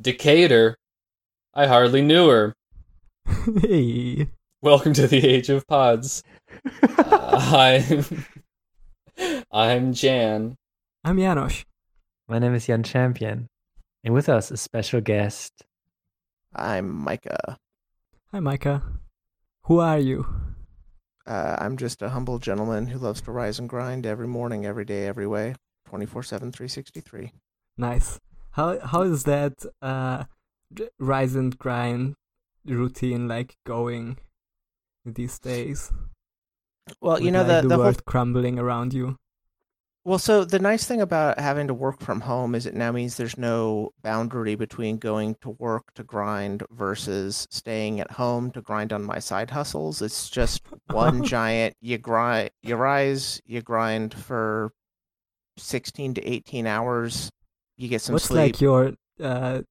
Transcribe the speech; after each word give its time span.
Decatur. 0.00 0.76
I 1.54 1.66
hardly 1.66 2.00
knew 2.00 2.28
her. 2.28 2.54
hey. 3.60 4.28
Welcome 4.62 4.92
to 4.94 5.06
the 5.06 5.26
Age 5.26 5.48
of 5.48 5.66
Pods. 5.66 6.22
uh, 6.98 7.76
I'm 7.88 8.26
I'm 9.50 9.92
Jan. 9.92 10.56
I'm 11.04 11.18
Janos. 11.18 11.64
My 12.28 12.38
name 12.38 12.54
is 12.54 12.66
Jan 12.66 12.82
Champion, 12.82 13.48
and 14.04 14.14
with 14.14 14.28
us 14.28 14.50
a 14.50 14.56
special 14.56 15.00
guest. 15.00 15.52
I'm 16.54 16.94
Micah. 16.94 17.56
Hi, 18.32 18.40
Micah. 18.40 18.82
Who 19.64 19.80
are 19.80 19.98
you? 19.98 20.26
Uh, 21.26 21.56
I'm 21.58 21.76
just 21.76 22.02
a 22.02 22.10
humble 22.10 22.38
gentleman 22.38 22.86
who 22.86 22.98
loves 22.98 23.20
to 23.22 23.32
rise 23.32 23.58
and 23.58 23.68
grind 23.68 24.06
every 24.06 24.28
morning, 24.28 24.64
every 24.64 24.84
day, 24.84 25.06
every 25.06 25.26
way, 25.26 25.54
24 25.88 26.22
7, 26.22 26.52
363. 26.52 27.32
Nice. 27.76 28.18
How 28.52 28.78
how 28.80 29.02
is 29.02 29.24
that 29.24 29.64
uh 29.80 30.24
rise 30.98 31.34
and 31.34 31.56
grind 31.58 32.14
routine 32.64 33.28
like 33.28 33.56
going 33.64 34.18
these 35.04 35.38
days? 35.38 35.92
Well, 37.00 37.18
you 37.18 37.26
With, 37.26 37.34
know, 37.34 37.42
like, 37.42 37.48
the, 37.48 37.62
the, 37.62 37.68
the 37.68 37.74
whole 37.76 37.84
world 37.84 38.04
crumbling 38.04 38.58
around 38.58 38.94
you. 38.94 39.16
Well, 40.02 40.18
so 40.18 40.44
the 40.44 40.58
nice 40.58 40.86
thing 40.86 41.02
about 41.02 41.38
having 41.38 41.66
to 41.66 41.74
work 41.74 42.00
from 42.00 42.22
home 42.22 42.54
is 42.54 42.64
it 42.64 42.74
now 42.74 42.90
means 42.90 43.16
there's 43.16 43.36
no 43.36 43.90
boundary 44.02 44.54
between 44.54 44.96
going 44.96 45.36
to 45.42 45.50
work 45.50 45.92
to 45.94 46.02
grind 46.02 46.62
versus 46.70 47.46
staying 47.50 48.00
at 48.00 48.12
home 48.12 48.50
to 48.52 48.62
grind 48.62 48.94
on 48.94 49.04
my 49.04 49.18
side 49.18 49.50
hustles. 49.50 50.00
It's 50.00 50.30
just 50.30 50.62
one 50.90 51.22
giant 51.22 51.76
you 51.82 51.98
grind 51.98 52.50
you 52.62 52.76
rise, 52.76 53.42
you 53.44 53.60
grind 53.60 54.14
for 54.14 54.72
16 55.58 56.14
to 56.14 56.26
18 56.26 56.66
hours, 56.66 57.30
you 57.82 57.88
get 57.88 58.02
some 58.02 58.12
What's 58.14 58.26
sleep. 58.26 58.54
like 58.54 58.60
your 58.60 58.92
uh 59.22 59.62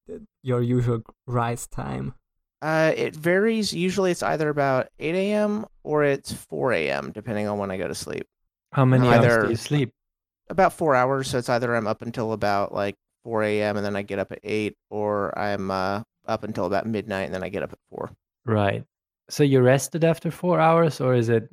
your 0.43 0.61
usual 0.61 1.01
rise 1.27 1.67
time? 1.67 2.13
Uh, 2.61 2.91
it 2.97 3.15
varies. 3.15 3.73
Usually 3.73 4.11
it's 4.11 4.21
either 4.21 4.49
about 4.49 4.89
8 4.99 5.15
a.m. 5.15 5.65
or 5.83 6.03
it's 6.03 6.33
4 6.33 6.73
a.m. 6.73 7.11
depending 7.13 7.47
on 7.47 7.57
when 7.57 7.71
I 7.71 7.77
go 7.77 7.87
to 7.87 7.95
sleep. 7.95 8.27
How 8.73 8.83
many 8.83 9.07
Either- 9.07 9.31
hours 9.39 9.43
do 9.45 9.49
you 9.51 9.55
sleep? 9.55 9.93
About 10.49 10.73
four 10.73 10.93
hours. 10.95 11.29
So 11.29 11.37
it's 11.37 11.47
either 11.47 11.73
I'm 11.75 11.87
up 11.87 12.01
until 12.01 12.33
about 12.33 12.73
like 12.73 12.95
4 13.23 13.43
a.m. 13.43 13.77
and 13.77 13.85
then 13.85 13.95
I 13.95 14.01
get 14.01 14.19
up 14.19 14.31
at 14.31 14.39
8 14.43 14.75
or 14.89 15.37
I'm 15.39 15.71
uh, 15.71 16.01
up 16.27 16.43
until 16.43 16.65
about 16.65 16.85
midnight 16.85 17.25
and 17.27 17.33
then 17.33 17.43
I 17.43 17.49
get 17.49 17.63
up 17.63 17.71
at 17.71 17.79
4. 17.91 18.11
Right. 18.45 18.83
So 19.29 19.43
you 19.43 19.61
rested 19.61 20.03
after 20.03 20.31
four 20.31 20.59
hours, 20.59 20.99
or 20.99 21.13
is 21.13 21.29
it 21.29 21.49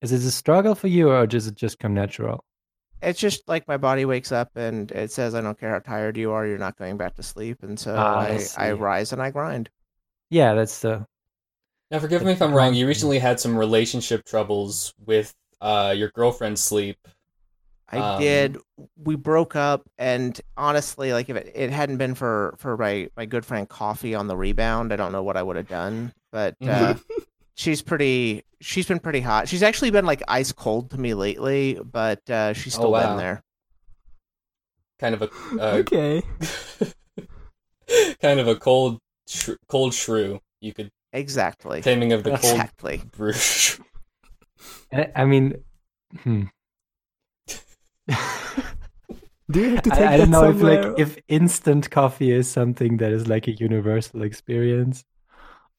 is 0.00 0.12
it 0.12 0.22
a 0.22 0.30
struggle 0.30 0.74
for 0.76 0.86
you, 0.86 1.10
or 1.10 1.26
does 1.26 1.48
it 1.48 1.56
just 1.56 1.80
come 1.80 1.92
natural? 1.92 2.44
It's 3.02 3.20
just 3.20 3.46
like 3.48 3.66
my 3.68 3.76
body 3.76 4.04
wakes 4.04 4.32
up 4.32 4.50
and 4.56 4.90
it 4.92 5.10
says, 5.12 5.34
I 5.34 5.40
don't 5.40 5.58
care 5.58 5.70
how 5.70 5.78
tired 5.80 6.16
you 6.16 6.32
are, 6.32 6.46
you're 6.46 6.58
not 6.58 6.76
going 6.76 6.96
back 6.96 7.14
to 7.16 7.22
sleep. 7.22 7.62
And 7.62 7.78
so 7.78 7.94
Ah, 7.96 8.18
I 8.20 8.48
I, 8.56 8.68
I 8.68 8.72
rise 8.72 9.12
and 9.12 9.22
I 9.22 9.30
grind. 9.30 9.70
Yeah, 10.30 10.54
that's 10.54 10.80
the 10.80 11.06
Now, 11.90 12.00
forgive 12.00 12.24
me 12.24 12.32
if 12.32 12.42
I'm 12.42 12.54
wrong. 12.54 12.74
You 12.74 12.86
recently 12.86 13.18
had 13.18 13.38
some 13.40 13.56
relationship 13.56 14.24
troubles 14.24 14.94
with 15.04 15.34
uh, 15.60 15.94
your 15.96 16.10
girlfriend's 16.10 16.60
sleep. 16.60 16.98
I 17.88 17.98
Um, 17.98 18.18
did. 18.18 18.58
We 18.96 19.14
broke 19.14 19.54
up, 19.54 19.88
and 19.98 20.40
honestly, 20.56 21.12
like 21.12 21.28
if 21.28 21.36
it, 21.36 21.52
it 21.54 21.70
hadn't 21.70 21.98
been 21.98 22.14
for 22.14 22.56
for 22.58 22.76
my 22.76 23.08
my 23.16 23.26
good 23.26 23.46
friend 23.46 23.68
Coffee 23.68 24.14
on 24.14 24.26
the 24.26 24.36
rebound, 24.36 24.92
I 24.92 24.96
don't 24.96 25.12
know 25.12 25.22
what 25.22 25.36
I 25.36 25.42
would 25.42 25.56
have 25.56 25.68
done. 25.68 26.12
But 26.32 26.56
uh, 26.66 26.94
she's 27.56 27.82
pretty. 27.82 28.44
She's 28.60 28.86
been 28.86 29.00
pretty 29.00 29.20
hot. 29.20 29.48
She's 29.48 29.62
actually 29.62 29.90
been 29.90 30.06
like 30.06 30.22
ice 30.28 30.52
cold 30.52 30.90
to 30.92 30.98
me 30.98 31.12
lately, 31.14 31.78
but 31.84 32.28
uh, 32.30 32.52
she's 32.54 32.74
Oh, 32.76 32.78
still 32.78 32.92
wow. 32.92 33.08
been 33.08 33.18
there. 33.18 33.42
Kind 34.98 35.14
of 35.14 35.22
a 35.22 35.30
uh, 35.60 35.76
okay. 35.80 36.22
kind 38.22 38.40
of 38.40 38.48
a 38.48 38.56
cold 38.56 38.98
sh- 39.28 39.50
cold 39.68 39.92
shrew. 39.92 40.40
You 40.60 40.72
could 40.72 40.90
Exactly. 41.12 41.82
taming 41.82 42.12
of 42.12 42.24
the 42.24 42.30
cold 42.30 42.44
Exactly. 42.44 43.02
brew. 43.10 43.32
I 44.92 45.10
I 45.14 45.24
mean, 45.24 45.62
hmm. 46.20 46.44
Do 49.50 49.60
you 49.60 49.70
have 49.70 49.82
to 49.82 49.90
take 49.90 50.00
I, 50.00 50.14
I 50.14 50.16
don't 50.16 50.30
that 50.30 50.30
know 50.30 50.50
if 50.50 50.60
like 50.60 50.98
if 50.98 51.18
instant 51.28 51.90
coffee 51.90 52.32
is 52.32 52.48
something 52.48 52.96
that 52.98 53.12
is 53.12 53.28
like 53.28 53.46
a 53.46 53.52
universal 53.52 54.22
experience, 54.22 55.04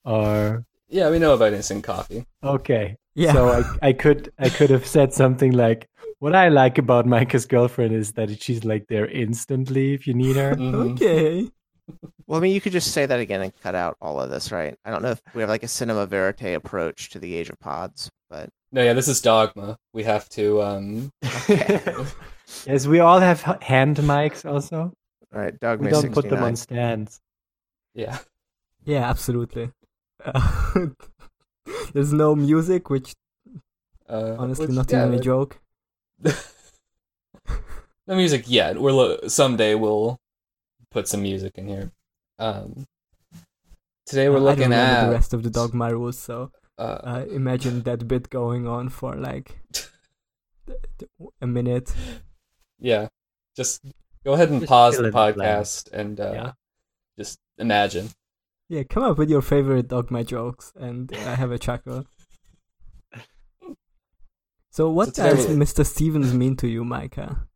or 0.06 0.66
yeah, 0.90 1.10
we 1.10 1.20
know 1.20 1.34
about 1.34 1.54
instant 1.54 1.84
coffee. 1.84 2.26
okay. 2.44 2.98
yeah. 3.16 3.34
So 3.34 3.50
I, 3.50 3.88
I 3.90 3.94
could 3.94 4.32
I 4.40 4.50
could 4.50 4.70
have 4.70 4.86
said 4.86 5.14
something 5.14 5.52
like, 5.52 5.88
"What 6.20 6.36
I 6.36 6.50
like 6.50 6.78
about 6.78 7.06
Micah's 7.06 7.46
girlfriend 7.46 7.94
is 7.94 8.14
that 8.14 8.42
she's 8.42 8.64
like 8.66 8.86
there 8.88 9.08
instantly 9.08 9.94
if 9.94 10.08
you 10.08 10.14
need 10.14 10.36
her." 10.36 10.56
Mhm. 10.56 10.94
okay. 10.96 11.50
Well, 12.28 12.38
I 12.38 12.42
mean, 12.42 12.54
you 12.54 12.60
could 12.60 12.74
just 12.74 12.92
say 12.92 13.06
that 13.06 13.20
again 13.22 13.42
and 13.42 13.54
cut 13.64 13.74
out 13.74 13.96
all 14.02 14.20
of 14.20 14.30
this, 14.30 14.52
right? 14.52 14.76
I 14.84 14.92
don't 14.92 15.02
know 15.02 15.12
if 15.12 15.22
we 15.34 15.42
have 15.42 15.50
like 15.50 15.64
a 15.64 15.68
cinema 15.70 16.06
verite 16.06 16.54
approach 16.56 17.10
to 17.12 17.20
the 17.20 17.34
age 17.34 17.50
of 17.50 17.58
pods, 17.60 18.10
but 18.30 18.50
No, 18.74 18.84
yeah, 18.84 18.92
this 18.92 19.08
is 19.08 19.22
dogma. 19.22 19.78
We 19.94 20.04
have 20.04 20.28
to. 20.30 20.62
um 20.62 21.12
yes, 21.48 22.86
we 22.88 23.00
all 23.00 23.20
have 23.20 23.42
hand 23.62 23.98
mics. 23.98 24.44
Also, 24.50 24.92
all 25.34 25.42
right, 25.42 25.58
dogma. 25.60 25.86
we 25.86 25.92
don't 25.92 26.14
put 26.14 26.30
them 26.30 26.44
on 26.44 26.56
stands. 26.56 27.20
Yeah, 27.94 28.18
Yeah, 28.86 29.10
absolutely. 29.10 29.72
There's 31.94 32.14
no 32.14 32.36
music, 32.36 32.90
which 32.90 33.14
uh, 34.10 34.36
honestly 34.38 34.68
which- 34.68 34.76
not 34.76 34.92
yeah, 34.92 35.06
even 35.08 35.20
a 35.20 35.22
joke. 35.22 35.60
no 38.08 38.16
music 38.16 38.46
yet. 38.48 38.80
We're 38.80 38.92
lo- 38.92 39.28
someday 39.28 39.76
we'll 39.76 40.18
put 40.92 41.08
some 41.08 41.22
music 41.22 41.58
in 41.58 41.68
here. 41.68 41.92
Um, 42.40 42.86
today 44.06 44.30
we're 44.30 44.38
Uh, 44.38 44.42
I 44.42 44.44
looking 44.44 44.70
don't 44.70 44.74
at 44.74 45.06
the 45.08 45.12
rest 45.12 45.34
of 45.34 45.44
the 45.44 45.50
dogma 45.50 45.92
rules, 45.92 46.18
so 46.18 46.52
uh, 46.78 46.82
uh, 47.04 47.26
imagine 47.32 47.82
that 47.84 48.08
bit 48.08 48.30
going 48.30 48.68
on 48.68 48.90
for 48.90 49.16
like 49.16 49.58
th- 49.74 49.90
th- 51.00 51.12
a 51.42 51.48
minute. 51.48 51.94
yeah. 52.80 53.08
Just 53.56 53.82
go 54.24 54.34
ahead 54.34 54.50
and 54.52 54.62
Just 54.62 54.70
pause 54.70 54.94
the 54.98 55.00
in 55.00 55.06
the 55.06 55.12
blank. 55.12 55.36
podcast 55.38 55.92
and 55.92 56.20
uh, 56.20 56.32
Yeah. 56.34 56.52
just 57.18 57.40
imagine. 57.58 58.10
Yeah, 58.70 58.84
come 58.84 59.04
up 59.04 59.18
with 59.18 59.30
your 59.30 59.42
favorite 59.42 59.88
dogma 59.88 60.24
jokes 60.24 60.74
and 60.76 61.12
I 61.14 61.36
have 61.36 61.52
a 61.52 61.60
chuckle. 61.60 62.06
So 64.72 64.90
what 64.90 65.14
does 65.14 65.48
Mr. 65.48 65.86
Stevens 65.86 66.34
mean 66.34 66.56
to 66.58 66.68
you, 66.68 66.84
Micah? 66.84 67.48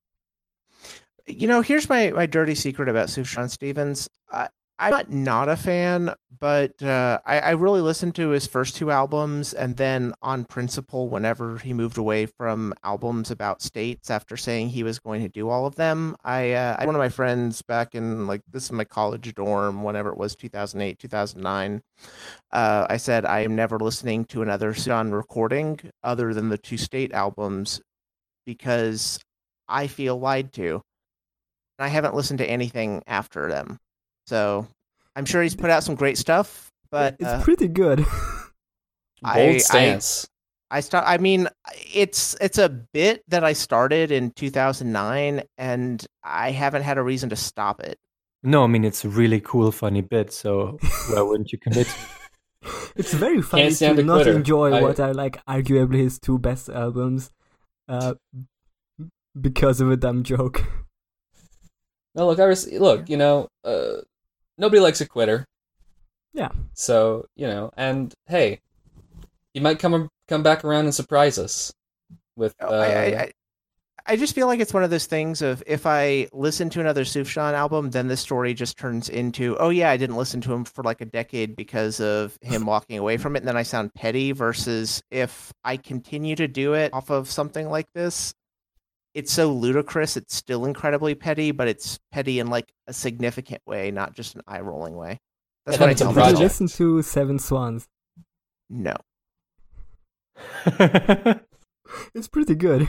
You 1.28 1.48
know, 1.48 1.62
here's 1.62 1.88
my, 1.88 2.12
my 2.12 2.26
dirty 2.26 2.56
secret 2.56 2.90
about 2.90 3.10
Sufjan 3.10 3.50
Stevens. 3.50 4.10
I, 4.32 4.48
I'm 4.82 5.06
not 5.24 5.48
a 5.48 5.56
fan, 5.56 6.14
but 6.40 6.82
uh, 6.82 7.20
I, 7.24 7.40
I 7.40 7.50
really 7.52 7.82
listened 7.82 8.16
to 8.16 8.30
his 8.30 8.48
first 8.48 8.76
two 8.76 8.90
albums, 8.90 9.54
and 9.54 9.78
then 9.78 10.14
on 10.24 10.44
principle, 10.46 11.08
whenever 11.08 11.60
he 11.60 11.72
moved 11.72 12.00
away 12.00 12.26
from 12.26 12.74
albums 12.84 13.30
about 13.30 13.62
states 13.62 14.10
after 14.10 14.36
saying 14.36 14.70
he 14.70 14.82
was 14.82 14.98
going 14.98 15.22
to 15.22 15.30
do 15.30 15.50
all 15.50 15.68
of 15.68 15.76
them, 15.76 16.16
I, 16.24 16.54
uh, 16.54 16.78
I 16.80 16.86
one 16.88 16.96
of 16.96 17.00
my 17.00 17.10
friends 17.10 17.62
back 17.62 17.94
in 17.94 18.26
like 18.26 18.42
this 18.52 18.66
is 18.66 18.72
my 18.72 18.84
college 18.84 19.34
dorm, 19.36 19.84
whenever 19.84 20.10
it 20.10 20.18
was 20.18 20.36
2008, 20.36 20.98
2009. 20.98 21.82
Uh, 22.52 22.88
I 22.90 22.98
said 22.98 23.24
I 23.24 23.42
am 23.42 23.56
never 23.56 23.78
listening 23.78 24.26
to 24.26 24.42
another 24.42 24.74
Sufjan 24.74 25.14
recording 25.14 25.80
other 26.04 26.34
than 26.34 26.50
the 26.50 26.58
two 26.58 26.78
state 26.78 27.14
albums 27.14 27.82
because 28.48 29.20
I 29.68 29.88
feel 29.88 30.20
lied 30.20 30.54
to. 30.54 30.82
And 31.78 31.86
I 31.86 31.88
haven't 31.88 32.16
listened 32.16 32.40
to 32.40 32.50
anything 32.50 33.04
after 33.08 33.48
them. 33.48 33.80
So 34.28 34.68
I'm 35.16 35.26
sure 35.26 35.42
he's 35.42 35.56
put 35.56 35.70
out 35.70 35.84
some 35.84 35.96
great 35.96 36.18
stuff, 36.18 36.70
but 36.92 37.16
it's 37.20 37.28
uh, 37.28 37.42
pretty 37.44 37.68
good. 37.68 38.00
Bold 39.22 39.36
I- 39.36 39.56
I- 39.56 39.58
stance. 39.58 40.28
I 40.74 40.80
start. 40.80 41.04
I 41.06 41.18
mean, 41.18 41.50
it's 41.94 42.34
it's 42.40 42.58
a 42.58 42.70
bit 42.70 43.24
that 43.28 43.44
I 43.44 43.52
started 43.52 44.10
in 44.10 44.32
2009, 44.32 45.44
and 45.58 46.06
I 46.24 46.52
haven't 46.52 46.84
had 46.84 46.98
a 46.98 47.04
reason 47.04 47.30
to 47.32 47.36
stop 47.36 47.82
it. 47.82 47.98
No, 48.42 48.64
I 48.64 48.68
mean 48.68 48.86
it's 48.86 49.04
a 49.04 49.10
really 49.10 49.42
cool, 49.42 49.74
funny 49.74 50.00
bit. 50.00 50.32
So 50.32 50.78
why 51.14 51.22
wouldn't 51.24 51.52
you 51.52 51.58
commit? 51.58 51.94
it's 52.96 53.14
very 53.14 53.42
funny 53.42 53.70
to 53.74 54.02
not 54.02 54.16
quitter. 54.24 54.32
enjoy 54.38 54.72
I- 54.72 54.82
what 54.82 54.98
are 55.02 55.14
like 55.14 55.44
arguably 55.46 55.98
his 56.04 56.20
two 56.20 56.40
best 56.40 56.70
albums, 56.70 57.32
uh, 57.90 58.14
because 59.40 59.82
of 59.82 59.92
a 59.92 59.98
dumb 59.98 60.24
joke. 60.24 60.64
No, 62.16 62.28
look, 62.28 62.40
I 62.40 62.46
res- 62.46 62.72
look. 62.72 63.10
You 63.10 63.18
know, 63.18 63.50
uh, 63.66 63.98
nobody 64.58 64.80
likes 64.80 65.02
a 65.02 65.08
quitter. 65.08 65.46
Yeah. 66.34 66.50
So 66.74 67.28
you 67.36 67.48
know, 67.48 67.72
and 67.76 68.14
hey, 68.28 68.62
you 69.54 69.62
might 69.62 69.80
come 69.80 70.10
come 70.28 70.44
back 70.44 70.64
around 70.64 70.86
and 70.86 70.96
surprise 70.96 71.38
us 71.38 71.74
with. 72.36 72.56
Uh, 72.62 72.68
I, 72.68 72.86
I, 72.86 73.06
I, 73.06 73.32
I 74.06 74.16
just 74.16 74.34
feel 74.34 74.48
like 74.48 74.60
it's 74.60 74.74
one 74.74 74.84
of 74.84 74.90
those 74.90 75.06
things 75.06 75.42
of 75.42 75.62
if 75.68 75.86
I 75.86 76.28
listen 76.34 76.70
to 76.72 76.80
another 76.80 77.04
Sufjan 77.04 77.54
album, 77.54 77.92
then 77.92 78.08
the 78.08 78.18
story 78.18 78.54
just 78.54 78.78
turns 78.78 79.10
into, 79.10 79.56
oh 79.58 79.70
yeah, 79.70 79.92
I 79.92 79.98
didn't 79.98 80.16
listen 80.18 80.42
to 80.42 80.54
him 80.54 80.66
for 80.66 80.84
like 80.84 81.02
a 81.02 81.06
decade 81.06 81.56
because 81.56 82.00
of 82.00 82.38
him 82.42 82.66
walking 82.66 82.98
away 82.98 83.18
from 83.18 83.36
it, 83.36 83.40
and 83.40 83.48
then 83.48 83.58
I 83.58 83.64
sound 83.64 83.94
petty. 83.94 84.32
Versus 84.32 85.04
if 85.12 85.54
I 85.64 85.78
continue 85.78 86.36
to 86.36 86.48
do 86.48 86.74
it 86.74 86.94
off 86.94 87.10
of 87.10 87.30
something 87.30 87.70
like 87.70 87.92
this, 87.94 88.34
it's 89.14 89.32
so 89.32 89.52
ludicrous. 89.52 90.18
It's 90.18 90.36
still 90.36 90.66
incredibly 90.66 91.16
petty, 91.16 91.52
but 91.52 91.68
it's 91.68 92.00
petty 92.12 92.40
in 92.40 92.48
like 92.48 92.72
a 92.88 92.94
significant 92.94 93.62
way, 93.66 93.92
not 93.92 94.14
just 94.14 94.36
an 94.36 94.42
eye 94.48 94.62
rolling 94.62 94.96
way. 94.96 95.20
That's 95.66 95.78
And 95.78 95.82
what 95.82 95.86
then 95.86 95.90
I 95.90 95.92
it's 95.92 96.02
a 96.02 96.04
tell 96.06 96.14
Did 96.14 96.38
you 96.38 96.44
listen 96.44 96.68
to 96.68 97.02
Seven 97.02 97.40
Swans? 97.40 97.88
No. 98.70 98.96
It's 102.16 102.28
pretty 102.30 102.56
good. 102.56 102.88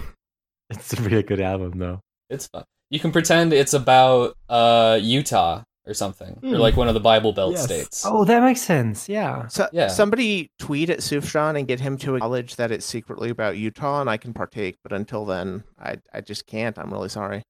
it's 0.70 0.92
a 0.92 1.02
really 1.02 1.24
good 1.24 1.40
album, 1.40 1.78
though. 1.78 2.00
It's 2.30 2.46
fun. 2.46 2.64
You 2.88 3.00
can 3.00 3.10
pretend 3.10 3.52
it's 3.52 3.74
about 3.74 4.36
uh 4.48 4.98
Utah 5.02 5.62
or 5.86 5.94
something, 5.94 6.38
or 6.42 6.48
Hmm. 6.50 6.54
like 6.56 6.76
one 6.76 6.88
of 6.88 6.94
the 6.94 7.00
Bible 7.00 7.32
Belt 7.32 7.52
Yes. 7.52 7.64
states. 7.64 8.04
Oh, 8.06 8.24
that 8.24 8.42
makes 8.42 8.60
sense. 8.60 9.08
Yeah. 9.08 9.46
So 9.48 9.68
Yeah. 9.72 9.88
somebody 9.88 10.50
tweet 10.58 10.90
at 10.90 10.98
Sufjan 11.00 11.58
and 11.58 11.66
get 11.66 11.80
him 11.80 11.96
to 11.98 12.14
acknowledge 12.16 12.56
that 12.56 12.70
it's 12.70 12.86
secretly 12.86 13.30
about 13.30 13.56
Utah, 13.56 14.00
and 14.00 14.08
I 14.08 14.16
can 14.16 14.32
partake. 14.32 14.76
But 14.82 14.92
until 14.92 15.24
then, 15.24 15.64
I 15.80 15.96
I 16.12 16.20
just 16.20 16.46
can't. 16.46 16.78
I'm 16.78 16.92
really 16.92 17.08
sorry. 17.08 17.42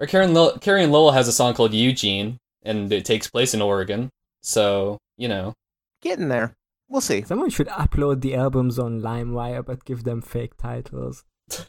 Or 0.00 0.06
Karen 0.06 0.32
Lil- 0.34 0.58
Carrie 0.58 0.86
Lowell 0.86 1.12
has 1.12 1.28
a 1.28 1.32
song 1.32 1.54
called 1.54 1.72
Eugene, 1.74 2.38
and 2.62 2.92
it 2.92 3.04
takes 3.04 3.28
place 3.28 3.52
in 3.54 3.60
Oregon. 3.62 4.10
So 4.42 4.98
you 5.16 5.28
know, 5.28 5.52
Getting 6.00 6.28
there. 6.28 6.54
We'll 6.88 7.00
see. 7.00 7.22
Someone 7.22 7.48
should 7.50 7.68
upload 7.68 8.20
the 8.20 8.34
albums 8.34 8.78
on 8.78 9.00
LimeWire, 9.00 9.64
but 9.64 9.84
give 9.86 10.04
them 10.04 10.20
fake 10.20 10.56
titles. 10.58 11.24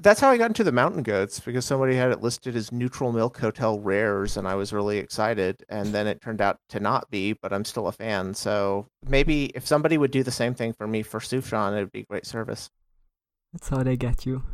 That's 0.00 0.20
how 0.20 0.30
I 0.30 0.36
got 0.36 0.50
into 0.50 0.62
the 0.62 0.70
Mountain 0.72 1.02
Goats 1.02 1.40
because 1.40 1.64
somebody 1.64 1.96
had 1.96 2.12
it 2.12 2.22
listed 2.22 2.54
as 2.54 2.70
Neutral 2.70 3.10
Milk 3.10 3.36
Hotel 3.38 3.80
Rares, 3.80 4.36
and 4.36 4.46
I 4.46 4.54
was 4.54 4.72
really 4.72 4.98
excited. 4.98 5.64
And 5.68 5.92
then 5.92 6.06
it 6.06 6.20
turned 6.20 6.40
out 6.40 6.58
to 6.68 6.78
not 6.78 7.10
be, 7.10 7.32
but 7.32 7.52
I'm 7.52 7.64
still 7.64 7.88
a 7.88 7.92
fan. 7.92 8.34
So 8.34 8.86
maybe 9.08 9.46
if 9.56 9.66
somebody 9.66 9.98
would 9.98 10.12
do 10.12 10.22
the 10.22 10.30
same 10.30 10.54
thing 10.54 10.72
for 10.72 10.86
me 10.86 11.02
for 11.02 11.18
Sufjan, 11.18 11.76
it 11.76 11.80
would 11.80 11.92
be 11.92 12.04
great 12.04 12.26
service. 12.26 12.70
That's 13.52 13.68
how 13.68 13.82
they 13.82 13.96
get 13.96 14.24
you. 14.24 14.44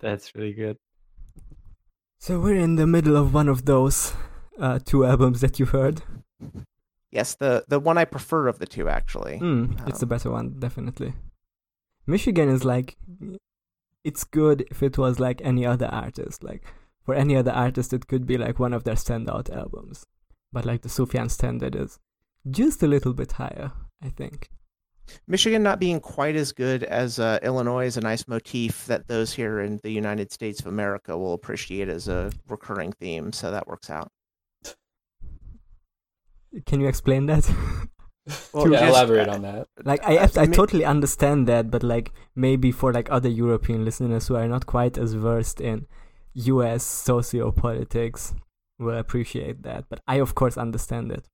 That's 0.00 0.34
really 0.34 0.52
good. 0.52 0.78
So 2.18 2.40
we're 2.40 2.56
in 2.56 2.74
the 2.74 2.86
middle 2.86 3.16
of 3.16 3.32
one 3.32 3.48
of 3.48 3.66
those 3.66 4.12
uh, 4.58 4.80
two 4.84 5.04
albums 5.06 5.40
that 5.40 5.60
you 5.60 5.66
heard. 5.66 6.02
Yes, 7.12 7.36
the 7.36 7.64
the 7.68 7.78
one 7.78 7.96
I 7.96 8.04
prefer 8.04 8.48
of 8.48 8.58
the 8.58 8.66
two, 8.66 8.88
actually. 8.88 9.38
Mm, 9.38 9.88
it's 9.88 10.00
the 10.00 10.06
Um, 10.06 10.08
better 10.08 10.30
one, 10.30 10.58
definitely. 10.58 11.14
Michigan 12.06 12.48
is 12.48 12.64
like, 12.64 12.96
it's 14.08 14.24
good 14.24 14.66
if 14.70 14.82
it 14.82 14.96
was 14.96 15.20
like 15.20 15.40
any 15.44 15.66
other 15.66 15.86
artist. 15.86 16.42
Like 16.42 16.62
for 17.04 17.14
any 17.14 17.36
other 17.36 17.52
artist, 17.52 17.92
it 17.92 18.08
could 18.08 18.26
be 18.26 18.38
like 18.38 18.58
one 18.58 18.72
of 18.72 18.84
their 18.84 18.94
standout 18.94 19.54
albums. 19.54 20.06
But 20.50 20.64
like 20.64 20.80
the 20.82 20.88
Sufjan 20.88 21.30
standard 21.30 21.76
is 21.76 21.98
just 22.50 22.82
a 22.82 22.86
little 22.86 23.12
bit 23.12 23.32
higher, 23.32 23.72
I 24.02 24.08
think. 24.08 24.48
Michigan 25.26 25.62
not 25.62 25.80
being 25.80 26.00
quite 26.00 26.36
as 26.36 26.52
good 26.52 26.84
as 26.84 27.18
uh, 27.18 27.38
Illinois 27.42 27.86
is 27.86 27.96
a 27.96 28.00
nice 28.00 28.26
motif 28.28 28.86
that 28.86 29.08
those 29.08 29.32
here 29.32 29.60
in 29.60 29.80
the 29.82 29.90
United 29.90 30.32
States 30.32 30.60
of 30.60 30.66
America 30.66 31.16
will 31.16 31.34
appreciate 31.34 31.88
as 31.88 32.08
a 32.08 32.30
recurring 32.48 32.92
theme. 32.92 33.32
So 33.32 33.50
that 33.50 33.66
works 33.66 33.90
out. 33.90 34.10
Can 36.64 36.80
you 36.80 36.88
explain 36.88 37.26
that? 37.26 37.44
Well, 38.52 38.70
yeah, 38.70 38.88
elaborate 38.88 39.28
on 39.28 39.42
that. 39.42 39.68
like 39.84 40.02
I, 40.04 40.18
I 40.36 40.46
Mi- 40.46 40.56
totally 40.56 40.84
understand 40.84 41.46
that, 41.48 41.70
but 41.70 41.82
like 41.82 42.12
maybe 42.34 42.72
for 42.72 42.92
like 42.92 43.10
other 43.10 43.28
European 43.28 43.84
listeners 43.84 44.28
who 44.28 44.36
are 44.36 44.48
not 44.48 44.66
quite 44.66 44.98
as 44.98 45.14
versed 45.14 45.60
in 45.60 45.86
U.S. 46.34 46.82
socio-politics 46.84 48.34
will 48.78 48.96
appreciate 48.96 49.62
that. 49.62 49.84
But 49.88 50.00
I 50.06 50.16
of 50.16 50.34
course 50.34 50.56
understand 50.56 51.10
it. 51.12 51.26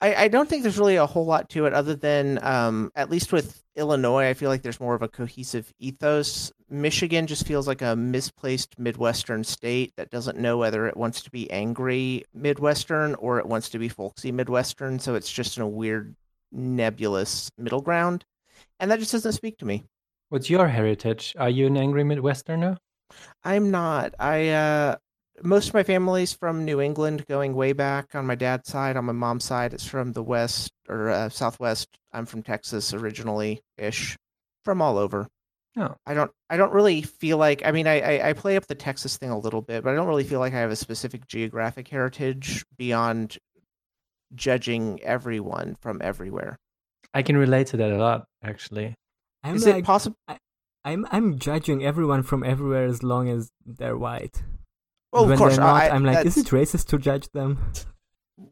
I, 0.00 0.14
I 0.14 0.28
don't 0.28 0.48
think 0.48 0.62
there's 0.62 0.78
really 0.78 0.96
a 0.96 1.06
whole 1.06 1.26
lot 1.26 1.48
to 1.50 1.66
it 1.66 1.72
other 1.72 1.94
than 1.94 2.42
um, 2.42 2.90
at 2.94 3.10
least 3.10 3.32
with 3.32 3.62
Illinois, 3.76 4.28
I 4.28 4.34
feel 4.34 4.48
like 4.48 4.62
there's 4.62 4.80
more 4.80 4.94
of 4.94 5.02
a 5.02 5.08
cohesive 5.08 5.72
ethos. 5.78 6.50
Michigan 6.68 7.26
just 7.26 7.46
feels 7.46 7.68
like 7.68 7.82
a 7.82 7.94
misplaced 7.94 8.78
Midwestern 8.78 9.44
state 9.44 9.92
that 9.96 10.10
doesn't 10.10 10.38
know 10.38 10.56
whether 10.56 10.86
it 10.86 10.96
wants 10.96 11.22
to 11.22 11.30
be 11.30 11.50
angry 11.50 12.24
Midwestern 12.34 13.14
or 13.16 13.38
it 13.38 13.46
wants 13.46 13.68
to 13.70 13.78
be 13.78 13.88
folksy 13.88 14.32
Midwestern. 14.32 14.98
So 14.98 15.14
it's 15.14 15.30
just 15.30 15.56
in 15.56 15.62
a 15.62 15.68
weird, 15.68 16.16
nebulous 16.50 17.50
middle 17.58 17.82
ground. 17.82 18.24
And 18.80 18.90
that 18.90 18.98
just 18.98 19.12
doesn't 19.12 19.32
speak 19.32 19.58
to 19.58 19.66
me. 19.66 19.84
What's 20.30 20.50
your 20.50 20.68
heritage? 20.68 21.34
Are 21.38 21.50
you 21.50 21.66
an 21.66 21.76
angry 21.76 22.02
Midwesterner? 22.02 22.78
I'm 23.44 23.70
not. 23.70 24.14
I 24.18 24.48
uh 24.48 24.96
most 25.42 25.68
of 25.68 25.74
my 25.74 25.82
family's 25.82 26.32
from 26.32 26.64
New 26.64 26.80
England 26.80 27.26
going 27.26 27.54
way 27.54 27.72
back 27.72 28.14
on 28.14 28.26
my 28.26 28.34
dad's 28.34 28.68
side. 28.68 28.96
On 28.96 29.04
my 29.04 29.12
mom's 29.12 29.44
side, 29.44 29.74
it's 29.74 29.86
from 29.86 30.12
the 30.12 30.22
west 30.22 30.72
or 30.88 31.10
uh, 31.10 31.28
southwest. 31.28 31.88
I'm 32.12 32.26
from 32.26 32.42
Texas 32.42 32.94
originally 32.94 33.60
ish. 33.76 34.16
From 34.64 34.82
all 34.82 34.98
over. 34.98 35.28
Oh. 35.76 35.94
I 36.06 36.14
don't 36.14 36.30
I 36.48 36.56
don't 36.56 36.72
really 36.72 37.02
feel 37.02 37.36
like 37.36 37.62
I 37.64 37.70
mean 37.70 37.86
I, 37.86 38.00
I 38.00 38.28
I 38.30 38.32
play 38.32 38.56
up 38.56 38.66
the 38.66 38.74
Texas 38.74 39.18
thing 39.18 39.30
a 39.30 39.38
little 39.38 39.60
bit, 39.60 39.84
but 39.84 39.90
I 39.90 39.94
don't 39.94 40.08
really 40.08 40.24
feel 40.24 40.40
like 40.40 40.54
I 40.54 40.58
have 40.58 40.70
a 40.70 40.76
specific 40.76 41.26
geographic 41.26 41.88
heritage 41.88 42.64
beyond 42.76 43.38
judging 44.34 45.00
everyone 45.02 45.76
from 45.80 46.00
everywhere. 46.02 46.58
I 47.12 47.22
can 47.22 47.36
relate 47.36 47.68
to 47.68 47.76
that 47.76 47.92
a 47.92 47.98
lot, 47.98 48.26
actually. 48.42 48.94
I'm 49.44 49.56
Is 49.56 49.66
like 49.66 49.76
it 49.76 49.84
possible 49.84 50.16
I'm 50.84 51.06
I'm 51.10 51.38
judging 51.38 51.84
everyone 51.84 52.22
from 52.22 52.42
everywhere 52.42 52.86
as 52.86 53.02
long 53.02 53.28
as 53.28 53.50
they're 53.64 53.98
white. 53.98 54.42
Well 55.16 55.24
when 55.24 55.32
of 55.32 55.38
course 55.38 55.56
they're 55.56 55.64
not, 55.64 55.82
I, 55.82 55.88
I'm 55.90 56.04
like, 56.04 56.26
is 56.26 56.36
it 56.36 56.46
racist 56.46 56.86
to 56.88 56.98
judge 56.98 57.28
them? 57.32 57.72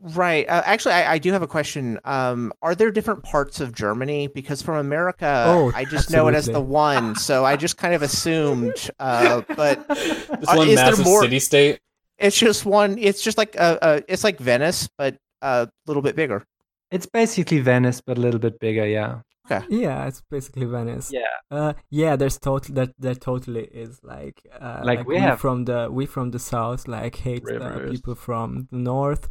Right. 0.00 0.48
Uh, 0.48 0.62
actually, 0.64 0.94
I, 0.94 1.12
I 1.14 1.18
do 1.18 1.30
have 1.32 1.42
a 1.42 1.46
question. 1.46 2.00
Um, 2.04 2.54
are 2.62 2.74
there 2.74 2.90
different 2.90 3.22
parts 3.22 3.60
of 3.60 3.74
Germany? 3.74 4.28
Because 4.28 4.62
from 4.62 4.76
America, 4.76 5.44
Oh, 5.46 5.72
I 5.74 5.84
just 5.84 6.10
know 6.10 6.26
it 6.28 6.34
as 6.34 6.46
the 6.46 6.60
one, 6.60 7.16
so 7.16 7.44
I 7.44 7.56
just 7.56 7.76
kind 7.76 7.92
of 7.92 8.00
assumed. 8.00 8.90
Uh, 8.98 9.42
but 9.54 9.86
Just 9.88 10.30
uh, 10.30 10.54
one 10.54 10.68
is 10.68 10.76
there 10.76 10.96
more- 11.04 11.22
city 11.22 11.38
state. 11.38 11.80
it's 12.18 12.38
just 12.38 12.64
one. 12.64 12.96
It's 12.98 13.22
just 13.22 13.36
like 13.36 13.60
uh, 13.60 13.76
uh 13.82 14.00
it's 14.08 14.24
like 14.24 14.38
Venice, 14.38 14.88
but 14.96 15.18
a 15.42 15.68
little 15.86 16.02
bit 16.02 16.16
bigger. 16.16 16.44
It's 16.90 17.06
basically 17.06 17.60
Venice, 17.60 18.00
but 18.00 18.16
a 18.16 18.20
little 18.20 18.40
bit 18.40 18.58
bigger, 18.58 18.86
yeah. 18.86 19.20
Yeah, 19.68 20.06
it's 20.06 20.22
basically 20.30 20.66
Venice. 20.66 21.12
Yeah. 21.12 21.20
Uh, 21.50 21.72
yeah, 21.90 22.16
there's 22.16 22.38
total 22.38 22.74
that 22.76 22.92
there 22.98 23.14
totally 23.14 23.64
is 23.64 24.00
like 24.02 24.40
uh, 24.60 24.80
Like, 24.84 25.06
we 25.06 25.16
have- 25.18 25.40
from 25.40 25.64
the 25.66 25.88
we 25.90 26.06
from 26.06 26.30
the 26.30 26.38
south 26.38 26.88
like 26.88 27.16
hate 27.16 27.44
the 27.58 27.64
people 27.92 28.14
from 28.14 28.68
the 28.70 28.78
north, 28.78 29.28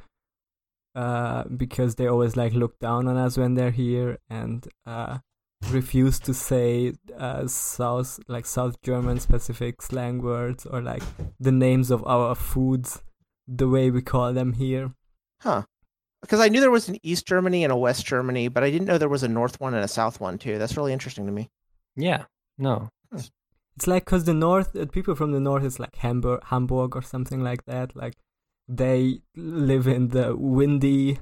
uh, 0.95 1.44
because 1.57 1.95
they 1.95 2.07
always 2.07 2.36
like 2.38 2.54
look 2.54 2.77
down 2.80 3.07
on 3.07 3.18
us 3.18 3.38
when 3.38 3.56
they're 3.56 3.71
here 3.71 4.18
and 4.30 4.68
uh 4.86 5.18
refuse 5.71 6.19
to 6.19 6.33
say 6.33 6.94
uh 7.18 7.48
south 7.48 8.19
like 8.27 8.45
South 8.45 8.75
German 8.81 9.18
specific 9.19 9.81
slang 9.81 10.21
words 10.21 10.65
or 10.65 10.81
like 10.81 11.04
the 11.39 11.51
names 11.54 11.89
of 11.89 12.06
our 12.06 12.36
foods 12.36 13.01
the 13.48 13.68
way 13.68 13.89
we 13.89 14.01
call 14.01 14.33
them 14.33 14.54
here. 14.54 14.94
Huh. 15.42 15.63
Because 16.24 16.40
I 16.40 16.48
knew 16.48 16.62
there 16.62 16.72
was 16.72 16.88
an 16.88 16.98
East 17.04 17.28
Germany 17.28 17.63
and 17.63 17.74
a 17.74 17.77
West 17.77 18.06
Germany, 18.06 18.48
but 18.48 18.63
I 18.63 18.72
didn't 18.72 18.88
know 18.88 18.98
there 18.98 19.10
was 19.10 19.24
a 19.24 19.27
North 19.27 19.60
one 19.60 19.74
and 19.74 19.84
a 19.84 19.89
South 19.89 20.22
one 20.22 20.38
too. 20.38 20.58
That's 20.58 20.77
really 20.77 20.94
interesting 20.94 21.25
to 21.25 21.32
me. 21.32 21.50
Yeah. 21.98 22.24
No. 22.58 22.89
It's 23.75 23.88
like 23.88 24.06
because 24.06 24.25
the 24.25 24.34
north, 24.34 24.75
uh, 24.75 24.86
people 24.86 25.15
from 25.15 25.32
the 25.32 25.39
north 25.39 25.63
is 25.63 25.80
like 25.80 25.96
Hamburg, 25.96 26.42
Hamburg 26.46 26.96
or 26.96 27.01
something 27.01 27.42
like 27.44 27.65
that. 27.65 27.96
Like 27.96 28.15
they 28.68 29.22
live 29.36 29.88
in 29.88 30.10
the 30.10 30.36
windy 30.36 31.20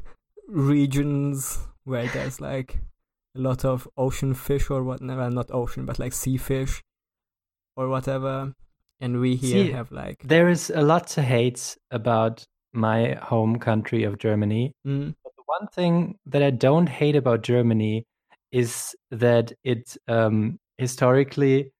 regions 0.48 1.60
where 1.84 2.08
there's 2.08 2.41
like 2.41 2.79
a 3.36 3.39
lot 3.39 3.63
of 3.63 3.88
ocean 3.98 4.34
fish 4.34 4.70
or 4.70 4.84
what? 4.84 5.01
Well, 5.01 5.31
not 5.31 5.50
ocean, 5.51 5.86
but 5.86 6.00
like 6.00 6.13
sea 6.13 6.38
fish 6.38 6.84
or 7.75 7.88
whatever. 7.88 8.53
And 9.00 9.20
we 9.20 9.36
here 9.36 9.65
See, 9.65 9.72
have 9.72 9.91
like 9.91 10.22
There 10.24 10.50
is 10.50 10.70
a 10.70 10.81
lot 10.81 11.08
to 11.08 11.24
hate 11.24 11.77
about 11.89 12.46
my 12.73 13.13
home 13.21 13.59
country 13.59 14.03
of 14.03 14.17
Germany. 14.17 14.73
mm, 14.85 15.13
But 15.23 15.33
the 15.35 15.43
one 15.45 15.67
thing 15.67 16.17
that 16.25 16.43
I 16.43 16.49
don't 16.51 16.87
hate 16.87 17.15
about 17.15 17.41
Germany 17.41 18.05
is 18.51 18.95
that 19.11 19.53
it 19.63 19.97
um, 20.07 20.59
historically 20.77 21.71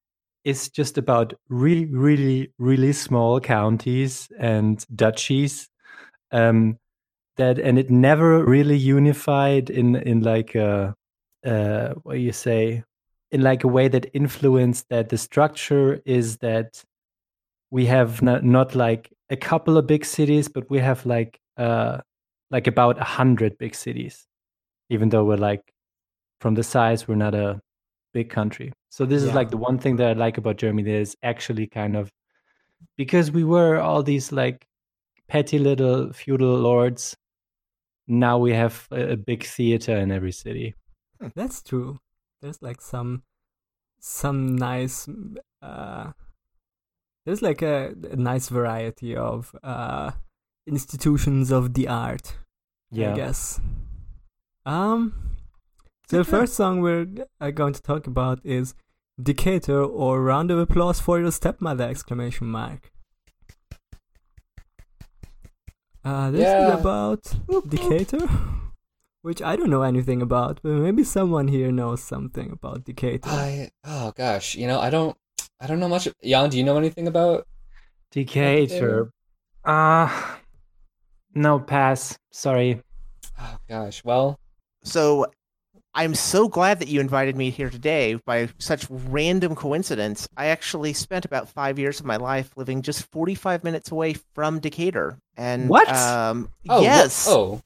is 0.43 0.69
just 0.69 0.98
about 0.98 1.33
really, 1.50 1.86
really, 1.86 2.51
really 2.57 2.93
small 2.93 3.39
counties 3.39 4.29
and 4.39 4.86
duchies. 4.95 5.69
Um, 6.31 6.77
that 7.38 7.60
and 7.60 7.79
it 7.79 7.89
never 7.89 8.43
really 8.43 8.77
unified 8.77 9.69
in 9.69 9.95
in 9.95 10.21
like 10.21 10.55
a 10.55 10.93
uh, 11.45 11.93
what 12.03 12.13
do 12.13 12.19
you 12.19 12.31
say 12.31 12.83
in 13.31 13.41
like 13.41 13.63
a 13.63 13.67
way 13.67 13.88
that 13.88 14.10
influenced 14.13 14.88
that 14.89 15.10
the 15.10 15.17
structure 15.17 16.01
is 16.05 16.38
that 16.38 16.83
we 17.72 17.86
have 17.88 18.22
not, 18.22 18.44
not 18.44 18.75
like 18.75 19.12
a 19.30 19.38
couple 19.38 19.78
of 19.78 19.88
big 19.88 20.06
cities, 20.06 20.48
but 20.48 20.70
we 20.70 20.80
have 20.80 21.06
like 21.06 21.40
uh 21.58 22.00
like 22.51 22.68
about 22.68 23.00
a 23.00 23.04
hundred 23.04 23.58
big 23.58 23.74
cities, 23.74 24.28
even 24.90 25.10
though 25.10 25.24
we're 25.24 25.38
like 25.38 25.74
from 26.42 26.56
the 26.56 26.63
size 26.63 27.08
we're 27.08 27.16
not 27.16 27.34
a 27.34 27.62
big 28.13 28.30
country. 28.30 28.74
So 28.90 29.06
this 29.06 29.24
is 29.24 29.34
like 29.34 29.50
the 29.51 29.58
one 29.58 29.78
thing 29.80 29.96
that 29.98 30.10
I 30.10 30.13
like 30.13 30.38
about 30.38 30.58
Germany 30.58 30.92
that 30.92 31.00
is 31.00 31.16
actually 31.24 31.68
kind 31.68 31.96
of 31.96 32.12
because 32.98 33.32
we 33.32 33.44
were 33.46 33.80
all 33.80 34.04
these 34.04 34.32
like 34.32 34.68
petty 35.30 35.60
little 35.60 36.12
feudal 36.12 36.58
lords. 36.58 37.16
Now 38.08 38.38
we 38.38 38.51
have 38.54 38.88
a, 38.92 39.12
a 39.13 39.18
big 39.18 39.46
theater 39.46 39.96
in 39.96 40.12
every 40.12 40.34
city. 40.34 40.75
that's 41.36 41.62
true. 41.63 42.00
There's 42.42 42.62
like 42.62 42.82
some 42.82 43.24
some 44.00 44.58
nice 44.58 45.08
uh 45.62 46.12
there's 47.25 47.42
like 47.42 47.62
a, 47.62 47.94
a 48.12 48.16
nice 48.16 48.50
variety 48.50 49.16
of 49.16 49.56
uh, 49.63 50.12
institutions 50.68 51.51
of 51.51 51.74
the 51.74 51.88
art. 51.88 52.38
I 53.13 53.16
guess. 53.16 53.60
Um. 54.66 55.13
So 56.10 56.18
the 56.18 56.25
first 56.25 56.56
song 56.56 56.82
we're 56.82 57.08
uh, 57.40 57.51
going 57.51 57.72
to 57.74 57.82
talk 57.82 58.06
about 58.06 58.40
is 58.44 58.74
Decatur 59.22 59.82
or 59.82 60.22
Round 60.22 60.51
of 60.51 60.60
Applause 60.60 61.00
for 61.00 61.20
Your 61.22 61.32
Stepmother! 61.32 61.86
Exclamation 61.86 62.48
mark. 62.48 62.92
Uh, 66.04 66.32
this 66.32 66.42
Yeah. 66.42 66.63
is 66.63 66.80
about 66.80 67.36
Decatur, 67.70 68.28
which 69.22 69.42
I 69.42 69.56
don't 69.56 69.70
know 69.70 69.84
anything 69.84 70.22
about, 70.22 70.60
but 70.63 70.72
maybe 70.74 71.04
someone 71.04 71.48
here 71.48 71.72
knows 71.72 72.01
something 72.04 72.51
about 72.51 72.84
Decatur. 72.86 73.30
I 73.30 73.70
oh 73.86 74.12
gosh, 74.16 74.56
you 74.56 74.68
know 74.68 74.80
I 74.80 74.90
don't 74.90 75.16
I 75.62 75.68
don't 75.68 75.80
know 75.80 75.88
much. 75.88 76.08
Jan, 76.24 76.50
do 76.50 76.58
you 76.58 76.63
know 76.63 76.77
anything 76.77 77.08
about? 77.08 77.46
Decatur. 78.12 79.12
Ah, 79.63 80.39
no 81.36 81.60
pass. 81.60 82.18
Sorry. 82.32 82.82
Oh 83.39 83.58
gosh, 83.70 84.03
well, 84.03 84.39
So 84.84 85.27
I'm 85.94 86.15
so 86.15 86.48
glad 86.48 86.80
that 86.80 86.88
you 86.88 87.00
invited 87.00 87.36
me 87.36 87.51
here 87.51 87.70
today 87.70 88.15
by 88.25 88.50
such 88.58 88.88
random 88.89 89.56
coincidence. 89.56 90.27
I 90.36 90.48
actually 90.48 90.94
spent 90.94 91.25
about 91.25 91.48
five 91.48 91.77
years 91.77 92.00
of 92.00 92.06
my 92.08 92.18
life 92.18 92.51
living 92.56 92.82
just 92.82 93.10
45 93.12 93.63
minutes 93.63 93.91
away 93.91 94.15
from 94.34 94.60
Decatur. 94.60 95.18
And 95.38 95.70
What? 95.70 95.88
Um, 95.89 96.50
oh 96.70 96.77
wha- 96.77 96.84
yes. 96.84 97.27
oh 97.30 97.62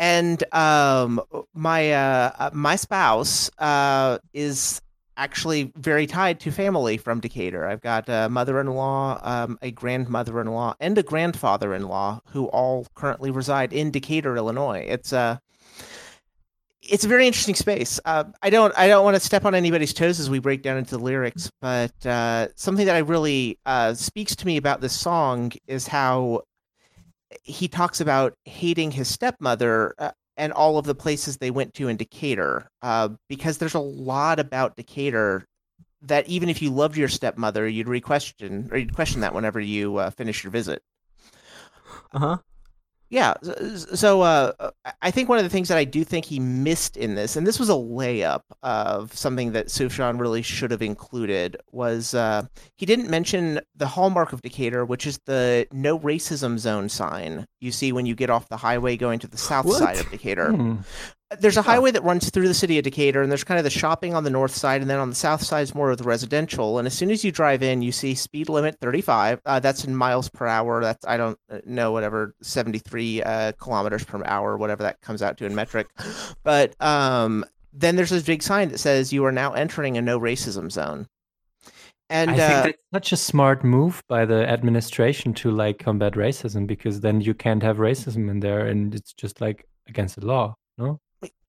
and 0.00 0.42
um 0.54 1.20
my 1.54 1.92
uh 1.92 2.30
uh, 2.38 2.50
my 2.52 2.76
spouse 2.76 3.50
uh 3.58 4.18
is 4.32 4.80
actually 5.18 5.72
very 5.76 6.06
tied 6.06 6.40
to 6.40 6.50
family 6.50 6.96
from 6.96 7.20
Decatur. 7.20 7.66
I've 7.66 7.82
got 7.82 8.08
a 8.08 8.28
mother-in-law, 8.30 9.20
um, 9.22 9.58
a 9.60 9.70
grandmother-in-law, 9.70 10.76
and 10.80 10.96
a 10.96 11.02
grandfather-in-law 11.02 12.20
who 12.28 12.46
all 12.46 12.86
currently 12.94 13.30
reside 13.30 13.72
in 13.72 13.90
Decatur, 13.90 14.36
Illinois. 14.36 14.86
It's 14.88 15.12
a 15.12 15.40
it's 16.80 17.04
a 17.04 17.08
very 17.08 17.26
interesting 17.26 17.56
space. 17.56 18.00
Uh, 18.04 18.24
I 18.42 18.50
don't 18.50 18.72
I 18.78 18.86
don't 18.86 19.04
want 19.04 19.16
to 19.16 19.20
step 19.20 19.44
on 19.44 19.54
anybody's 19.54 19.92
toes 19.92 20.20
as 20.20 20.30
we 20.30 20.38
break 20.38 20.62
down 20.62 20.78
into 20.78 20.96
the 20.96 21.02
lyrics, 21.02 21.50
but 21.60 22.06
uh, 22.06 22.48
something 22.54 22.86
that 22.86 22.94
I 22.94 23.00
really 23.00 23.58
uh, 23.66 23.94
speaks 23.94 24.34
to 24.36 24.46
me 24.46 24.56
about 24.56 24.80
this 24.80 24.98
song 24.98 25.52
is 25.66 25.88
how 25.88 26.42
he 27.42 27.68
talks 27.68 28.00
about 28.00 28.34
hating 28.44 28.92
his 28.92 29.08
stepmother 29.08 29.94
uh, 29.98 30.12
and 30.38 30.52
all 30.52 30.78
of 30.78 30.86
the 30.86 30.94
places 30.94 31.36
they 31.36 31.50
went 31.50 31.74
to 31.74 31.88
in 31.88 31.96
Decatur, 31.96 32.70
uh, 32.82 33.10
because 33.28 33.58
there's 33.58 33.74
a 33.74 33.80
lot 33.80 34.38
about 34.38 34.76
Decatur 34.76 35.44
that 36.02 36.28
even 36.28 36.48
if 36.48 36.62
you 36.62 36.70
loved 36.70 36.96
your 36.96 37.08
stepmother, 37.08 37.68
you'd 37.68 37.88
re-question 37.88 38.68
or 38.70 38.78
you'd 38.78 38.94
question 38.94 39.20
that 39.20 39.34
whenever 39.34 39.60
you 39.60 39.96
uh, 39.96 40.10
finish 40.10 40.44
your 40.44 40.52
visit. 40.52 40.80
Uh 42.12 42.18
huh. 42.18 42.36
Yeah, 43.10 43.34
so 43.94 44.20
uh, 44.20 44.52
I 45.00 45.10
think 45.10 45.28
one 45.28 45.38
of 45.38 45.44
the 45.44 45.50
things 45.50 45.68
that 45.68 45.78
I 45.78 45.84
do 45.84 46.04
think 46.04 46.26
he 46.26 46.38
missed 46.38 46.96
in 46.96 47.14
this, 47.14 47.36
and 47.36 47.46
this 47.46 47.58
was 47.58 47.70
a 47.70 47.74
layup 47.74 48.42
of 48.62 49.14
something 49.16 49.52
that 49.52 49.68
Sufjan 49.68 50.20
really 50.20 50.42
should 50.42 50.70
have 50.70 50.82
included, 50.82 51.56
was 51.72 52.12
uh, 52.12 52.46
he 52.76 52.84
didn't 52.84 53.08
mention 53.08 53.60
the 53.74 53.86
hallmark 53.86 54.32
of 54.32 54.42
Decatur, 54.42 54.84
which 54.84 55.06
is 55.06 55.18
the 55.24 55.66
no 55.72 55.98
racism 55.98 56.58
zone 56.58 56.88
sign 56.88 57.46
you 57.60 57.72
see 57.72 57.92
when 57.92 58.06
you 58.06 58.14
get 58.14 58.30
off 58.30 58.48
the 58.48 58.56
highway 58.56 58.96
going 58.96 59.18
to 59.20 59.26
the 59.26 59.38
south 59.38 59.66
What? 59.66 59.78
side 59.78 59.98
of 59.98 60.10
Decatur. 60.10 60.52
Hmm. 60.52 60.76
There's 61.38 61.58
a 61.58 61.62
highway 61.62 61.90
that 61.90 62.02
runs 62.02 62.30
through 62.30 62.48
the 62.48 62.54
city 62.54 62.78
of 62.78 62.84
Decatur, 62.84 63.20
and 63.20 63.30
there's 63.30 63.44
kind 63.44 63.58
of 63.58 63.64
the 63.64 63.70
shopping 63.70 64.14
on 64.14 64.24
the 64.24 64.30
north 64.30 64.54
side, 64.54 64.80
and 64.80 64.88
then 64.88 64.98
on 64.98 65.10
the 65.10 65.14
south 65.14 65.42
side 65.42 65.60
is 65.62 65.74
more 65.74 65.90
of 65.90 65.98
the 65.98 66.04
residential. 66.04 66.78
And 66.78 66.86
as 66.86 66.94
soon 66.94 67.10
as 67.10 67.22
you 67.22 67.30
drive 67.30 67.62
in, 67.62 67.82
you 67.82 67.92
see 67.92 68.14
speed 68.14 68.48
limit 68.48 68.78
35. 68.80 69.40
Uh, 69.44 69.60
that's 69.60 69.84
in 69.84 69.94
miles 69.94 70.30
per 70.30 70.46
hour. 70.46 70.82
That's 70.82 71.04
I 71.06 71.18
don't 71.18 71.38
uh, 71.50 71.58
know 71.66 71.92
whatever 71.92 72.34
73 72.42 73.22
uh, 73.22 73.52
kilometers 73.52 74.04
per 74.04 74.24
hour, 74.24 74.56
whatever 74.56 74.82
that 74.84 75.02
comes 75.02 75.20
out 75.20 75.36
to 75.38 75.44
in 75.44 75.54
metric. 75.54 75.88
But 76.44 76.80
um, 76.80 77.44
then 77.74 77.96
there's 77.96 78.10
this 78.10 78.22
big 78.22 78.42
sign 78.42 78.70
that 78.70 78.78
says 78.78 79.12
you 79.12 79.24
are 79.26 79.32
now 79.32 79.52
entering 79.52 79.98
a 79.98 80.02
no 80.02 80.18
racism 80.18 80.72
zone. 80.72 81.08
And 82.10 82.30
I 82.30 82.38
uh, 82.38 82.62
think 82.62 82.76
that's 82.90 83.08
such 83.08 83.12
a 83.12 83.16
smart 83.22 83.64
move 83.64 84.02
by 84.08 84.24
the 84.24 84.48
administration 84.48 85.34
to 85.34 85.50
like 85.50 85.78
combat 85.78 86.14
racism 86.14 86.66
because 86.66 87.00
then 87.00 87.20
you 87.20 87.34
can't 87.34 87.62
have 87.62 87.76
racism 87.76 88.30
in 88.30 88.40
there 88.40 88.66
and 88.66 88.94
it's 88.94 89.12
just 89.12 89.42
like 89.42 89.66
against 89.88 90.18
the 90.18 90.26
law. 90.26 90.56
No. 90.78 91.00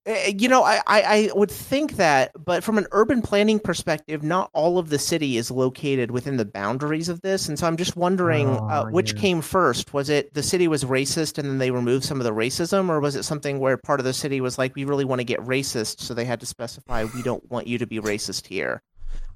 Uh, 0.09 0.31
You 0.35 0.49
know, 0.49 0.63
I, 0.63 0.81
I, 0.87 1.01
I 1.01 1.29
would 1.35 1.51
think 1.51 1.97
that, 1.97 2.31
but 2.43 2.63
from 2.63 2.77
an 2.77 2.87
urban 2.91 3.21
planning 3.21 3.59
perspective, 3.59 4.23
not 4.23 4.49
all 4.53 4.77
of 4.79 4.89
the 4.89 4.99
city 4.99 5.37
is 5.37 5.51
located 5.51 6.11
within 6.11 6.37
the 6.37 6.45
boundaries 6.45 7.09
of 7.09 7.21
this. 7.21 7.47
And 7.47 7.59
so 7.59 7.67
I'm 7.67 7.77
just 7.77 7.95
wondering 7.95 8.59
uh, 8.67 8.83
Oh, 8.83 8.87
which 8.89 9.15
yeah. 9.15 9.21
came 9.21 9.41
first. 9.41 9.93
Was 9.93 10.09
it 10.09 10.33
the 10.33 10.43
city 10.43 10.67
was 10.67 10.83
racist 10.83 11.37
and 11.37 11.47
then 11.47 11.59
they 11.59 11.71
removed 11.71 12.05
some 12.05 12.19
of 12.19 12.23
the 12.25 12.33
racism? 12.33 12.89
Or 12.89 12.99
was 12.99 13.15
it 13.15 13.23
something 13.23 13.59
where 13.59 13.77
part 13.77 13.99
of 13.99 14.05
the 14.05 14.13
city 14.13 14.41
was 14.41 14.57
like, 14.57 14.75
we 14.75 14.85
really 14.85 15.05
want 15.05 15.19
to 15.19 15.25
get 15.25 15.39
racist, 15.41 16.01
so 16.01 16.13
they 16.13 16.25
had 16.25 16.39
to 16.39 16.45
specify, 16.45 17.05
we 17.05 17.21
don't 17.21 17.49
want 17.51 17.67
you 17.67 17.77
to 17.77 17.87
be 17.87 17.99
racist 17.99 18.47
here? 18.47 18.81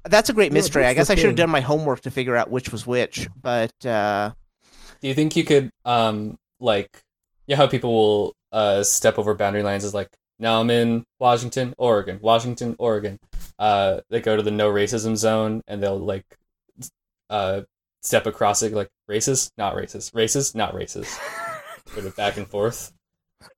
That's 0.06 0.30
a 0.30 0.34
great 0.34 0.52
Yeah, 0.52 0.60
mystery. 0.60 0.86
I 0.86 0.94
guess 0.94 1.10
I 1.10 1.16
should 1.16 1.28
have 1.28 1.36
done 1.36 1.50
my 1.50 1.62
homework 1.62 2.02
to 2.02 2.12
figure 2.12 2.36
out 2.36 2.50
which 2.50 2.72
was 2.72 2.86
which. 2.88 3.30
But 3.42 3.86
uh, 3.86 4.32
do 5.02 5.08
you 5.08 5.14
think 5.14 5.36
you 5.36 5.44
could 5.44 5.70
um 5.86 6.38
like 6.60 7.02
you 7.48 7.56
know 7.56 7.58
how 7.58 7.68
people 7.68 7.94
will 7.94 8.34
uh 8.52 8.84
step 8.84 9.18
over 9.20 9.34
boundary 9.34 9.64
lines 9.64 9.84
is 9.84 9.94
like 9.94 10.10
now 10.44 10.60
I'm 10.60 10.70
in 10.70 11.06
Washington, 11.20 11.74
Oregon, 11.78 12.20
Washington, 12.22 12.76
Oregon. 12.78 13.18
Uh, 13.58 14.02
they 14.10 14.20
go 14.20 14.36
to 14.36 14.44
the 14.44 14.52
no 14.52 14.72
racism 14.72 15.16
zone 15.16 15.62
and 15.68 15.82
they'll 15.82 15.98
like 15.98 16.26
uh 17.30 17.62
step 18.02 18.28
across 18.28 18.62
it 18.62 18.74
like 18.74 18.90
racist, 19.10 19.52
not 19.58 19.76
racist, 19.76 20.12
racist, 20.12 20.54
not 20.54 20.76
racist, 20.76 21.18
sort 21.94 22.06
of 22.06 22.16
back 22.16 22.38
and 22.38 22.48
forth. 22.48 22.92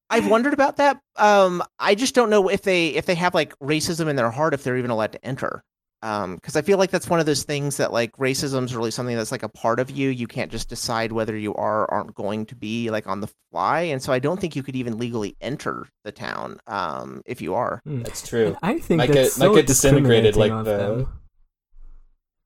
I've 0.09 0.29
wondered 0.29 0.53
about 0.53 0.77
that. 0.77 1.01
Um, 1.15 1.63
I 1.79 1.95
just 1.95 2.13
don't 2.13 2.29
know 2.29 2.47
if 2.47 2.61
they 2.61 2.89
if 2.89 3.07
they 3.07 3.15
have 3.15 3.33
like 3.33 3.57
racism 3.59 4.07
in 4.07 4.15
their 4.15 4.29
heart 4.29 4.53
if 4.53 4.63
they're 4.63 4.77
even 4.77 4.91
allowed 4.91 5.13
to 5.13 5.25
enter. 5.25 5.63
Um, 6.01 6.35
because 6.35 6.55
I 6.55 6.61
feel 6.61 6.77
like 6.77 6.91
that's 6.91 7.09
one 7.09 7.19
of 7.19 7.25
those 7.25 7.43
things 7.43 7.77
that 7.77 7.91
like 7.91 8.11
racism 8.17 8.65
is 8.65 8.75
really 8.75 8.91
something 8.91 9.15
that's 9.15 9.31
like 9.31 9.41
a 9.43 9.49
part 9.49 9.79
of 9.79 9.89
you. 9.89 10.09
You 10.09 10.27
can't 10.27 10.51
just 10.51 10.69
decide 10.69 11.11
whether 11.11 11.35
you 11.35 11.55
are 11.55 11.81
or 11.83 11.91
aren't 11.93 12.13
going 12.13 12.45
to 12.47 12.55
be 12.55 12.91
like 12.91 13.07
on 13.07 13.21
the 13.21 13.29
fly, 13.51 13.81
and 13.81 14.01
so 14.03 14.13
I 14.13 14.19
don't 14.19 14.39
think 14.39 14.55
you 14.55 14.61
could 14.61 14.75
even 14.75 14.97
legally 14.99 15.35
enter 15.41 15.87
the 16.03 16.11
town. 16.11 16.59
Um, 16.67 17.21
if 17.25 17.41
you 17.41 17.55
are. 17.55 17.81
Hmm. 17.85 18.03
That's 18.03 18.27
true. 18.27 18.47
And 18.47 18.57
I 18.61 18.77
think 18.79 18.99
Might 18.99 19.11
that's 19.11 19.37
get- 19.37 19.47
might 19.47 19.55
get 19.55 19.67
disintegrated 19.67 20.35
like 20.35 20.51
the- 20.51 20.63
them. 20.63 21.19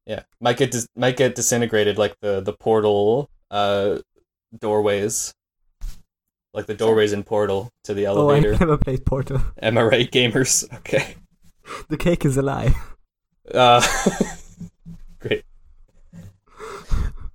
Yeah, 0.05 0.23
might 0.39 0.57
get 0.57 0.71
dis- 0.71 0.87
might 0.95 1.17
get 1.17 1.35
disintegrated 1.35 1.97
like 1.97 2.15
the 2.21 2.39
the 2.41 2.53
portal 2.53 3.29
uh 3.51 3.99
doorways, 4.57 5.33
like 6.53 6.65
the 6.65 6.73
doorways 6.73 7.13
in 7.13 7.23
Portal 7.23 7.69
to 7.83 7.93
the 7.93 8.05
elevator 8.05 8.23
Oh, 8.23 8.29
I 8.29 8.33
elevator. 8.37 8.51
never 8.65 8.77
played 8.77 9.05
Portal. 9.05 9.41
Am 9.61 9.77
I 9.77 9.83
right, 9.83 10.09
gamers? 10.09 10.65
Okay. 10.77 11.15
The 11.89 11.97
cake 11.97 12.25
is 12.25 12.37
a 12.37 12.41
lie. 12.41 12.73
Uh, 13.53 13.81
great. 15.19 15.43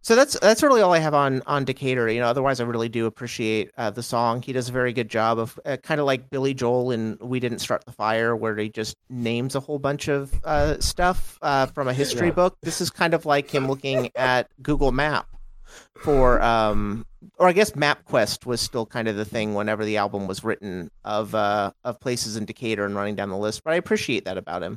So 0.03 0.15
that's 0.15 0.39
that's 0.39 0.63
really 0.63 0.83
all 0.83 0.93
I 0.93 0.99
have 0.99 1.15
on 1.15 1.43
on 1.47 1.65
Decatur. 1.65 2.11
You 2.11 2.21
know, 2.21 2.27
otherwise 2.27 2.61
I 2.61 2.65
really 2.65 2.91
do 2.91 3.07
appreciate 3.07 3.71
uh, 3.79 3.89
the 3.91 4.03
song. 4.03 4.43
He 4.43 4.53
does 4.53 4.69
a 4.69 4.73
very 4.73 4.93
good 4.93 5.09
job 5.09 5.39
of 5.39 5.59
uh, 5.65 5.79
kind 5.83 5.99
of 5.99 6.07
like 6.07 6.29
Billy 6.29 6.53
Joel 6.53 6.91
in 6.91 7.17
"We 7.23 7.41
Didn't 7.41 7.61
Start 7.61 7.87
the 7.87 7.93
Fire," 7.93 8.37
where 8.37 8.55
he 8.57 8.69
just 8.69 8.97
names 9.09 9.55
a 9.55 9.61
whole 9.61 9.79
bunch 9.79 10.09
of 10.09 10.35
uh, 10.45 10.79
stuff 10.81 11.39
uh, 11.41 11.67
from 11.67 11.89
a 11.89 11.95
history 11.95 12.27
Yeah. 12.29 12.35
book. 12.35 12.59
This 12.63 12.83
is 12.83 12.91
kind 12.91 13.15
of 13.15 13.25
like 13.25 13.51
him 13.51 13.67
looking 13.67 14.11
at 14.15 14.49
Google 14.63 14.93
Map 14.93 15.27
for, 16.03 16.41
um, 16.43 17.07
or 17.39 17.49
I 17.49 17.53
guess 17.53 17.71
MapQuest 17.71 18.45
was 18.45 18.61
still 18.61 18.85
kind 18.85 19.09
of 19.09 19.17
the 19.17 19.25
thing 19.25 19.55
whenever 19.55 19.87
the 19.87 19.97
album 19.97 20.27
was 20.27 20.45
written 20.45 20.91
of 21.07 21.35
uh, 21.35 21.71
of 21.83 21.99
places 21.99 22.37
in 22.37 22.45
Decatur 22.45 22.85
and 22.85 22.95
running 22.95 23.15
down 23.15 23.31
the 23.31 23.39
list. 23.39 23.65
But 23.65 23.73
I 23.73 23.77
appreciate 23.77 24.27
that 24.27 24.37
about 24.37 24.63
him. 24.63 24.77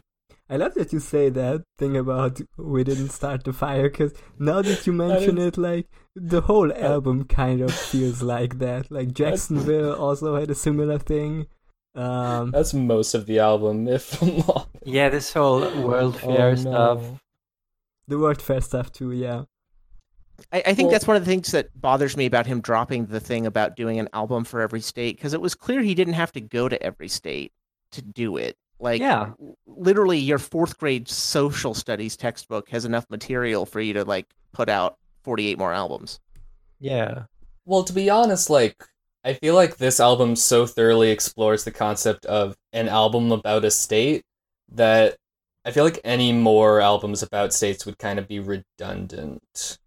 I 0.49 0.55
love 0.57 0.75
that 0.75 0.93
you 0.93 0.99
say 0.99 1.29
that 1.29 1.63
thing 1.77 1.97
about 1.97 2.39
we 2.57 2.83
didn't 2.83 3.09
start 3.09 3.43
the 3.43 3.51
fire 3.53 3.89
because 3.89 4.13
now 4.39 4.61
that 4.61 4.87
you 4.87 4.93
mention 5.05 5.37
it, 5.37 5.57
like 5.57 5.87
the 6.15 6.41
whole 6.41 6.71
album 6.73 7.25
kind 7.25 7.61
of 7.61 7.73
feels 7.73 8.21
like 8.21 8.59
that. 8.59 8.89
Like 8.89 9.13
Jacksonville 9.13 9.93
also 9.99 10.35
had 10.37 10.49
a 10.49 10.55
similar 10.55 10.99
thing. 10.99 11.47
Um, 11.95 12.51
That's 12.51 12.73
most 12.73 13.13
of 13.15 13.25
the 13.25 13.39
album, 13.39 13.87
if 13.87 14.21
I'm 14.21 14.37
not. 14.47 14.69
Yeah, 14.85 15.09
this 15.09 15.33
whole 15.33 15.61
World 15.81 16.17
Fair 16.19 16.49
Oh, 16.51 16.55
stuff. 16.55 17.01
no. 17.01 17.19
the 18.07 18.19
World 18.19 18.41
Fair 18.41 18.61
stuff 18.61 18.91
too, 18.91 19.11
yeah. 19.11 19.43
I, 20.53 20.61
I 20.67 20.73
think 20.75 20.87
Well- 20.87 20.91
that's 20.91 21.07
one 21.07 21.17
of 21.17 21.25
the 21.25 21.29
things 21.31 21.51
that 21.51 21.69
bothers 21.79 22.15
me 22.15 22.25
about 22.27 22.45
him 22.45 22.61
dropping 22.61 23.07
the 23.07 23.19
thing 23.19 23.45
about 23.47 23.75
doing 23.75 23.99
an 23.99 24.07
album 24.13 24.43
for 24.43 24.61
every 24.61 24.79
state 24.81 25.17
because 25.17 25.33
it 25.33 25.41
was 25.41 25.55
clear 25.55 25.81
he 25.81 25.95
didn't 25.95 26.13
have 26.13 26.31
to 26.33 26.41
go 26.41 26.69
to 26.69 26.81
every 26.81 27.07
state 27.09 27.51
to 27.93 28.01
do 28.01 28.37
it. 28.37 28.55
Like, 28.79 29.01
Yeah. 29.01 29.33
literally, 29.65 30.19
your 30.19 30.39
fourth 30.39 30.77
grade 30.77 31.07
social 31.07 31.73
studies 31.73 32.15
textbook 32.17 32.69
has 32.69 32.85
enough 32.85 33.05
material 33.09 33.65
for 33.65 33.81
you 33.81 33.93
to 33.93 34.03
like 34.05 34.27
put 34.53 34.69
out 34.69 34.97
forty-eight 35.23 35.57
more 35.57 35.73
albums. 35.73 36.19
Yeah. 36.79 37.25
Well, 37.65 37.83
to 37.83 37.93
be 37.93 38.09
honest, 38.09 38.49
like 38.49 38.75
I 39.23 39.33
feel 39.33 39.55
like 39.55 39.77
this 39.77 39.99
album 39.99 40.35
so 40.35 40.65
thoroughly 40.67 41.11
explores 41.11 41.63
the 41.63 41.71
concept 41.71 42.25
of 42.25 42.55
an 42.73 42.87
album 42.87 43.31
about 43.31 43.65
a 43.65 43.71
state 43.71 44.23
that 44.69 45.17
I 45.65 45.71
feel 45.71 45.83
like 45.83 45.99
any 46.05 46.31
more 46.33 46.81
albums 46.81 47.23
about 47.23 47.53
states 47.53 47.85
would 47.85 47.97
kind 47.97 48.19
of 48.19 48.27
be 48.27 48.39
redundant. 48.39 49.79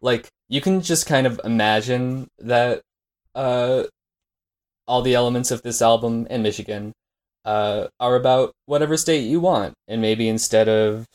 like 0.00 0.30
you 0.48 0.60
can 0.60 0.80
just 0.80 1.06
kind 1.06 1.26
of 1.26 1.40
imagine 1.44 2.28
that 2.38 2.82
uh 3.34 3.84
all 4.86 5.02
the 5.02 5.14
elements 5.14 5.50
of 5.50 5.62
this 5.62 5.82
album 5.82 6.26
and 6.30 6.42
Michigan 6.42 6.92
uh 7.44 7.88
are 8.00 8.16
about 8.16 8.54
whatever 8.66 8.96
state 8.96 9.24
you 9.24 9.40
want 9.40 9.74
and 9.88 10.00
maybe 10.00 10.28
instead 10.28 10.68
of 10.68 11.06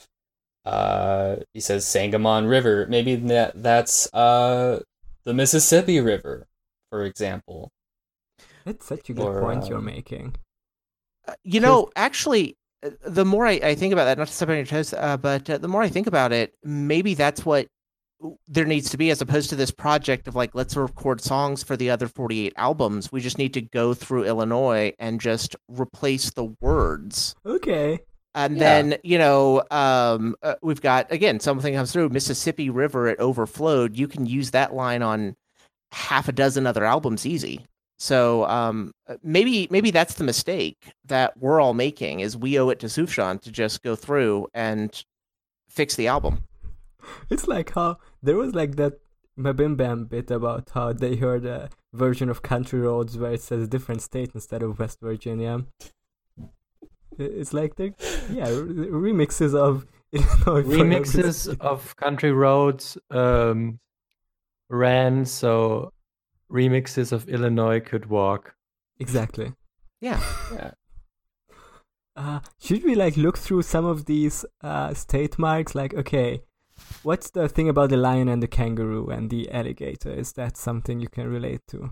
uh 0.65 1.37
he 1.53 1.59
says 1.59 1.85
Sangamon 1.87 2.47
River 2.47 2.87
maybe 2.89 3.15
that 3.15 3.61
that's 3.61 4.13
uh 4.13 4.81
the 5.25 5.33
Mississippi 5.33 5.99
River 5.99 6.47
for 6.89 7.03
example 7.05 7.71
That's 8.65 8.85
such 8.85 9.09
a 9.09 9.13
good 9.13 9.29
Or, 9.29 9.39
point 9.39 9.69
you're 9.69 9.79
um, 9.79 9.85
making. 9.85 10.35
Uh, 11.27 11.33
You 11.43 11.59
know, 11.59 11.89
actually, 11.95 12.57
uh, 12.83 12.89
the 13.05 13.25
more 13.25 13.45
I, 13.47 13.53
I 13.63 13.75
think 13.75 13.93
about 13.93 14.05
that, 14.05 14.17
not 14.17 14.27
to 14.27 14.33
step 14.33 14.49
on 14.49 14.55
your 14.57 14.65
toes, 14.65 14.93
uh, 14.93 15.17
but 15.17 15.49
uh, 15.49 15.57
the 15.57 15.67
more 15.67 15.81
I 15.81 15.89
think 15.89 16.07
about 16.07 16.31
it, 16.31 16.55
maybe 16.63 17.13
that's 17.13 17.45
what 17.45 17.67
there 18.47 18.65
needs 18.65 18.89
to 18.91 18.97
be, 18.97 19.09
as 19.09 19.21
opposed 19.21 19.49
to 19.49 19.55
this 19.55 19.71
project 19.71 20.27
of 20.27 20.35
like, 20.35 20.55
let's 20.55 20.75
record 20.75 21.21
songs 21.21 21.63
for 21.63 21.75
the 21.77 21.89
other 21.89 22.07
48 22.07 22.53
albums. 22.57 23.11
We 23.11 23.21
just 23.21 23.37
need 23.37 23.53
to 23.55 23.61
go 23.61 23.93
through 23.93 24.25
Illinois 24.25 24.93
and 24.99 25.19
just 25.21 25.55
replace 25.67 26.31
the 26.31 26.55
words. 26.61 27.35
Okay. 27.45 27.99
And 28.33 28.55
Yeah. 28.55 28.59
then, 28.59 28.97
you 29.03 29.17
know, 29.17 29.63
um, 29.71 30.35
uh, 30.43 30.55
we've 30.61 30.81
got, 30.81 31.11
again, 31.11 31.39
something 31.39 31.73
comes 31.73 31.91
through 31.91 32.09
Mississippi 32.09 32.69
River, 32.69 33.07
it 33.07 33.19
overflowed. 33.19 33.95
You 33.97 34.07
can 34.07 34.25
use 34.25 34.51
that 34.51 34.73
line 34.73 35.01
on 35.01 35.35
half 35.91 36.27
a 36.27 36.31
dozen 36.33 36.67
other 36.67 36.83
albums 36.83 37.25
easy. 37.25 37.61
So 37.97 38.45
um, 38.47 38.91
uh, 39.07 39.15
maybe 39.23 39.69
maybe 39.71 39.89
that's 39.89 40.15
the 40.15 40.25
mistake 40.25 40.91
that 41.05 41.37
we're 41.37 41.61
all 41.61 41.73
making 41.73 42.19
is 42.19 42.35
we 42.35 42.59
owe 42.59 42.67
it 42.67 42.79
to 42.81 42.87
Sufjan 42.87 43.39
to 43.43 43.51
just 43.53 43.83
go 43.83 43.95
through 43.95 44.47
and 44.53 45.01
fix 45.69 45.95
the 45.95 46.07
album. 46.07 46.43
It's 47.29 47.47
like 47.47 47.71
how 47.73 47.97
there 48.25 48.37
was 48.37 48.55
like 48.55 48.75
that 48.75 48.93
Mabim 49.37 49.77
Bam 49.77 50.05
bit 50.05 50.31
about 50.31 50.69
how 50.73 50.93
they 50.93 51.15
heard 51.15 51.45
a 51.45 51.69
version 51.93 52.29
of 52.29 52.41
Country 52.41 52.79
Roads 52.79 53.17
where 53.17 53.33
it 53.33 53.41
says 53.41 53.63
a 53.63 53.67
different 53.67 54.01
state 54.01 54.31
instead 54.33 54.63
of 54.63 54.79
West 54.79 54.99
Virginia. 55.01 55.65
It's 57.17 57.53
like 57.53 57.75
they 57.75 57.93
yeah 58.29 58.47
remixes 58.47 59.55
of 59.55 59.85
Illinois 60.11 60.63
Remixes 60.63 61.57
of 61.59 61.95
Country 61.95 62.31
Roads 62.31 62.97
um, 63.11 63.79
ran 64.69 65.25
so 65.25 65.91
remixes 66.51 67.11
of 67.11 67.27
Illinois 67.29 67.79
could 67.79 68.07
walk. 68.07 68.55
exactly. 68.99 69.53
Yeah. 70.01 70.21
yeah 70.53 70.71
Uh, 72.15 72.39
should 72.61 72.83
we 72.83 72.95
like 72.95 73.17
look 73.17 73.37
through 73.37 73.61
some 73.61 73.85
of 73.85 74.05
these 74.05 74.45
uh, 74.61 74.93
state 74.93 75.37
marks? 75.37 75.75
Like, 75.75 75.93
okay, 75.93 76.41
what's 77.05 77.29
the 77.29 77.47
thing 77.47 77.69
about 77.69 77.89
the 77.89 77.97
lion 77.97 78.27
and 78.27 78.41
the 78.41 78.47
kangaroo 78.47 79.07
and 79.09 79.29
the 79.29 79.49
alligator? 79.51 80.11
Is 80.11 80.33
that 80.33 80.57
something 80.57 80.99
you 80.99 81.07
can 81.07 81.29
relate 81.29 81.61
to? 81.69 81.91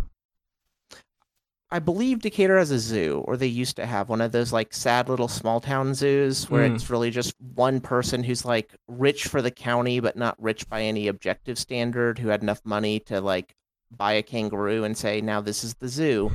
I 1.71 1.79
believe 1.79 2.21
Decatur 2.21 2.57
has 2.59 2.69
a 2.69 2.77
zoo, 2.77 3.23
or 3.25 3.35
they 3.35 3.47
used 3.47 3.77
to 3.77 3.85
have 3.87 4.07
one 4.07 4.21
of 4.21 4.31
those 4.31 4.53
like 4.53 4.73
sad 4.73 5.09
little 5.09 5.27
small 5.27 5.59
town 5.59 5.95
zoos 5.95 6.47
where 6.49 6.69
Mm. 6.69 6.75
it's 6.75 6.89
really 6.89 7.09
just 7.09 7.33
one 7.55 7.79
person 7.81 8.23
who's 8.23 8.45
like 8.45 8.75
rich 8.87 9.25
for 9.25 9.41
the 9.41 9.49
county, 9.49 9.99
but 9.99 10.15
not 10.15 10.35
rich 10.39 10.69
by 10.69 10.83
any 10.83 11.07
objective 11.07 11.57
standard, 11.57 12.19
who 12.19 12.27
had 12.27 12.43
enough 12.43 12.61
money 12.63 12.99
to 12.99 13.21
like 13.21 13.55
buy 13.89 14.13
a 14.13 14.21
kangaroo 14.21 14.83
and 14.83 14.95
say, 14.95 15.19
now 15.19 15.41
this 15.41 15.63
is 15.63 15.73
the 15.75 15.87
zoo. 15.87 16.31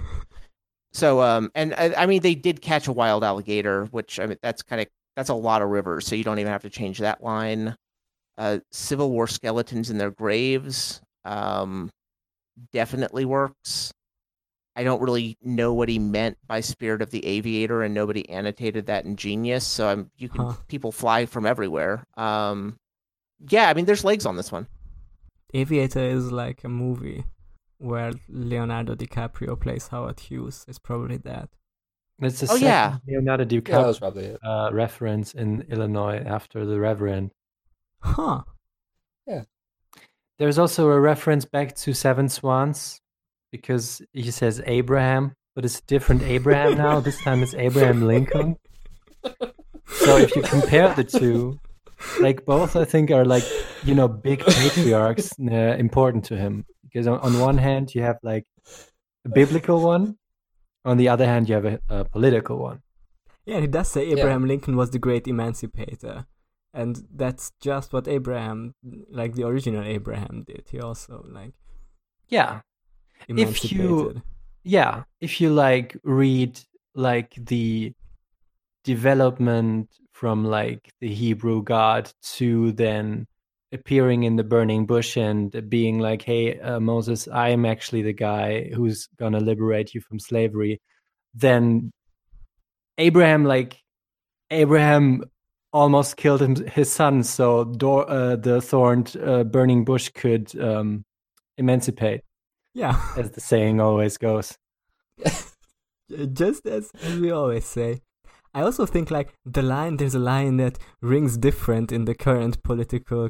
So, 0.92 1.20
um, 1.20 1.52
and 1.54 1.75
I, 1.75 1.92
I 1.97 2.06
mean, 2.06 2.23
they 2.23 2.35
did 2.35 2.61
catch 2.62 2.88
a 2.88 2.92
wild 2.92 3.23
alligator, 3.23 3.85
which 3.92 4.18
I 4.18 4.26
mean, 4.26 4.38
that's 4.42 4.62
kind 4.62 4.80
of 4.80 4.88
that's 5.14 5.28
a 5.28 5.35
lot 5.35 5.62
of 5.62 5.68
rivers, 5.68 6.06
so 6.06 6.16
you 6.16 6.25
don't 6.25 6.38
even 6.40 6.50
have 6.50 6.62
to 6.62 6.70
change 6.70 6.99
that 6.99 7.23
line. 7.23 7.76
Uh, 8.38 8.61
Civil 8.71 9.11
War 9.11 9.26
skeletons 9.26 9.90
in 9.90 9.99
their 9.99 10.12
graves, 10.12 11.02
um, 11.25 11.90
definitely 12.73 13.25
works. 13.25 13.92
I 14.76 14.85
don't 14.85 15.02
really 15.02 15.37
know 15.42 15.75
what 15.75 15.88
he 15.88 15.99
meant 15.99 16.38
by 16.47 16.61
Spirit 16.61 17.02
of 17.02 17.11
the 17.11 17.26
Aviator, 17.26 17.83
and 17.83 17.92
nobody 17.92 18.28
annotated 18.30 18.87
that 18.87 19.04
in 19.04 19.16
Genius. 19.16 19.67
So 19.67 19.89
I'm 19.89 20.10
you 20.17 20.28
can 20.28 20.45
Huh. 20.47 20.54
people 20.69 20.93
fly 20.93 21.26
from 21.26 21.45
everywhere. 21.47 22.04
Um, 22.17 22.76
yeah, 23.50 23.69
I 23.69 23.75
mean, 23.75 23.86
there's 23.86 24.04
legs 24.04 24.25
on 24.25 24.36
this 24.36 24.52
one. 24.52 24.69
Aviator 25.52 26.00
is 26.04 26.30
like 26.30 26.63
a 26.63 26.69
movie 26.69 27.25
where 27.78 28.13
Leonardo 28.28 28.95
DiCaprio 28.95 29.58
plays 29.58 29.89
Howard 29.89 30.21
Hughes. 30.21 30.65
It's 30.69 30.78
probably 30.78 31.17
that. 31.19 31.49
It's 32.21 32.43
a 32.43 32.47
Oh, 32.47 32.49
second 32.54 32.65
yeah. 32.67 32.97
Leonardo 33.06 33.45
DiCaprio 33.45 33.86
was 33.86 33.99
probably 33.99 34.26
it 34.26 34.39
uh, 34.45 34.71
reference 34.73 35.34
in 35.34 35.63
Illinois 35.71 36.19
after 36.25 36.65
the 36.67 36.78
Reverend. 36.78 37.32
Huh. 38.00 38.43
Yeah. 39.26 39.43
There's 40.39 40.58
also 40.58 40.89
a 40.89 41.00
reference 41.00 41.45
back 41.45 41.75
to 41.76 41.93
Seven 41.93 42.28
Swans 42.28 43.00
because 43.50 44.02
he 44.13 44.30
says 44.30 44.63
Abraham, 44.67 45.34
but 45.54 45.65
it's 45.65 45.80
a 45.80 45.87
different 45.87 46.23
Abraham 46.23 46.76
now. 46.76 47.00
This 47.00 47.21
time 47.23 47.43
it's 47.43 47.54
Abraham 47.54 48.06
Lincoln. 48.06 48.56
So 49.89 50.17
if 50.19 50.37
you 50.37 50.43
compare 50.43 50.95
the 50.95 51.04
two, 51.04 51.58
like 52.21 52.45
both, 52.45 52.76
I 52.76 52.84
think 52.84 53.11
are 53.11 53.25
like 53.25 53.45
you 53.84 53.95
know 53.95 54.06
big 54.06 54.45
patriarchs 54.45 55.32
uh, 55.41 55.54
important 55.78 56.25
to 56.26 56.37
him 56.37 56.67
because 56.82 57.06
on, 57.06 57.19
on 57.21 57.41
one 57.41 57.58
hand 57.58 57.95
you 57.95 58.02
have 58.02 58.19
like 58.23 58.45
a 59.25 59.28
biblical 59.28 59.80
one, 59.82 60.17
on 60.84 60.99
the 60.99 61.08
other 61.08 61.26
hand 61.26 61.49
you 61.49 61.54
have 61.54 61.65
a, 61.65 61.80
a 61.89 62.04
political 62.04 62.58
one. 62.58 62.82
Yeah, 63.45 63.61
he 63.61 63.67
does 63.67 63.89
say 63.89 64.06
Abraham 64.13 64.47
Lincoln 64.47 64.76
was 64.76 64.91
the 64.91 64.99
great 64.99 65.26
emancipator. 65.26 66.26
And 66.75 67.02
that's 67.15 67.52
just 67.61 67.93
what 67.93 68.07
Abraham, 68.09 68.75
like 69.11 69.35
the 69.35 69.45
original 69.47 69.83
Abraham, 69.85 70.45
did. 70.47 70.67
He 70.71 70.81
also, 70.81 71.25
like, 71.28 71.54
Yeah, 72.28 72.61
If 73.28 73.73
you- 73.73 74.23
yeah 74.65 75.04
if 75.21 75.41
you 75.41 75.50
like 75.50 75.97
read 76.04 76.61
like 76.95 77.35
the 77.47 77.93
development 78.85 79.89
from 80.13 80.45
like 80.45 80.93
the 81.00 81.13
hebrew 81.13 81.63
god 81.63 82.11
to 82.23 82.73
then 82.73 83.26
appearing 83.73 84.25
in 84.25 84.37
the 84.37 84.45
burning 84.45 84.87
bush 84.87 85.17
and 85.17 85.69
being 85.69 85.99
like 85.99 86.23
hey 86.23 86.59
uh, 86.61 86.81
moses 86.81 87.28
i 87.28 87.49
am 87.50 87.65
actually 87.67 88.02
the 88.02 88.13
guy 88.13 88.69
who's 88.75 89.09
gonna 89.19 89.41
liberate 89.41 89.95
you 89.95 90.00
from 90.00 90.19
slavery 90.19 90.81
then 91.35 91.91
abraham 92.99 93.45
like 93.45 93.78
abraham 94.50 95.23
almost 95.73 96.17
killed 96.17 96.43
him, 96.43 96.57
his 96.67 96.91
son 96.91 97.23
so 97.23 97.65
Dor- 97.65 98.09
uh, 98.11 98.37
the 98.37 98.61
thorned 98.61 99.17
uh, 99.23 99.45
burning 99.45 99.85
bush 99.85 100.09
could 100.11 100.59
um, 100.61 101.04
emancipate 101.57 102.23
Yeah. 102.75 103.00
as 103.17 103.31
the 103.33 103.41
saying 103.41 103.81
always 103.81 104.17
goes 104.17 104.57
just 106.33 106.67
as 106.67 106.91
we 107.21 107.31
always 107.31 107.67
say. 107.67 108.00
I 108.54 108.63
also 108.63 108.87
think 108.87 109.11
like 109.11 109.35
the 109.45 109.63
line 109.63 109.99
there's 109.99 110.15
a 110.15 110.19
line 110.19 110.57
that 110.57 110.78
rings 111.02 111.37
different 111.37 111.93
in 111.93 112.07
the 112.07 112.15
current 112.15 112.63
political 112.63 113.28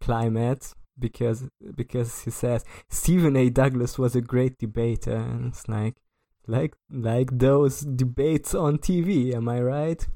climate 0.00 0.72
because 0.98 1.44
because 1.74 2.22
he 2.22 2.30
says 2.30 2.64
Stephen 2.88 3.36
A. 3.36 3.50
Douglas 3.50 3.98
was 3.98 4.16
a 4.16 4.22
great 4.22 4.56
debater 4.58 5.14
and 5.16 5.48
it's 5.48 5.68
like 5.68 5.94
like 6.46 6.74
like 6.90 7.28
those 7.32 7.80
debates 7.80 8.54
on 8.54 8.78
TV, 8.78 9.34
am 9.34 9.48
I 9.48 9.60
right? 9.60 10.06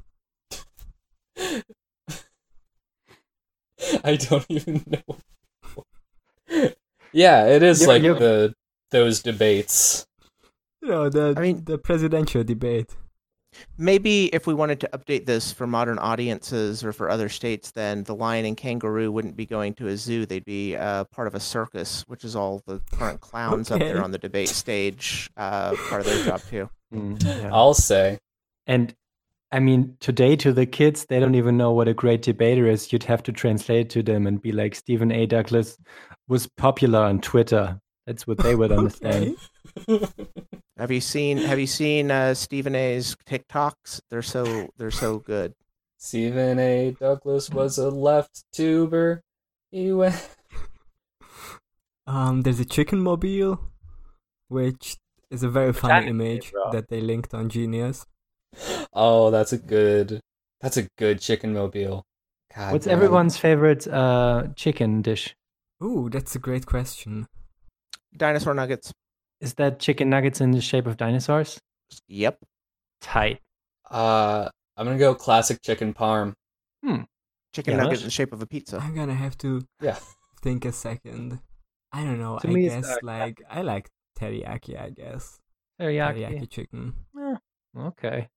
I 4.03 4.15
don't 4.15 4.45
even 4.49 4.83
know. 4.87 6.63
yeah, 7.11 7.45
it 7.47 7.63
is 7.63 7.81
You're- 7.81 7.93
like 7.93 8.03
you're- 8.03 8.19
the 8.19 8.53
those 8.91 9.21
debates. 9.23 10.05
You 10.81 10.89
know, 10.89 11.09
the 11.09 11.33
I 11.37 11.41
mean- 11.41 11.63
the 11.65 11.77
presidential 11.77 12.43
debate. 12.43 12.95
Maybe 13.77 14.27
if 14.33 14.47
we 14.47 14.53
wanted 14.53 14.79
to 14.79 14.89
update 14.93 15.25
this 15.25 15.51
for 15.51 15.67
modern 15.67 15.99
audiences 15.99 16.85
or 16.85 16.93
for 16.93 17.09
other 17.09 17.27
states, 17.27 17.71
then 17.71 18.03
the 18.05 18.15
lion 18.15 18.45
and 18.45 18.55
kangaroo 18.55 19.11
wouldn't 19.11 19.35
be 19.35 19.45
going 19.45 19.73
to 19.75 19.87
a 19.87 19.97
zoo; 19.97 20.25
they'd 20.25 20.45
be 20.45 20.77
uh, 20.77 21.03
part 21.05 21.27
of 21.27 21.35
a 21.35 21.39
circus, 21.41 22.03
which 22.07 22.23
is 22.23 22.33
all 22.35 22.61
the 22.65 22.79
current 22.93 23.19
clowns 23.19 23.69
up 23.69 23.79
there 23.79 24.01
on 24.01 24.11
the 24.11 24.17
debate 24.17 24.47
stage. 24.49 25.29
Uh, 25.35 25.75
part 25.89 25.99
of 26.01 26.07
their 26.07 26.23
job 26.25 26.41
too. 26.49 26.69
Mm, 26.93 27.21
yeah. 27.43 27.49
I'll 27.51 27.73
say. 27.73 28.19
And 28.67 28.95
I 29.51 29.59
mean, 29.59 29.97
today 29.99 30.35
to 30.37 30.53
the 30.53 30.65
kids, 30.65 31.05
they 31.05 31.19
don't 31.19 31.35
even 31.35 31.57
know 31.57 31.71
what 31.73 31.89
a 31.89 31.93
great 31.93 32.21
debater 32.21 32.67
is. 32.67 32.93
You'd 32.93 33.03
have 33.03 33.21
to 33.23 33.33
translate 33.33 33.89
to 33.91 34.01
them 34.01 34.25
and 34.25 34.41
be 34.41 34.53
like, 34.53 34.75
Stephen 34.75 35.11
A. 35.11 35.25
Douglas 35.25 35.77
was 36.27 36.47
popular 36.57 36.99
on 36.99 37.19
Twitter. 37.19 37.79
That's 38.07 38.25
what 38.25 38.37
they 38.37 38.55
would 38.55 38.71
understand. 38.77 39.35
Have 40.77 40.89
you 40.89 41.01
seen 41.01 41.37
Have 41.37 41.59
you 41.59 41.67
seen 41.67 42.09
uh, 42.09 42.33
Stephen 42.33 42.75
A's 42.75 43.15
TikToks? 43.27 44.01
They're 44.09 44.23
so 44.23 44.69
they're 44.77 44.89
so 44.89 45.19
good. 45.19 45.53
Stephen 45.97 46.57
A. 46.57 46.95
Douglas 46.99 47.51
was 47.51 47.77
a 47.77 47.91
left 47.91 48.45
tuber. 48.51 49.21
He 49.69 49.91
went. 49.91 50.27
Um, 52.07 52.41
there's 52.41 52.59
a 52.59 52.65
chicken 52.65 52.99
mobile, 52.99 53.59
which 54.47 54.97
is 55.29 55.43
a 55.43 55.49
very 55.49 55.71
funny 55.71 56.07
image 56.07 56.51
that 56.71 56.89
they 56.89 56.99
linked 56.99 57.33
on 57.35 57.49
Genius. 57.49 58.07
Oh, 58.93 59.31
that's 59.31 59.53
a 59.53 59.57
good. 59.57 60.19
That's 60.59 60.77
a 60.77 60.87
good 60.97 61.19
chicken 61.19 61.53
mobile. 61.53 62.03
God 62.55 62.73
What's 62.73 62.85
damn. 62.85 62.93
everyone's 62.97 63.37
favorite 63.37 63.87
uh, 63.87 64.47
chicken 64.55 65.01
dish? 65.01 65.33
Ooh, 65.83 66.09
that's 66.11 66.35
a 66.35 66.39
great 66.39 66.65
question. 66.65 67.27
Dinosaur 68.15 68.53
nuggets. 68.53 68.91
Is 69.39 69.53
that 69.55 69.79
chicken 69.79 70.09
nuggets 70.09 70.41
in 70.41 70.51
the 70.51 70.61
shape 70.61 70.85
of 70.85 70.97
dinosaurs? 70.97 71.59
Yep. 72.07 72.39
Tight. 73.01 73.39
Uh, 73.89 74.49
I'm 74.77 74.85
gonna 74.85 74.99
go 74.99 75.15
classic 75.15 75.61
chicken 75.63 75.93
parm. 75.93 76.33
Hmm. 76.85 77.03
Chicken 77.53 77.73
Yeah, 77.75 77.83
nuggets 77.83 78.01
in 78.01 78.07
the 78.07 78.11
shape 78.11 78.33
of 78.33 78.41
a 78.41 78.45
pizza. 78.45 78.77
I'm 78.77 78.93
gonna 78.93 79.15
have 79.15 79.37
to 79.39 79.61
Yeah. 79.81 79.97
think 80.43 80.65
a 80.65 80.71
second. 80.71 81.39
I 81.91 82.03
don't 82.03 82.19
know. 82.19 82.37
To 82.39 82.49
I 82.49 82.53
guess 82.53 82.85
uh, 82.89 82.97
like 83.01 83.41
I 83.49 83.61
like 83.63 83.89
teriyaki. 84.19 84.79
I 84.79 84.89
guess 84.91 85.39
Teriyaki. 85.79 86.27
teriyaki 86.29 86.49
chicken. 86.49 86.93
Eh, 87.19 87.35
okay. 87.77 88.27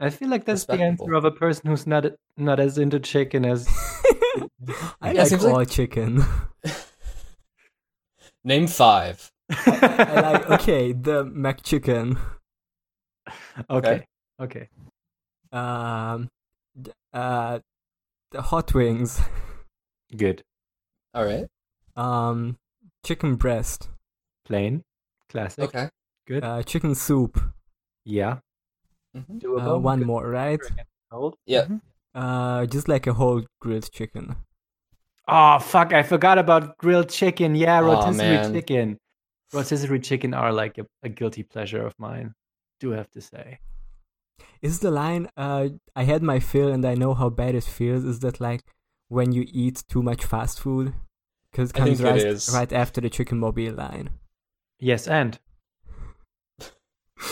I 0.00 0.10
feel 0.10 0.28
like 0.28 0.44
that's 0.44 0.64
the 0.64 0.74
answer 0.74 1.14
of 1.14 1.24
a 1.24 1.30
person 1.30 1.70
who's 1.70 1.86
not 1.86 2.04
not 2.36 2.58
as 2.60 2.78
into 2.78 2.98
chicken 3.00 3.44
as 3.44 3.68
I 5.00 5.12
Yeah, 5.12 5.20
like 5.22 5.28
seems 5.28 5.44
all 5.44 5.54
like- 5.54 5.70
chicken. 5.70 6.22
Name 8.44 8.66
five. 8.66 9.30
I 9.50 10.20
like 10.20 10.50
okay 10.50 10.92
the 10.92 11.24
McChicken. 11.24 12.18
okay. 13.70 14.04
Okay. 14.40 14.68
Um, 15.52 16.28
d- 16.80 16.90
uh, 17.12 17.60
the 18.32 18.42
hot 18.42 18.74
wings. 18.74 19.20
Good. 20.16 20.42
All 21.14 21.24
right. 21.24 21.46
Um, 21.96 22.56
chicken 23.04 23.36
breast. 23.36 23.88
Plain. 24.44 24.82
Classic. 25.30 25.64
Okay. 25.64 25.88
Good. 26.26 26.42
Uh, 26.44 26.62
chicken 26.64 26.94
soup. 26.94 27.40
yeah. 28.04 28.38
Mhm. 29.14 29.40
Doable. 29.40 29.76
Uh, 29.76 29.78
one 29.78 30.04
more, 30.04 30.28
right? 30.28 30.60
Hold. 31.10 31.36
Yeah. 31.46 31.66
Mhm. 31.66 31.80
Uh, 32.14 32.66
just 32.66 32.88
like 32.88 33.06
a 33.06 33.14
whole 33.14 33.42
grilled 33.60 33.90
chicken. 33.92 34.36
Oh 35.26 35.58
fuck! 35.58 35.92
I 35.92 36.02
forgot 36.02 36.38
about 36.38 36.76
grilled 36.78 37.08
chicken. 37.08 37.54
Yeah, 37.54 37.80
rotisserie 37.80 38.36
man. 38.36 38.52
chicken. 38.52 38.98
Rotisserie 39.52 40.00
chicken 40.00 40.34
are 40.34 40.52
like 40.52 40.78
a, 40.78 40.86
a 41.02 41.08
guilty 41.08 41.42
pleasure 41.42 41.86
of 41.86 41.94
mine. 41.98 42.34
Do 42.80 42.90
have 42.90 43.10
to 43.12 43.20
say. 43.20 43.58
Is 44.60 44.80
the 44.80 44.90
line? 44.90 45.28
Uh, 45.36 45.68
I 45.94 46.04
had 46.04 46.22
my 46.22 46.40
fill 46.40 46.68
and 46.68 46.84
I 46.84 46.94
know 46.94 47.14
how 47.14 47.30
bad 47.30 47.54
it 47.54 47.64
feels. 47.64 48.04
Is 48.04 48.20
that 48.20 48.40
like 48.40 48.62
when 49.08 49.32
you 49.32 49.46
eat 49.48 49.84
too 49.88 50.02
much 50.02 50.24
fast 50.24 50.60
food? 50.60 50.94
Because 51.50 51.70
it 51.70 51.74
comes 51.74 52.02
right, 52.02 52.16
is. 52.16 52.50
right 52.52 52.72
after 52.72 53.00
the 53.00 53.08
chicken 53.08 53.38
mobile 53.38 53.74
line. 53.74 54.10
Yes, 54.80 55.06
and 55.06 55.38
Yeah. 56.58 56.68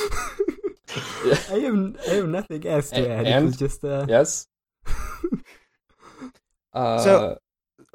I 1.50 1.58
have 1.60 1.96
I 2.08 2.14
have 2.14 2.28
nothing 2.28 2.66
else 2.66 2.90
to 2.90 3.04
A- 3.04 3.08
add. 3.16 3.26
It 3.26 3.44
was 3.44 3.56
just 3.56 3.84
uh, 3.84 4.06
Yes. 4.08 4.46
Uh, 6.74 6.98
So- 6.98 7.38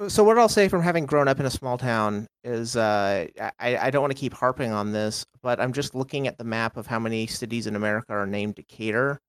so 0.10 0.24
what 0.24 0.38
I'll 0.38 0.48
say 0.48 0.68
from 0.68 0.84
having 0.84 1.08
grown 1.08 1.28
up 1.28 1.40
in 1.40 1.48
a 1.48 1.50
small 1.50 1.76
town 1.80 2.28
is 2.44 2.76
uh, 2.76 3.26
I, 3.60 3.78
I 3.78 3.90
don't 3.90 4.02
want 4.04 4.12
to 4.14 4.20
keep 4.20 4.34
harping 4.34 4.72
on 4.72 4.92
this, 4.92 5.26
but 5.42 5.60
I'm 5.60 5.74
just 5.74 5.96
looking 5.96 6.28
at 6.28 6.38
the 6.38 6.44
map 6.44 6.78
of 6.78 6.86
how 6.86 7.00
many 7.00 7.26
cities 7.26 7.66
in 7.66 7.76
America 7.76 8.14
are 8.14 8.28
named 8.28 8.54
Decatur. 8.54 9.20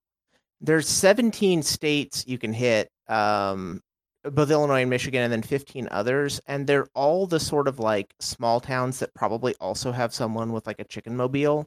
There's 0.61 0.87
17 0.87 1.63
states 1.63 2.27
you 2.27 2.37
can 2.37 2.53
hit, 2.53 2.91
um, 3.09 3.81
both 4.25 4.51
Illinois 4.51 4.83
and 4.83 4.91
Michigan, 4.91 5.23
and 5.23 5.33
then 5.33 5.41
15 5.41 5.89
others, 5.91 6.39
and 6.47 6.67
they're 6.67 6.89
all 6.95 7.27
the 7.27 7.41
sort 7.41 7.67
of 7.67 7.79
like 7.79 8.13
small 8.21 8.61
towns 8.61 8.99
that 8.99 9.15
probably 9.15 9.55
also 9.63 9.91
have 9.91 10.13
someone 10.13 10.53
with 10.53 10.67
like 10.67 10.81
a 10.81 10.85
chicken 10.85 11.17
mobile 11.17 11.67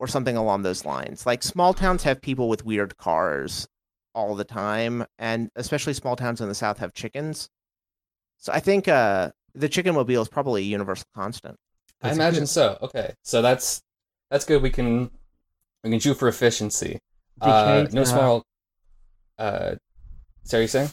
or 0.00 0.08
something 0.08 0.36
along 0.36 0.62
those 0.62 0.84
lines. 0.84 1.26
Like 1.26 1.42
small 1.42 1.74
towns 1.74 2.02
have 2.02 2.20
people 2.20 2.48
with 2.48 2.64
weird 2.64 2.96
cars 2.96 3.68
all 4.14 4.34
the 4.34 4.44
time, 4.44 5.04
and 5.18 5.50
especially 5.54 5.92
small 5.92 6.16
towns 6.16 6.40
in 6.40 6.48
the 6.48 6.54
South 6.54 6.78
have 6.78 6.94
chickens. 6.94 7.50
So 8.38 8.50
I 8.52 8.60
think 8.60 8.88
uh, 8.88 9.30
the 9.54 9.68
chicken 9.68 9.94
mobile 9.94 10.22
is 10.22 10.28
probably 10.28 10.62
a 10.62 10.64
universal 10.64 11.06
constant. 11.14 11.56
I 12.02 12.12
imagine 12.12 12.40
good. 12.40 12.48
so. 12.48 12.78
Okay, 12.80 13.12
so 13.22 13.42
that's 13.42 13.82
that's 14.30 14.46
good. 14.46 14.62
We 14.62 14.70
can 14.70 15.10
we 15.84 15.90
can 15.90 16.00
shoot 16.00 16.14
for 16.14 16.28
efficiency. 16.28 16.98
Uh, 17.38 17.86
no 17.92 18.04
small. 18.04 18.42
Uh, 19.38 19.74
sorry, 20.44 20.64
you 20.64 20.68
saying? 20.68 20.90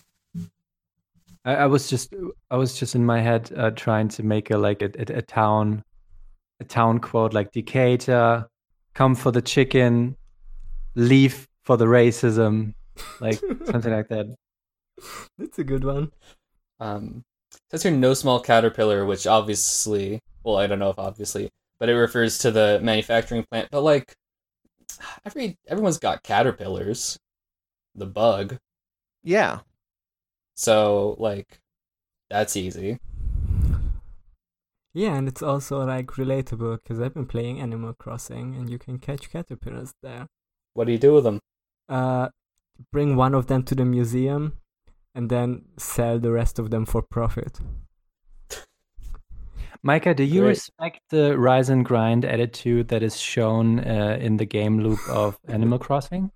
I, 1.45 1.55
I 1.55 1.65
was 1.67 1.89
just 1.89 2.13
I 2.51 2.57
was 2.57 2.77
just 2.77 2.93
in 2.93 3.05
my 3.05 3.21
head 3.21 3.53
uh, 3.55 3.71
trying 3.71 4.09
to 4.09 4.23
make 4.23 4.51
a 4.51 4.57
like 4.57 4.81
a, 4.81 4.91
a, 4.99 5.19
a 5.19 5.21
town 5.21 5.83
a 6.59 6.65
town 6.65 6.99
quote 6.99 7.33
like 7.33 7.53
Decatur, 7.53 8.47
come 8.97 9.13
for 9.13 9.31
the 9.31 9.43
chicken, 9.43 10.17
leave 10.95 11.47
for 11.61 11.77
the 11.77 11.85
racism, 11.85 12.73
like 13.19 13.39
something 13.65 13.93
like 13.93 14.07
that. 14.07 14.35
that's 15.37 15.59
a 15.59 15.63
good 15.63 15.83
one. 15.83 16.11
Um, 16.79 17.23
says 17.69 17.83
here 17.83 17.91
no 17.91 18.15
small 18.15 18.39
caterpillar, 18.39 19.05
which 19.05 19.27
obviously, 19.27 20.19
well, 20.43 20.57
I 20.57 20.65
don't 20.65 20.79
know 20.79 20.89
if 20.89 20.97
obviously, 20.97 21.51
but 21.79 21.89
it 21.89 21.93
refers 21.93 22.39
to 22.39 22.49
the 22.49 22.79
manufacturing 22.81 23.45
plant. 23.51 23.69
But 23.71 23.81
like, 23.81 24.15
every 25.23 25.57
everyone's 25.67 25.99
got 25.99 26.23
caterpillars, 26.23 27.19
the 27.93 28.07
bug. 28.07 28.57
Yeah. 29.23 29.59
So 30.55 31.15
like, 31.19 31.59
that's 32.31 32.57
easy. 32.57 32.97
Yeah, 34.97 35.13
and 35.13 35.27
it's 35.27 35.43
also 35.43 35.85
like 35.85 36.07
relatable 36.13 36.79
because 36.81 36.99
I've 36.99 37.13
been 37.13 37.27
playing 37.27 37.61
Animal 37.61 37.93
Crossing 37.93 38.55
and 38.55 38.67
you 38.67 38.79
can 38.79 38.97
catch 38.97 39.29
caterpillars 39.29 39.93
there. 40.01 40.25
What 40.73 40.87
do 40.87 40.91
you 40.91 40.97
do 40.97 41.13
with 41.13 41.23
them? 41.23 41.39
Uh, 41.87 42.29
bring 42.91 43.15
one 43.15 43.35
of 43.35 43.45
them 43.45 43.61
to 43.65 43.75
the 43.75 43.85
museum 43.85 44.57
and 45.13 45.29
then 45.29 45.65
sell 45.77 46.17
the 46.17 46.31
rest 46.31 46.57
of 46.57 46.71
them 46.71 46.83
for 46.87 47.03
profit. 47.03 47.59
Micah, 49.83 50.15
do 50.15 50.23
you 50.23 50.41
Great. 50.41 50.49
respect 50.49 51.01
the 51.11 51.37
rise 51.37 51.69
and 51.69 51.85
grind 51.85 52.25
attitude 52.25 52.87
that 52.87 53.03
is 53.03 53.19
shown 53.19 53.79
uh, 53.79 54.17
in 54.19 54.37
the 54.37 54.45
game 54.45 54.79
loop 54.79 54.99
of 55.07 55.37
Animal 55.47 55.77
Crossing? 55.77 56.31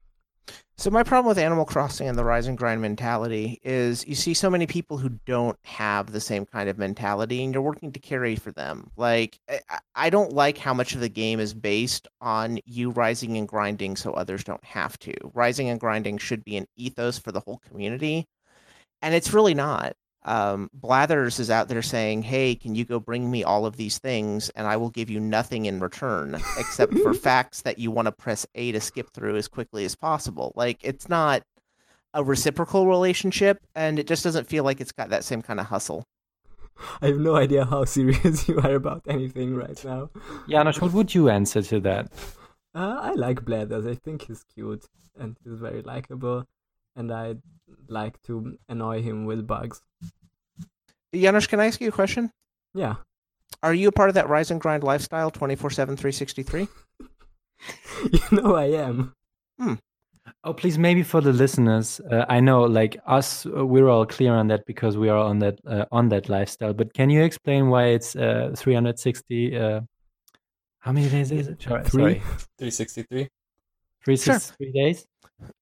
So 0.82 0.90
my 0.90 1.04
problem 1.04 1.28
with 1.28 1.38
Animal 1.38 1.66
Crossing 1.66 2.08
and 2.08 2.18
the 2.18 2.24
rise 2.24 2.48
and 2.48 2.58
grind 2.58 2.82
mentality 2.82 3.62
is 3.64 4.04
you 4.08 4.16
see 4.16 4.34
so 4.34 4.50
many 4.50 4.66
people 4.66 4.98
who 4.98 5.10
don't 5.28 5.60
have 5.62 6.12
the 6.12 6.20
same 6.20 6.44
kind 6.44 6.68
of 6.68 6.80
mentality 6.80 7.44
and 7.44 7.54
you're 7.54 7.62
working 7.62 7.92
to 7.92 8.00
carry 8.00 8.36
for 8.36 8.52
them. 8.52 8.90
Like 8.98 9.40
I- 9.96 10.10
don't 10.10 10.34
like 10.34 10.58
how 10.58 10.74
much 10.74 10.96
of 10.96 11.02
the 11.02 11.08
game 11.08 11.40
is 11.40 11.54
based 11.54 12.08
on 12.20 12.58
you 12.66 12.90
rising 12.90 13.38
and 13.38 13.48
grinding 13.48 13.96
so 13.96 14.14
others 14.14 14.44
don't 14.44 14.66
have 14.66 14.98
to. 15.02 15.14
Rising 15.36 15.70
and 15.70 15.80
grinding 15.80 16.18
should 16.18 16.44
be 16.44 16.58
an 16.58 16.66
ethos 16.76 17.20
for 17.20 17.32
the 17.32 17.42
whole 17.42 17.60
community. 17.60 18.26
And 19.04 19.14
it's 19.14 19.34
really 19.34 19.54
not. 19.54 19.94
Um, 20.24 20.70
Blathers 20.74 21.40
is 21.40 21.50
out 21.50 21.68
there 21.68 21.82
saying, 21.82 22.24
"Hey, 22.24 22.56
can 22.56 22.76
you 22.76 22.86
go 22.86 23.00
bring 23.00 23.32
me 23.32 23.44
all 23.44 23.66
of 23.66 23.78
these 23.78 23.98
things, 23.98 24.50
and 24.52 24.68
I 24.68 24.78
will 24.78 24.90
give 24.90 25.10
you 25.10 25.20
nothing 25.20 25.66
in 25.66 25.80
return, 25.80 26.36
except 26.58 26.94
for 27.00 27.14
facts 27.30 27.62
that 27.62 27.80
you 27.80 27.90
want 27.92 28.06
to 28.06 28.12
press 28.12 28.46
A 28.56 28.72
to 28.72 28.80
skip 28.80 29.12
through 29.12 29.36
as 29.38 29.48
quickly 29.48 29.86
as 29.86 29.96
possible." 29.96 30.54
Like 30.56 30.80
it's 30.84 31.10
not 31.10 31.44
a 32.14 32.24
reciprocal 32.24 32.88
relationship, 32.88 33.60
and 33.76 33.98
it 33.98 34.08
just 34.08 34.24
doesn't 34.24 34.48
feel 34.48 34.64
like 34.64 34.82
it's 34.82 34.92
got 34.92 35.10
that 35.10 35.24
same 35.24 35.42
kind 35.42 35.60
of 35.60 35.68
hustle. 35.68 36.06
I 37.02 37.08
have 37.08 37.18
no 37.20 37.36
idea 37.36 37.66
how 37.66 37.86
serious 37.86 38.48
you 38.48 38.60
are 38.60 38.76
about 38.76 39.04
anything 39.08 39.56
right 39.56 39.84
now. 39.86 40.10
Janusz, 40.50 40.82
what 40.82 40.94
would 40.94 41.14
you 41.16 41.30
answer 41.30 41.62
to 41.62 41.80
that? 41.82 42.12
Uh, 42.74 43.00
I 43.02 43.14
like 43.14 43.44
Blathers. 43.46 43.86
I 43.86 43.96
think 43.96 44.24
he's 44.24 44.44
cute 44.44 44.86
and 45.20 45.38
he's 45.44 45.60
very 45.60 45.82
likable, 45.82 46.46
and 46.96 47.12
I 47.12 47.36
like 47.88 48.22
to 48.24 48.58
annoy 48.70 49.02
him 49.02 49.26
with 49.26 49.48
bugs. 49.48 49.82
Janusz, 51.14 51.48
can 51.48 51.60
I 51.60 51.68
ask 51.68 51.82
you 51.82 51.90
a 51.90 51.92
question? 51.92 52.32
Yeah. 52.74 52.96
Are 53.64 53.74
you 53.74 53.90
a 53.90 53.92
part 53.92 54.10
of 54.10 54.16
that 54.16 54.30
rise 54.30 54.50
and 54.50 54.62
grind 54.62 54.84
lifestyle 54.84 55.30
24/7 55.30 55.98
363? 55.98 56.68
you 58.12 58.20
know 58.32 58.56
I 58.56 58.66
am. 58.66 59.14
Oh, 60.44 60.54
please, 60.54 60.78
maybe 60.78 61.04
for 61.04 61.22
the 61.22 61.34
listeners, 61.34 62.00
uh, 62.12 62.26
I 62.28 62.40
know, 62.40 62.64
like 62.64 63.00
us, 63.06 63.46
uh, 63.46 63.66
we're 63.66 63.90
all 63.90 64.06
clear 64.06 64.34
on 64.34 64.48
that 64.48 64.66
because 64.66 64.98
we 64.98 65.08
are 65.10 65.18
on 65.18 65.40
that 65.40 65.60
uh, 65.68 65.86
on 65.92 66.10
that 66.10 66.30
lifestyle. 66.30 66.74
But 66.74 66.94
can 66.94 67.10
you 67.10 67.24
explain 67.24 67.70
why 67.70 67.88
it's 67.88 68.16
uh, 68.16 68.52
360? 68.56 69.58
Uh, 69.58 69.82
how 70.80 70.92
many 70.92 71.10
days 71.10 71.32
is 71.32 71.48
it? 71.48 71.62
Sorry, 71.62 71.84
Three. 71.84 72.02
sorry. 72.02 72.16
363. 72.58 73.30
363 74.04 74.72
days. 74.72 75.06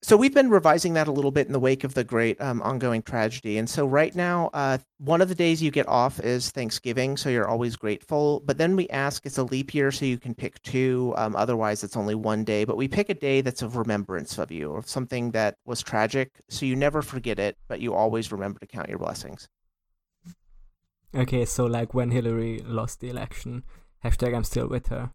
So 0.02 0.18
we've 0.18 0.34
been 0.34 0.50
revising 0.50 0.94
that 0.94 1.08
a 1.08 1.12
little 1.12 1.32
bit 1.32 1.48
in 1.48 1.54
the 1.54 1.60
wake 1.60 1.84
of 1.84 1.94
the 1.94 2.04
great 2.04 2.40
um, 2.42 2.62
ongoing 2.62 3.02
tragedy, 3.02 3.58
and 3.58 3.70
so 3.70 3.86
right 3.86 4.14
now, 4.16 4.50
uh, 4.54 4.78
one 4.98 5.22
of 5.22 5.30
the 5.30 5.36
days 5.36 5.62
you 5.62 5.72
get 5.72 5.88
off 5.88 6.20
is 6.20 6.52
Thanksgiving, 6.52 7.18
so 7.18 7.30
you're 7.30 7.48
always 7.48 7.76
grateful. 7.76 8.42
But 8.46 8.58
then 8.58 8.76
we 8.76 8.90
ask 8.90 9.26
it's 9.26 9.38
a 9.38 9.44
leap 9.44 9.74
year, 9.74 9.92
so 9.92 10.06
you 10.06 10.18
can 10.18 10.34
pick 10.34 10.62
two. 10.62 11.14
Um, 11.18 11.36
otherwise, 11.36 11.84
it's 11.84 11.98
only 11.98 12.16
one 12.16 12.44
day. 12.44 12.66
But 12.66 12.78
we 12.78 12.88
pick 12.88 13.10
a 13.10 13.14
day 13.14 13.42
that's 13.42 13.62
of 13.62 13.76
remembrance 13.76 14.38
of 14.38 14.52
you, 14.52 14.74
of 14.74 14.88
something 14.88 15.32
that 15.32 15.56
was 15.66 15.82
tragic, 15.82 16.32
so 16.50 16.66
you 16.66 16.76
never 16.76 17.02
forget 17.02 17.40
it, 17.40 17.58
but 17.68 17.80
you 17.80 17.94
always 17.94 18.32
remember 18.32 18.60
to 18.60 18.68
count 18.68 18.90
your 18.90 19.00
blessings. 19.00 19.48
Okay, 21.16 21.46
so 21.46 21.66
like 21.66 21.94
when 21.94 22.12
Hillary 22.12 22.60
lost 22.66 23.00
the 23.00 23.10
election, 23.10 23.64
hashtag 24.04 24.36
I'm 24.36 24.44
still 24.44 24.68
with 24.68 24.88
her. 24.88 25.12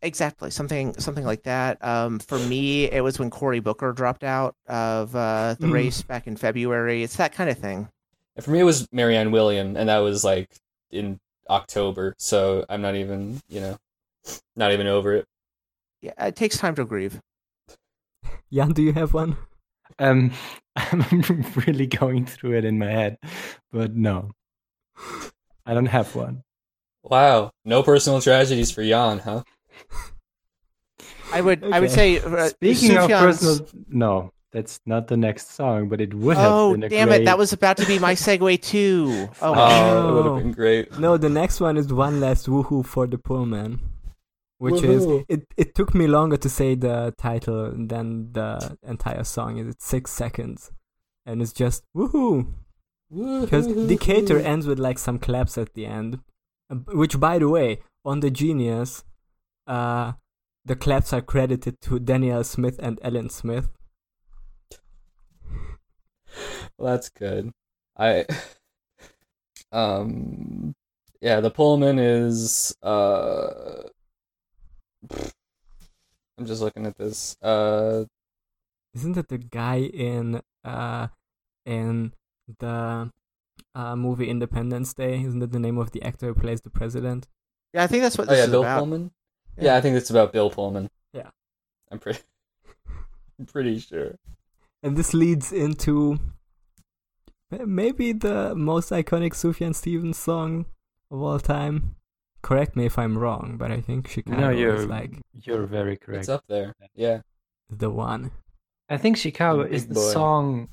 Exactly, 0.00 0.50
something 0.50 0.94
something 0.98 1.24
like 1.24 1.42
that. 1.42 1.84
Um, 1.84 2.20
for 2.20 2.38
me, 2.38 2.84
it 2.84 3.02
was 3.02 3.18
when 3.18 3.30
Cory 3.30 3.58
Booker 3.60 3.92
dropped 3.92 4.22
out 4.22 4.54
of 4.68 5.14
uh, 5.16 5.56
the 5.58 5.66
Mm. 5.66 5.72
race 5.72 6.02
back 6.02 6.26
in 6.28 6.36
February. 6.36 7.02
It's 7.02 7.16
that 7.16 7.32
kind 7.32 7.50
of 7.50 7.58
thing. 7.58 7.88
And 8.36 8.44
for 8.44 8.52
me, 8.52 8.60
it 8.60 8.64
was 8.64 8.86
Marianne 8.92 9.32
William, 9.32 9.76
and 9.76 9.88
that 9.88 9.98
was 9.98 10.22
like 10.22 10.48
in 10.92 11.18
October. 11.50 12.14
So 12.18 12.64
I'm 12.68 12.80
not 12.80 12.94
even, 12.94 13.40
you 13.48 13.60
know, 13.60 13.76
not 14.54 14.70
even 14.72 14.86
over 14.86 15.14
it. 15.14 15.24
Yeah, 16.00 16.12
it 16.26 16.36
takes 16.36 16.56
time 16.58 16.76
to 16.76 16.84
grieve. 16.84 17.20
Jan, 18.52 18.70
do 18.70 18.82
you 18.82 18.92
have 18.92 19.12
one? 19.14 19.36
Um, 19.98 20.30
I'm 20.76 21.44
really 21.66 21.86
going 21.88 22.24
through 22.24 22.56
it 22.58 22.64
in 22.64 22.78
my 22.78 22.86
head, 22.90 23.18
but 23.72 23.96
no, 23.96 24.30
I 25.66 25.74
don't 25.74 25.86
have 25.86 26.14
one. 26.14 26.44
Wow, 27.02 27.50
no 27.64 27.82
personal 27.82 28.20
tragedies 28.20 28.70
for 28.70 28.84
Jan, 28.84 29.18
huh? 29.18 29.42
I 31.32 31.40
would 31.40 31.64
I 31.64 31.80
would 31.80 31.90
say 31.90 32.20
uh, 32.20 32.48
Speaking 32.48 32.96
of 32.96 33.08
personal, 33.10 33.68
no, 33.88 34.32
that's 34.52 34.80
not 34.86 35.08
the 35.08 35.16
next 35.16 35.50
song, 35.52 35.88
but 35.88 36.00
it 36.00 36.14
would 36.14 36.36
have 36.36 36.52
Oh 36.52 36.72
been 36.72 36.84
a 36.84 36.88
damn 36.88 37.08
great... 37.08 37.22
it! 37.22 37.24
That 37.26 37.36
was 37.38 37.52
about 37.52 37.76
to 37.78 37.86
be 37.86 37.98
my 37.98 38.14
segue 38.14 38.62
too. 38.62 39.28
Oh, 39.42 39.48
Oh, 39.48 39.52
wow. 39.52 40.08
it 40.08 40.14
would 40.14 40.24
no. 40.24 40.34
have 40.34 40.42
been 40.42 40.52
great. 40.52 40.98
No, 40.98 41.16
the 41.16 41.28
next 41.28 41.60
one 41.60 41.76
is 41.76 41.92
one 41.92 42.20
last 42.20 42.46
woohoo 42.46 42.84
for 42.84 43.06
the 43.06 43.18
poor 43.18 43.44
man 43.44 43.80
which 44.58 44.74
Woohoo. 44.74 45.20
is 45.20 45.24
it. 45.28 45.46
It 45.56 45.74
took 45.74 45.94
me 45.94 46.06
longer 46.06 46.36
to 46.36 46.48
say 46.48 46.74
the 46.74 47.14
title 47.16 47.72
than 47.76 48.32
the 48.32 48.76
entire 48.82 49.24
song. 49.24 49.58
It's 49.58 49.84
six 49.84 50.10
seconds, 50.10 50.72
and 51.24 51.40
it's 51.40 51.52
just 51.52 51.84
woohoo. 51.96 52.46
Because 53.10 53.66
Decatur 53.86 54.38
ends 54.38 54.66
with 54.66 54.78
like 54.78 54.98
some 54.98 55.18
claps 55.18 55.56
at 55.56 55.72
the 55.74 55.86
end, 55.86 56.18
uh, 56.70 56.74
which, 56.92 57.18
by 57.18 57.38
the 57.38 57.48
way, 57.48 57.80
on 58.04 58.20
the 58.20 58.30
Genius, 58.30 59.04
uh, 59.68 60.12
the 60.64 60.76
claps 60.76 61.12
are 61.12 61.22
credited 61.22 61.80
to 61.82 61.98
Danielle 62.00 62.44
Smith 62.44 62.78
and 62.82 62.98
Ellen 63.02 63.30
Smith. 63.30 63.68
Well, 66.78 66.92
that's 66.92 67.08
good. 67.08 67.52
I 67.96 68.26
um 69.72 70.74
yeah, 71.20 71.40
the 71.40 71.50
Pullman 71.50 71.98
is 71.98 72.76
uh 72.82 73.88
I'm 76.38 76.46
just 76.46 76.62
looking 76.62 76.86
at 76.86 76.96
this. 76.96 77.36
Uh 77.42 78.04
Isn't 78.94 79.12
that 79.14 79.28
the 79.28 79.38
guy 79.38 79.78
in 79.80 80.42
uh 80.64 81.08
in 81.66 82.12
the 82.58 83.10
uh 83.74 83.96
movie 83.96 84.28
Independence 84.28 84.94
Day? 84.94 85.22
Isn't 85.22 85.40
that 85.40 85.52
the 85.52 85.58
name 85.58 85.78
of 85.78 85.90
the 85.90 86.02
actor 86.02 86.28
who 86.28 86.34
plays 86.34 86.60
the 86.60 86.70
president? 86.70 87.26
Yeah, 87.72 87.82
I 87.82 87.86
think 87.86 88.02
that's 88.02 88.16
what 88.18 88.30
oh 88.30 88.34
yeah, 88.34 88.44
is 88.44 88.50
Bill 88.50 88.62
about. 88.62 88.78
Pullman? 88.78 89.10
Yeah. 89.58 89.64
Yeah. 89.64 89.76
I 89.76 89.80
think 89.80 89.96
it's 89.96 90.10
about 90.10 90.32
Bill 90.32 90.50
Pullman. 90.50 90.88
Yeah. 91.12 91.30
I'm 91.90 91.98
pretty 91.98 92.20
I'm 93.38 93.46
pretty 93.46 93.78
sure. 93.78 94.16
And 94.82 94.96
this 94.96 95.12
leads 95.14 95.52
into 95.52 96.18
maybe 97.50 98.12
the 98.12 98.54
most 98.54 98.90
iconic 98.90 99.32
Sufjan 99.32 99.74
Stevens 99.74 100.16
song 100.18 100.66
of 101.10 101.20
all 101.22 101.38
time. 101.38 101.96
Correct 102.42 102.76
me 102.76 102.86
if 102.86 102.98
I'm 102.98 103.18
wrong, 103.18 103.56
but 103.58 103.72
I 103.72 103.80
think 103.80 104.08
Chicago 104.08 104.40
No, 104.40 104.50
you're 104.50 104.76
is 104.76 104.86
like 104.86 105.12
you're 105.32 105.66
very 105.66 105.96
correct. 105.96 106.20
It's 106.20 106.28
up 106.28 106.44
there. 106.48 106.74
Yeah. 106.94 107.20
the 107.68 107.90
one. 107.90 108.30
I 108.88 108.96
think 108.96 109.16
Chicago 109.16 109.64
Big 109.64 109.72
is 109.74 109.86
the 109.88 109.94
boy. 109.94 110.12
song 110.12 110.68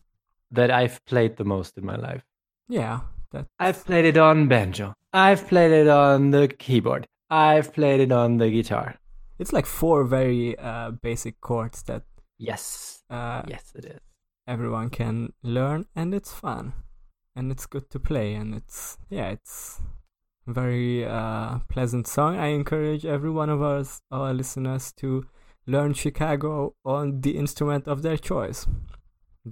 that 0.51 0.69
I've 0.71 1.03
played 1.05 1.37
the 1.37 1.43
most 1.43 1.77
in 1.77 1.85
my 1.85 1.95
life. 1.95 2.23
Yeah, 2.69 3.01
that 3.31 3.47
I've 3.59 3.83
played 3.83 4.05
it 4.05 4.17
on 4.17 4.47
banjo. 4.47 4.93
I've 5.11 5.47
played 5.47 5.71
it 5.71 5.87
on 5.87 6.31
the 6.31 6.47
keyboard. 6.47 7.07
I've 7.29 7.73
played 7.73 7.99
it 8.01 8.11
on 8.11 8.37
the 8.37 8.49
guitar. 8.49 8.95
it's 9.39 9.51
like 9.53 9.65
four 9.65 10.03
very 10.05 10.57
uh 10.59 10.91
basic 10.91 11.41
chords 11.41 11.83
that 11.83 12.03
Yes. 12.37 13.03
uh 13.09 13.41
Yes, 13.47 13.71
it 13.75 13.85
is. 13.85 13.99
everyone 14.47 14.89
can 14.89 15.33
learn 15.43 15.85
and 15.95 16.13
it's 16.13 16.31
fun 16.33 16.73
and 17.35 17.51
it's 17.51 17.65
good 17.65 17.89
to 17.89 17.99
play 17.99 18.33
and 18.35 18.53
it's 18.55 18.97
yeah 19.09 19.27
it's 19.37 19.81
very 20.47 21.03
uh 21.05 21.59
pleasant 21.73 22.07
song 22.07 22.37
i 22.37 22.47
encourage 22.47 23.03
every 23.05 23.31
one 23.31 23.49
of 23.49 23.61
us 23.61 23.99
our 24.11 24.31
listeners 24.33 24.93
to 25.01 25.23
learn 25.67 25.93
chicago 25.93 26.73
on 26.85 27.21
the 27.21 27.35
instrument 27.43 27.87
of 27.87 28.01
their 28.03 28.17
choice 28.17 28.67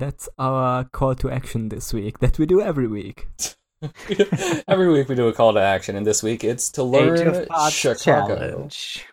that's 0.02 0.30
our 0.38 0.84
call 0.98 1.16
to 1.16 1.30
action 1.32 1.70
this 1.70 1.94
week 1.94 2.20
that 2.20 2.38
we 2.40 2.46
do 2.46 2.62
every 2.62 2.88
week 2.88 3.28
Every 4.68 4.92
week 4.92 5.10
we 5.10 5.16
do 5.16 5.28
a 5.28 5.34
call 5.34 5.54
to 5.54 5.60
action, 5.60 5.96
and 5.96 6.06
this 6.06 6.24
week 6.24 6.44
it's 6.44 6.70
to 6.72 6.82
Age 6.82 6.88
learn 6.88 7.28
of 7.28 7.48
Pods 7.48 7.74
Chicago. 7.74 8.36
challenge. 8.38 9.06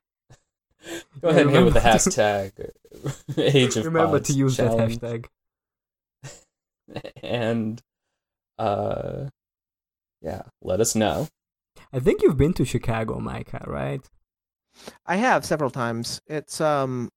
Go 1.21 1.29
ahead 1.29 1.43
and 1.47 1.51
hit 1.51 1.65
with 1.65 1.75
the 1.75 1.81
hashtag 1.81 2.53
Age 3.37 3.77
of 3.77 3.85
remember 3.85 4.19
Pods 4.19 4.29
to 4.29 4.33
use 4.35 4.57
challenge. 4.57 4.99
that 5.01 5.27
hashtag 6.93 7.13
and 7.23 7.81
uh 8.59 9.27
yeah 10.21 10.43
let 10.61 10.81
us 10.81 10.95
know 10.97 11.29
i 11.93 12.01
think 12.01 12.21
you've 12.23 12.37
been 12.37 12.53
to 12.53 12.65
chicago 12.65 13.21
micah 13.21 13.65
right 13.67 14.09
I 15.07 15.17
have 15.17 15.45
several 15.45 15.71
times. 15.71 16.21
It's 16.27 16.61
um, 16.61 17.11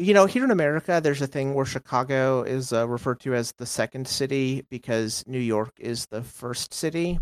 you 0.00 0.14
know, 0.14 0.24
here 0.24 0.44
in 0.44 0.50
America, 0.50 0.98
there's 1.02 1.20
a 1.20 1.26
thing 1.26 1.52
where 1.52 1.66
Chicago 1.66 2.42
is 2.42 2.72
uh, 2.72 2.88
referred 2.88 3.20
to 3.20 3.34
as 3.34 3.52
the 3.52 3.66
second 3.66 4.08
city 4.08 4.64
because 4.70 5.22
New 5.26 5.38
York 5.38 5.72
is 5.78 6.06
the 6.06 6.22
first 6.22 6.72
city, 6.72 7.20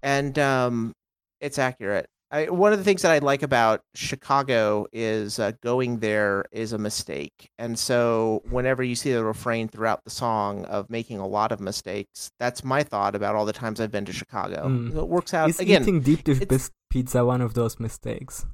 and 0.00 0.38
um, 0.38 0.92
it's 1.40 1.58
accurate. 1.58 2.08
I, 2.30 2.50
one 2.50 2.72
of 2.72 2.78
the 2.78 2.84
things 2.84 3.02
that 3.02 3.10
I 3.10 3.18
like 3.18 3.42
about 3.42 3.80
Chicago 3.94 4.86
is 4.92 5.40
uh, 5.40 5.52
going 5.60 5.98
there 5.98 6.44
is 6.52 6.72
a 6.72 6.78
mistake, 6.78 7.50
and 7.58 7.76
so 7.76 8.42
whenever 8.48 8.84
you 8.84 8.94
see 8.94 9.12
the 9.12 9.24
refrain 9.24 9.66
throughout 9.66 10.04
the 10.04 10.10
song 10.10 10.64
of 10.66 10.88
making 10.88 11.18
a 11.18 11.26
lot 11.26 11.50
of 11.50 11.58
mistakes, 11.58 12.30
that's 12.38 12.62
my 12.62 12.84
thought 12.84 13.16
about 13.16 13.34
all 13.34 13.44
the 13.44 13.52
times 13.52 13.80
I've 13.80 13.90
been 13.90 14.04
to 14.04 14.12
Chicago. 14.12 14.68
Mm. 14.68 14.96
It 14.96 15.08
works 15.08 15.34
out 15.34 15.50
is 15.50 15.58
again. 15.58 15.82
eating 15.82 16.00
deep 16.00 16.22
dish 16.22 16.70
pizza 16.90 17.24
one 17.24 17.40
of 17.40 17.54
those 17.54 17.80
mistakes 17.80 18.46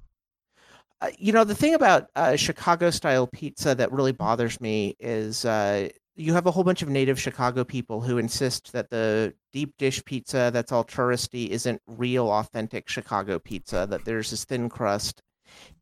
Uh, 1.01 1.11
you 1.19 1.33
know, 1.33 1.45
the 1.45 1.55
thing 1.55 1.75
about 1.75 2.09
uh, 2.15 2.37
Chicago 2.37 2.91
style 2.91 3.27
pizza 3.27 3.75
that 3.75 3.91
really 3.93 4.13
bothers 4.13 4.61
me 4.61 4.95
is 5.01 5.45
uh, 5.45 5.89
you 6.15 6.35
have 6.35 6.47
a 6.47 6.51
whole 6.51 6.65
bunch 6.65 6.83
of 6.83 6.89
native 6.89 7.19
Chicago 7.19 7.65
people 7.65 8.03
who 8.03 8.19
insist 8.19 8.73
that 8.73 8.91
the 8.91 9.33
deep 9.53 9.73
dish 9.79 10.05
pizza 10.05 10.51
that's 10.53 10.73
all 10.73 10.85
touristy 10.85 11.49
isn't 11.49 11.81
real, 11.87 12.31
authentic 12.31 12.89
Chicago 12.89 13.39
pizza, 13.39 13.87
that 13.89 14.05
there's 14.05 14.31
this 14.31 14.45
thin 14.45 14.69
crust. 14.69 15.23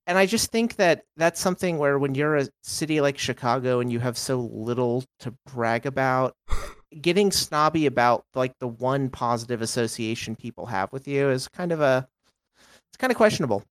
And 0.07 0.17
I 0.17 0.25
just 0.25 0.51
think 0.51 0.77
that 0.77 1.03
that's 1.17 1.41
something 1.41 1.77
where 1.79 1.99
when 1.99 2.15
you're 2.15 2.37
a 2.37 2.49
city 2.63 3.01
like 3.01 3.19
Chicago 3.19 3.81
and 3.81 3.93
you 3.93 3.99
have 3.99 4.17
so 4.17 4.41
little 4.41 5.05
to 5.21 5.35
brag 5.47 5.85
about, 5.85 6.35
getting 7.01 7.31
snobby 7.31 7.87
about 7.87 8.25
like 8.35 8.55
the 8.61 8.69
one 8.69 9.11
positive 9.11 9.61
association 9.61 10.37
people 10.37 10.67
have 10.67 10.93
with 10.93 11.07
you 11.07 11.29
is 11.29 11.49
kind 11.49 11.73
of 11.73 11.81
a 11.81 12.09
it's 12.89 12.97
kind 12.97 13.11
of 13.11 13.17
questionable. 13.17 13.63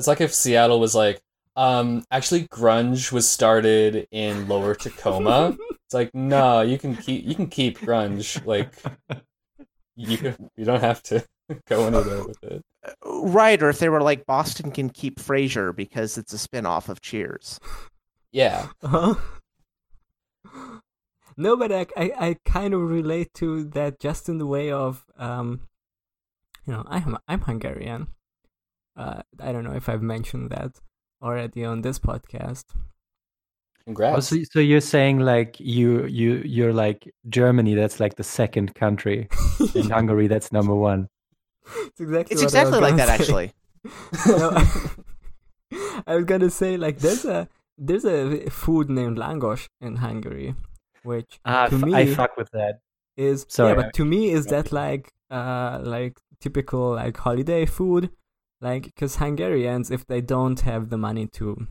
It's 0.00 0.08
like 0.08 0.20
if 0.20 0.34
seattle 0.34 0.80
was 0.80 0.94
like 0.94 1.20
um 1.56 2.04
actually 2.10 2.48
grunge 2.48 3.12
was 3.12 3.28
started 3.28 4.08
in 4.10 4.48
lower 4.48 4.74
tacoma 4.74 5.56
it's 5.84 5.94
like 5.94 6.12
no 6.14 6.60
you 6.62 6.78
can 6.78 6.96
keep 6.96 7.24
you 7.24 7.34
can 7.34 7.46
keep 7.46 7.78
grunge 7.78 8.44
like 8.46 8.72
you 9.94 10.34
you 10.56 10.64
don't 10.64 10.80
have 10.80 11.02
to 11.02 11.24
go 11.68 11.86
anywhere 11.86 12.24
with 12.24 12.42
it 12.42 12.64
Right, 13.04 13.62
or 13.62 13.68
if 13.68 13.78
they 13.78 13.90
were 13.90 14.00
like 14.00 14.24
Boston 14.24 14.70
can 14.70 14.88
keep 14.88 15.20
Frasier 15.20 15.76
because 15.76 16.16
it's 16.16 16.32
a 16.32 16.38
spin-off 16.38 16.88
of 16.88 17.02
Cheers. 17.02 17.60
yeah 18.32 18.68
Huh? 18.82 19.16
No, 21.36 21.56
but 21.56 21.72
I, 21.72 21.86
I, 21.96 22.12
I 22.18 22.36
kind 22.44 22.74
of 22.74 22.80
relate 22.80 23.32
to 23.34 23.64
that 23.64 23.98
just 23.98 24.28
in 24.28 24.38
the 24.38 24.46
way 24.46 24.70
of, 24.70 25.04
um, 25.16 25.68
you 26.66 26.72
know, 26.72 26.84
I'm 26.86 27.16
I'm 27.28 27.40
Hungarian. 27.42 28.08
Uh, 28.96 29.22
I 29.40 29.52
don't 29.52 29.64
know 29.64 29.74
if 29.74 29.88
I've 29.88 30.02
mentioned 30.02 30.50
that 30.50 30.80
already 31.22 31.64
on 31.64 31.82
this 31.82 31.98
podcast. 31.98 32.64
congrats 33.84 34.16
Oh, 34.16 34.20
so, 34.20 34.42
so 34.52 34.60
you're 34.60 34.80
saying 34.80 35.20
like 35.20 35.58
you 35.58 36.04
you 36.06 36.42
you're 36.44 36.72
like 36.72 37.08
Germany? 37.28 37.74
That's 37.74 37.98
like 38.00 38.16
the 38.16 38.24
second 38.24 38.74
country, 38.74 39.28
and 39.74 39.90
Hungary 39.96 40.26
that's 40.28 40.52
number 40.52 40.74
one. 40.74 41.08
It's 41.86 42.00
exactly 42.00 42.34
It's 42.34 42.42
what 42.42 42.54
I 42.54 42.64
was 42.64 42.74
exactly 42.74 42.80
like 42.80 42.96
that, 42.96 43.08
say. 43.08 43.14
actually. 43.14 43.52
No, 44.26 44.50
I 46.06 46.16
was 46.16 46.24
gonna 46.24 46.50
say 46.50 46.76
like 46.76 46.98
there's 46.98 47.24
a 47.24 47.48
there's 47.78 48.04
a 48.04 48.50
food 48.50 48.90
named 48.90 49.16
langos 49.18 49.68
in 49.80 49.96
Hungary, 49.96 50.54
which 51.02 51.38
Ah, 51.44 51.66
to 51.68 51.76
f- 51.76 51.82
me 51.82 51.94
I 51.94 52.06
fuck 52.14 52.36
with 52.36 52.50
that. 52.52 52.80
is 53.16 53.46
Sorry, 53.48 53.72
yeah, 53.72 53.78
I- 53.78 53.82
but 53.82 53.94
to 53.94 54.04
me 54.04 54.30
is 54.30 54.46
that 54.46 54.72
like 54.72 55.12
uh 55.30 55.80
like 55.82 56.18
typical 56.40 56.90
like 56.94 57.16
holiday 57.16 57.66
food, 57.66 58.10
like 58.60 58.84
because 58.84 59.16
Hungarians 59.16 59.90
if 59.90 60.06
they 60.06 60.20
don't 60.20 60.60
have 60.60 60.90
the 60.90 60.98
money 60.98 61.26
to, 61.28 61.66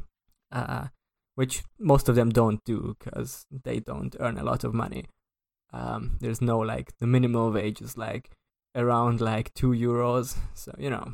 uh, 0.52 0.88
which 1.36 1.64
most 1.80 2.10
of 2.10 2.16
them 2.16 2.30
don't 2.30 2.64
do 2.66 2.96
because 3.00 3.46
they 3.64 3.80
don't 3.80 4.16
earn 4.20 4.38
a 4.38 4.44
lot 4.44 4.64
of 4.64 4.74
money. 4.74 5.06
Um, 5.72 6.18
there's 6.20 6.42
no 6.42 6.58
like 6.60 6.98
the 7.00 7.08
minimum 7.08 7.54
wage 7.54 7.82
is 7.82 7.98
like 7.98 8.32
around 8.76 9.22
like 9.22 9.54
two 9.54 9.70
euros, 9.72 10.36
so 10.54 10.74
you 10.78 10.90
know, 10.90 11.14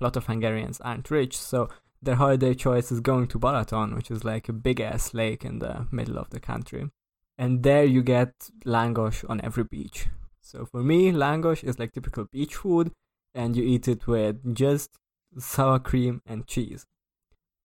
a 0.00 0.04
lot 0.04 0.16
of 0.16 0.26
Hungarians 0.26 0.80
aren't 0.80 1.10
rich, 1.10 1.36
so 1.36 1.68
their 2.00 2.16
holiday 2.16 2.54
choice 2.54 2.90
is 2.92 3.00
going 3.00 3.26
to 3.28 3.38
Balaton, 3.38 3.94
which 3.94 4.10
is 4.10 4.24
like 4.24 4.48
a 4.48 4.52
big 4.52 4.80
ass 4.80 5.12
lake 5.14 5.44
in 5.44 5.58
the 5.58 5.86
middle 5.90 6.18
of 6.18 6.30
the 6.30 6.40
country. 6.40 6.90
and 7.38 7.62
there 7.62 7.84
you 7.84 8.02
get 8.02 8.32
langos 8.64 9.28
on 9.28 9.40
every 9.42 9.64
beach. 9.64 10.06
So 10.40 10.64
for 10.64 10.82
me, 10.82 11.12
langosh 11.12 11.64
is 11.64 11.78
like 11.78 11.92
typical 11.92 12.24
beach 12.24 12.54
food, 12.54 12.92
and 13.36 13.54
you 13.54 13.62
eat 13.62 13.86
it 13.86 14.06
with 14.06 14.54
just 14.54 14.90
sour 15.38 15.78
cream 15.78 16.22
and 16.26 16.46
cheese. 16.46 16.86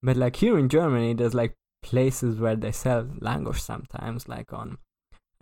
But 0.03 0.17
like 0.17 0.35
here 0.35 0.57
in 0.59 0.69
Germany, 0.69 1.13
there's 1.13 1.33
like 1.33 1.55
places 1.81 2.39
where 2.39 2.55
they 2.55 2.71
sell 2.71 3.03
langos 3.03 3.59
sometimes, 3.59 4.27
like 4.27 4.53
on 4.53 4.77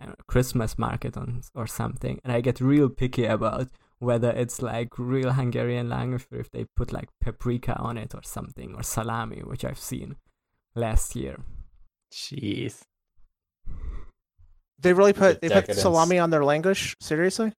I 0.00 0.06
know, 0.06 0.14
Christmas 0.26 0.78
market 0.78 1.16
on 1.16 1.42
or 1.54 1.66
something, 1.66 2.20
and 2.24 2.32
I 2.32 2.40
get 2.40 2.60
real 2.60 2.88
picky 2.88 3.26
about 3.26 3.68
whether 3.98 4.30
it's 4.30 4.62
like 4.62 4.98
real 4.98 5.32
Hungarian 5.32 5.88
langos 5.88 6.24
or 6.32 6.38
if 6.38 6.50
they 6.50 6.64
put 6.74 6.92
like 6.92 7.08
paprika 7.20 7.76
on 7.76 7.98
it 7.98 8.14
or 8.14 8.22
something 8.22 8.74
or 8.74 8.82
salami, 8.82 9.40
which 9.40 9.64
I've 9.64 9.78
seen 9.78 10.16
last 10.74 11.14
year. 11.14 11.38
Jeez. 12.12 12.80
They 14.78 14.94
really 14.94 15.12
put 15.12 15.42
The 15.42 15.48
they 15.48 15.62
put 15.62 15.74
salami 15.74 16.18
on 16.18 16.30
their 16.30 16.44
language. 16.44 16.96
Seriously, 17.00 17.52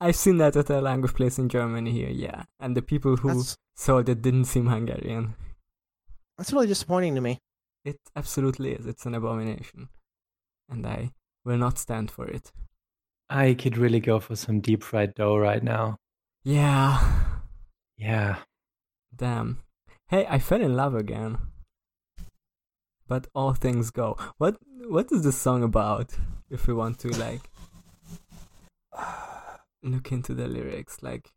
I've 0.00 0.16
seen 0.16 0.38
that 0.38 0.56
at 0.56 0.70
a 0.70 0.74
langos 0.74 1.14
place 1.14 1.38
in 1.38 1.48
Germany 1.48 1.90
here, 1.90 2.10
yeah. 2.10 2.44
And 2.60 2.76
the 2.76 2.82
people 2.82 3.16
who 3.16 3.34
that's 3.34 3.56
sold 3.76 4.08
it 4.08 4.22
didn't 4.22 4.46
seem 4.46 4.66
Hungarian. 4.66 5.34
that's 6.36 6.52
really 6.52 6.66
disappointing 6.66 7.14
to 7.14 7.20
me. 7.20 7.38
It 7.84 7.98
absolutely 8.16 8.72
is. 8.72 8.86
It's 8.86 9.06
an 9.06 9.14
abomination. 9.14 9.88
And 10.68 10.86
I 10.86 11.12
will 11.44 11.58
not 11.58 11.78
stand 11.78 12.10
for 12.10 12.26
it. 12.26 12.52
I 13.28 13.54
could 13.54 13.78
really 13.78 14.00
go 14.00 14.20
for 14.20 14.36
some 14.36 14.60
deep 14.60 14.82
fried 14.82 15.14
dough 15.14 15.36
right 15.36 15.62
now. 15.62 15.96
Yeah. 16.42 17.00
Yeah. 17.96 18.36
Damn. 19.14 19.62
Hey, 20.08 20.26
I 20.28 20.38
fell 20.38 20.60
in 20.60 20.76
love 20.76 20.94
again. 20.94 21.38
But 23.06 23.26
all 23.34 23.54
things 23.54 23.90
go. 23.90 24.16
What 24.38 24.56
what 24.86 25.12
is 25.12 25.24
this 25.24 25.36
song 25.36 25.62
about? 25.62 26.14
If 26.50 26.66
we 26.66 26.74
want 26.74 26.98
to 27.00 27.08
like 27.08 27.40
look 29.84 30.12
into 30.12 30.34
the 30.34 30.48
lyrics, 30.48 31.02
like 31.02 31.32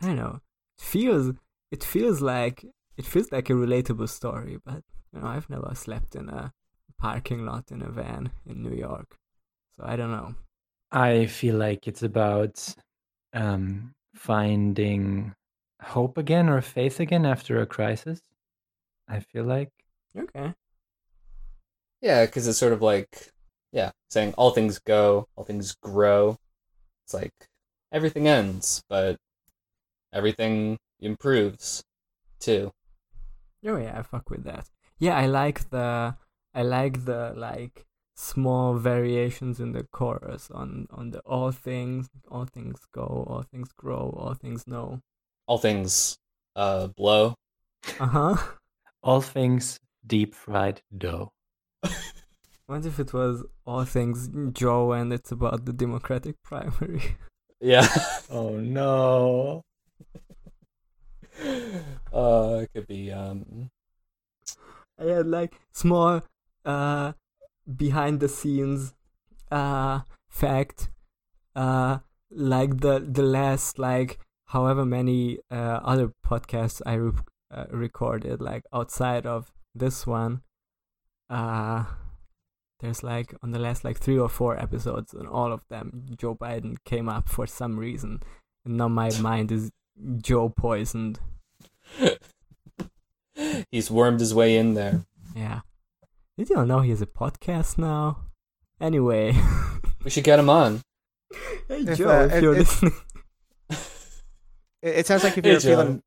I 0.00 0.06
don't 0.06 0.16
know. 0.16 0.40
It 0.78 0.84
feels 0.84 1.34
it 1.70 1.82
feels 1.82 2.20
like 2.20 2.64
it 2.96 3.06
feels 3.06 3.32
like 3.32 3.50
a 3.50 3.54
relatable 3.54 4.08
story, 4.08 4.58
but 4.64 4.82
you 5.12 5.20
know, 5.20 5.26
I've 5.26 5.50
never 5.50 5.74
slept 5.74 6.14
in 6.14 6.28
a 6.28 6.52
parking 6.98 7.44
lot 7.44 7.70
in 7.70 7.82
a 7.82 7.90
van 7.90 8.30
in 8.46 8.62
New 8.62 8.74
York. 8.74 9.16
So 9.76 9.84
I 9.86 9.96
don't 9.96 10.10
know. 10.10 10.34
I 10.92 11.26
feel 11.26 11.56
like 11.56 11.86
it's 11.86 12.02
about 12.02 12.74
um, 13.32 13.94
finding 14.14 15.34
hope 15.82 16.16
again 16.16 16.48
or 16.48 16.60
faith 16.62 17.00
again 17.00 17.26
after 17.26 17.60
a 17.60 17.66
crisis. 17.66 18.20
I 19.08 19.20
feel 19.20 19.44
like. 19.44 19.70
Okay. 20.16 20.54
Yeah, 22.00 22.26
because 22.26 22.46
it's 22.46 22.58
sort 22.58 22.72
of 22.72 22.82
like, 22.82 23.30
yeah, 23.72 23.90
saying 24.10 24.34
all 24.36 24.50
things 24.50 24.78
go, 24.78 25.28
all 25.36 25.44
things 25.44 25.74
grow. 25.74 26.38
It's 27.06 27.14
like 27.14 27.48
everything 27.92 28.26
ends, 28.26 28.82
but 28.88 29.16
everything 30.12 30.76
improves 30.98 31.84
too. 32.40 32.72
Oh 33.64 33.76
yeah, 33.76 33.96
I 33.96 34.02
fuck 34.02 34.28
with 34.28 34.42
that. 34.42 34.68
Yeah, 34.98 35.16
I 35.16 35.26
like 35.26 35.70
the 35.70 36.16
I 36.52 36.62
like 36.62 37.04
the 37.04 37.32
like 37.36 37.86
small 38.16 38.74
variations 38.74 39.60
in 39.60 39.70
the 39.70 39.84
chorus 39.84 40.50
on 40.50 40.88
on 40.90 41.10
the 41.10 41.20
all 41.20 41.52
things 41.52 42.08
all 42.28 42.44
things 42.44 42.80
go, 42.92 43.24
all 43.28 43.42
things 43.42 43.70
grow, 43.70 44.12
all 44.18 44.34
things 44.34 44.66
know. 44.66 45.00
All 45.46 45.58
things 45.58 46.18
uh 46.56 46.88
blow. 46.88 47.36
Uh-huh. 48.00 48.36
All 49.00 49.20
things 49.20 49.78
deep 50.04 50.34
fried 50.34 50.82
dough. 50.98 51.30
What 52.66 52.84
if 52.84 52.98
it 52.98 53.12
was 53.12 53.44
all 53.64 53.84
things 53.84 54.28
Joe 54.52 54.90
and 54.92 55.12
it's 55.12 55.30
about 55.30 55.66
the 55.66 55.72
Democratic 55.72 56.34
primary? 56.44 57.16
Yeah. 57.60 57.86
Oh 58.28 58.56
no. 58.56 59.62
uh 62.12 62.60
it 62.62 62.70
could 62.74 62.86
be 62.86 63.12
um 63.12 63.70
I 64.98 65.04
had 65.04 65.26
like 65.26 65.60
small 65.72 66.22
uh 66.64 67.12
behind 67.76 68.20
the 68.20 68.28
scenes 68.28 68.94
uh 69.50 70.00
fact 70.28 70.88
uh 71.54 71.98
like 72.30 72.80
the 72.80 72.98
the 72.98 73.22
last 73.22 73.78
like 73.78 74.18
however 74.48 74.84
many 74.84 75.38
uh 75.50 75.80
other 75.84 76.10
podcasts 76.26 76.82
I 76.84 76.94
re- 76.94 77.12
uh, 77.50 77.66
recorded 77.70 78.40
like 78.40 78.64
outside 78.72 79.24
of 79.24 79.52
this 79.74 80.06
one 80.06 80.40
uh 81.30 81.84
there's 82.80 83.02
like 83.02 83.34
on 83.42 83.52
the 83.52 83.58
last 83.58 83.84
like 83.84 83.98
three 83.98 84.18
or 84.18 84.28
four 84.28 84.58
episodes 84.58 85.14
and 85.14 85.26
all 85.28 85.52
of 85.52 85.62
them 85.68 86.06
Joe 86.16 86.34
Biden 86.34 86.76
came 86.84 87.08
up 87.08 87.28
for 87.28 87.46
some 87.46 87.78
reason 87.78 88.22
and 88.64 88.76
now 88.76 88.88
my 88.88 89.10
mind 89.20 89.50
is 89.52 89.70
Joe 90.22 90.48
poisoned 90.50 91.20
he's 93.70 93.90
wormed 93.90 94.20
his 94.20 94.34
way 94.34 94.56
in 94.56 94.74
there. 94.74 95.02
Yeah. 95.34 95.60
Did 96.38 96.50
you 96.50 96.56
all 96.56 96.66
know 96.66 96.80
he 96.80 96.90
has 96.90 97.02
a 97.02 97.06
podcast 97.06 97.78
now? 97.78 98.18
Anyway. 98.80 99.34
We 100.04 100.10
should 100.10 100.22
get 100.24 100.38
him 100.38 100.48
on. 100.48 100.82
hey 101.66 101.78
If, 101.80 101.98
Joe, 101.98 102.08
uh, 102.08 102.26
if 102.26 102.32
if- 102.34 102.42
you're 102.42 102.52
if- 102.54 102.58
listening. 102.82 102.92
It, 103.70 104.98
it 104.98 105.06
sounds 105.08 105.24
like 105.24 105.36
if 105.36 105.44
you're 105.44 105.58
Joe. 105.58 105.68
feeling 105.68 106.02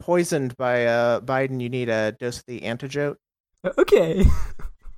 poisoned 0.00 0.56
by 0.56 0.86
uh, 0.86 1.20
Biden, 1.20 1.60
you 1.60 1.68
need 1.68 1.88
a 1.88 2.10
dose 2.18 2.38
of 2.40 2.46
the 2.46 2.64
antidote. 2.64 3.18
Okay. 3.78 4.24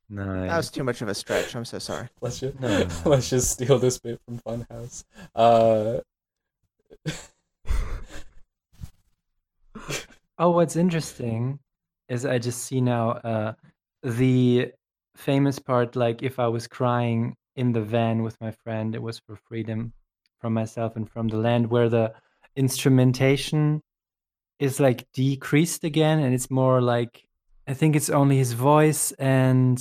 Nice. 0.09 0.51
That 0.51 0.57
was 0.57 0.71
too 0.71 0.85
much 0.85 1.03
of 1.03 1.09
a 1.09 1.14
stretch. 1.14 1.57
I'm 1.57 1.64
so 1.64 1.79
sorry. 1.79 2.09
Let's 2.21 2.38
just 2.40 2.61
No. 2.61 2.87
let's 3.05 3.29
just 3.29 3.51
steal 3.51 3.79
this 3.79 3.99
bit 3.99 4.21
from 4.25 4.38
Funhouse. 4.38 5.05
Uh 5.35 6.01
Oh, 10.38 10.51
what's 10.51 10.77
interesting 10.77 11.59
is 12.09 12.27
I 12.27 12.38
just 12.38 12.62
see 12.64 12.81
now 12.81 13.12
uh, 13.12 13.55
the 14.03 14.73
famous 15.16 15.59
part. 15.59 15.97
Like, 15.97 16.23
if 16.23 16.38
I 16.38 16.47
was 16.49 16.66
crying 16.66 17.37
in 17.57 17.73
the 17.73 17.81
van 17.81 18.23
with 18.23 18.38
my 18.40 18.51
friend, 18.51 18.95
it 18.95 19.01
was 19.03 19.19
for 19.19 19.37
freedom 19.37 19.95
from 20.38 20.53
myself 20.53 20.95
and 20.97 21.09
from 21.11 21.29
the 21.29 21.38
land, 21.38 21.71
where 21.71 21.88
the 21.88 22.12
instrumentation 22.55 23.83
is 24.59 24.79
like 24.79 25.07
decreased 25.12 25.85
again, 25.85 26.19
and 26.19 26.35
it's 26.35 26.51
more 26.51 26.83
like 26.83 27.25
I 27.66 27.74
think 27.74 27.96
it's 27.96 28.11
only 28.11 28.37
his 28.38 28.52
voice 28.52 29.12
and 29.12 29.76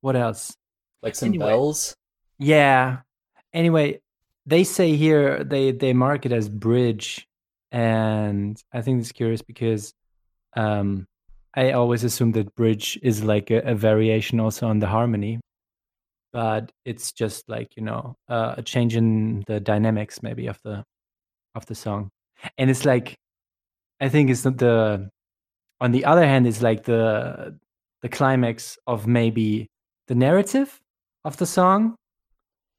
what 0.00 0.16
else? 0.16 0.56
like 1.02 1.14
some 1.14 1.28
Anyway. 1.30 1.46
bells. 1.46 1.96
Yeah. 2.38 2.98
Anyway, 3.52 4.00
they 4.46 4.64
say 4.64 4.96
here 4.96 5.42
they 5.44 5.72
they 5.72 5.92
mark 5.92 6.26
it 6.26 6.32
as 6.32 6.48
bridge, 6.48 7.26
and 7.72 8.62
I 8.72 8.82
think 8.82 9.00
it's 9.00 9.12
curious 9.12 9.42
because 9.42 9.94
um, 10.56 11.06
I 11.54 11.72
always 11.72 12.04
assume 12.04 12.32
that 12.32 12.54
bridge 12.54 12.98
is 13.02 13.22
like 13.24 13.50
a, 13.50 13.60
a 13.60 13.74
variation 13.74 14.40
also 14.40 14.68
on 14.68 14.78
the 14.78 14.86
harmony, 14.86 15.40
but 16.32 16.70
it's 16.84 17.12
just 17.12 17.48
like 17.48 17.76
you 17.76 17.82
know 17.82 18.16
uh, 18.28 18.54
a 18.58 18.62
change 18.62 18.96
in 18.96 19.42
the 19.46 19.58
dynamics 19.60 20.22
maybe 20.22 20.46
of 20.46 20.58
the 20.64 20.84
of 21.54 21.66
the 21.66 21.74
song, 21.74 22.10
and 22.58 22.70
it's 22.70 22.84
like 22.84 23.16
I 24.00 24.08
think 24.08 24.30
it's 24.30 24.44
not 24.44 24.58
the 24.58 25.10
on 25.80 25.92
the 25.92 26.04
other 26.04 26.26
hand 26.26 26.46
it's 26.46 26.62
like 26.62 26.84
the 26.84 27.58
the 28.02 28.08
climax 28.08 28.78
of 28.86 29.06
maybe 29.06 29.68
the 30.08 30.14
narrative 30.14 30.80
of 31.24 31.36
the 31.36 31.46
song 31.46 31.94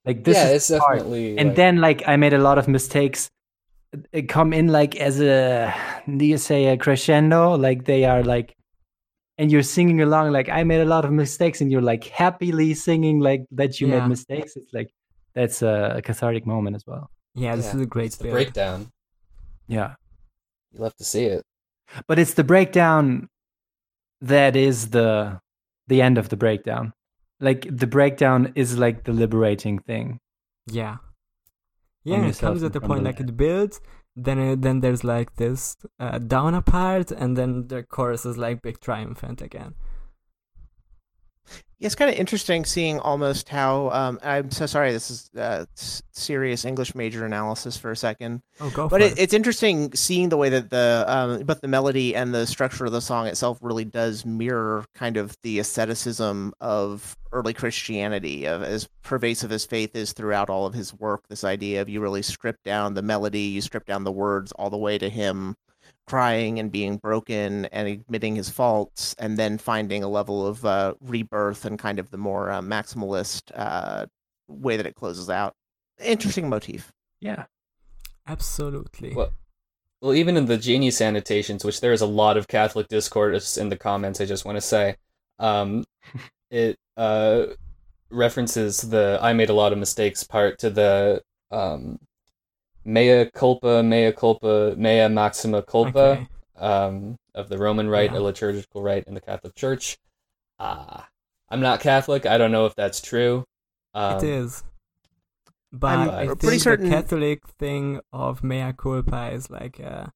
like 0.05 0.23
this 0.23 0.37
yeah, 0.37 0.47
is 0.49 0.53
it's 0.55 0.67
the 0.67 0.79
part. 0.79 0.97
definitely 0.97 1.37
and 1.37 1.49
like- 1.49 1.55
then 1.55 1.77
like 1.81 2.07
i 2.07 2.15
made 2.15 2.33
a 2.33 2.39
lot 2.39 2.57
of 2.57 2.67
mistakes 2.67 3.29
it 4.13 4.29
come 4.29 4.53
in 4.53 4.67
like 4.67 4.95
as 4.95 5.19
a 5.21 5.73
do 6.17 6.25
you 6.25 6.37
say 6.37 6.67
a 6.67 6.77
crescendo 6.77 7.55
like 7.57 7.85
they 7.85 8.05
are 8.05 8.23
like 8.23 8.53
and 9.37 9.51
you're 9.51 9.63
singing 9.63 10.01
along 10.01 10.31
like 10.31 10.49
i 10.49 10.63
made 10.63 10.81
a 10.81 10.85
lot 10.85 11.03
of 11.05 11.11
mistakes 11.11 11.61
and 11.61 11.71
you're 11.71 11.81
like 11.93 12.05
happily 12.05 12.73
singing 12.73 13.19
like 13.19 13.43
that 13.51 13.79
you 13.81 13.87
Yeah. 13.87 13.99
made 13.99 14.07
mistakes 14.09 14.55
it's 14.55 14.73
like 14.73 14.89
that's 15.35 15.61
a, 15.61 15.95
a 15.97 16.01
cathartic 16.01 16.45
moment 16.45 16.75
as 16.75 16.83
well 16.85 17.10
Yeah, 17.35 17.56
this 17.56 17.65
Yeah, 17.67 17.75
is 17.75 17.81
a 17.81 17.85
great 17.85 18.08
it's 18.08 18.17
the 18.17 18.29
breakdown. 18.31 18.79
yeah 19.67 19.95
You'll 20.71 20.83
have 20.85 20.95
to 20.97 21.04
see 21.04 21.25
it. 21.25 21.43
But 22.08 22.19
it's 22.19 22.33
the 22.33 22.44
breakdown 22.44 23.27
that 24.21 24.56
is 24.56 24.89
the 24.89 25.39
the 25.87 26.02
end 26.02 26.17
of 26.17 26.29
the 26.29 26.37
breakdown 26.37 26.94
like 27.39 27.67
the 27.69 27.87
breakdown 27.87 28.52
is 28.56 28.77
like 28.77 29.04
the 29.04 29.13
liberating 29.13 29.79
thing 29.79 30.19
Yeah. 30.67 30.98
Yeah, 32.04 32.25
it 32.25 32.39
comes 32.39 32.63
at 32.63 32.73
the 32.73 32.81
point 32.81 33.04
the 33.04 33.06
like 33.06 33.19
it 33.19 33.37
builds, 33.37 33.79
then 34.15 34.39
it, 34.39 34.62
then 34.62 34.79
there's 34.79 35.04
like 35.04 35.35
this 35.35 35.77
uh, 36.00 36.17
downer 36.17 36.62
part, 36.62 37.12
and 37.12 37.37
then 37.37 37.67
the 37.67 37.83
chorus 37.83 38.25
is 38.25 38.37
like 38.37 38.63
big 38.63 38.79
triumphant 38.79 39.42
again. 39.42 39.75
It's 41.81 41.96
kind 41.96 42.12
of 42.12 42.17
interesting 42.17 42.63
seeing 42.63 43.00
almost 43.00 43.50
how. 43.50 43.89
Um, 43.89 44.19
I'm 44.21 44.52
so 44.52 44.67
sorry. 44.67 44.92
This 44.92 45.10
is 45.10 45.31
uh, 45.35 45.65
serious 45.75 46.63
English 46.63 46.94
major 46.94 47.25
analysis 47.25 47.75
for 47.75 47.89
a 47.89 47.98
second, 47.98 48.44
Oh, 48.60 48.69
go 48.69 48.87
but 48.87 49.02
for 49.02 49.08
it, 49.08 49.17
it's 49.17 49.33
interesting 49.33 49.92
seeing 49.96 50.29
the 50.29 50.37
way 50.37 50.50
that 50.50 50.69
the 50.69 51.04
um, 51.08 51.42
but 51.42 51.62
the 51.62 51.67
melody 51.67 52.15
and 52.15 52.35
the 52.35 52.46
structure 52.46 52.85
of 52.85 52.92
the 52.92 53.02
song 53.02 53.25
itself 53.25 53.58
really 53.62 53.85
does 53.85 54.27
mirror 54.27 54.85
kind 54.94 55.17
of 55.17 55.35
the 55.42 55.58
asceticism 55.58 56.54
of 56.62 57.17
early 57.31 57.54
Christianity, 57.54 58.46
of 58.46 58.62
as 58.62 58.87
pervasive 59.02 59.52
as 59.52 59.65
faith 59.65 59.96
is 59.96 60.13
throughout 60.13 60.52
all 60.52 60.67
of 60.67 60.75
his 60.75 60.94
work. 60.94 61.27
This 61.29 61.44
idea 61.44 61.81
of 61.81 61.89
you 61.89 62.00
really 62.00 62.21
strip 62.21 62.62
down 62.63 62.94
the 62.94 63.02
melody, 63.02 63.42
you 63.42 63.62
strip 63.62 63.87
down 63.87 64.04
the 64.04 64.12
words, 64.12 64.52
all 64.52 64.69
the 64.69 64.77
way 64.77 65.00
to 65.00 65.10
him 65.10 65.56
crying 66.12 66.59
and 66.59 66.73
being 66.73 66.97
broken 66.97 67.63
and 67.67 67.87
admitting 67.87 68.35
his 68.35 68.49
faults, 68.49 69.15
and 69.17 69.37
then 69.37 69.57
finding 69.57 70.03
a 70.03 70.09
level 70.09 70.45
of 70.45 70.65
uh, 70.65 70.93
rebirth 70.99 71.63
and 71.63 71.79
kind 71.79 71.99
of 71.99 72.12
the 72.12 72.17
more 72.17 72.51
uh, 72.51 72.62
maximalist 72.62 73.43
uh, 73.55 74.05
way 74.49 74.75
that 74.75 74.85
it 74.85 74.93
closes 74.93 75.29
out. 75.29 75.53
Interesting 76.03 76.49
motif. 76.49 76.91
Yeah. 77.21 77.45
Absolutely. 78.27 79.15
Well, 79.15 79.31
Well, 80.01 80.13
even 80.13 80.35
in 80.35 80.47
the 80.47 80.57
Genius 80.57 80.99
annotations, 80.99 81.63
which 81.63 81.79
there 81.79 81.93
is 81.93 82.01
a 82.01 82.05
lot 82.05 82.35
of 82.35 82.49
Catholic 82.49 82.89
discourse 82.89 83.55
in 83.55 83.69
the 83.69 83.77
comments, 83.77 84.19
I 84.19 84.25
just 84.25 84.43
want 84.43 84.57
to 84.57 84.62
say, 84.62 84.97
um, 85.39 85.85
it 86.51 86.75
uh, 86.97 87.45
references 88.09 88.81
the 88.81 89.17
"I 89.21 89.31
made 89.31 89.49
a 89.49 89.53
lot 89.53 89.71
of 89.71 89.79
mistakes" 89.79 90.25
part 90.25 90.59
to 90.59 90.69
the 90.69 91.21
um, 91.51 91.99
"Mea 92.84 93.29
culpa, 93.34 93.84
mea 93.84 94.12
culpa, 94.12 94.75
mea 94.77 95.08
maxima 95.08 95.62
culpa" 95.62 96.00
Okay. 96.00 96.27
um, 96.58 97.15
of 97.36 97.50
the 97.50 97.58
Roman 97.58 97.90
Rite, 97.90 98.12
Yeah. 98.12 98.19
a 98.19 98.21
liturgical 98.21 98.82
rite 98.82 99.06
in 99.08 99.13
the 99.13 99.21
Catholic 99.21 99.56
Church. 99.56 99.98
Uh, 100.60 101.02
I'm 101.50 101.60
not 101.62 101.79
Catholic. 101.79 102.25
I 102.25 102.38
don't 102.38 102.52
know 102.52 102.65
if 102.65 102.75
that's 102.75 103.02
true. 103.02 103.46
Um, 103.94 104.17
it 104.17 104.23
is. 104.23 104.63
But 105.73 105.98
I'm 105.98 106.10
I 106.10 106.27
pretty 106.36 106.60
certain- 106.60 106.90
the 106.90 106.96
Catholic 106.96 107.48
thing 107.48 108.02
of 108.12 108.44
mea 108.44 108.73
culpa 108.73 109.29
is 109.32 109.50
like 109.50 109.79
uh, 109.79 110.08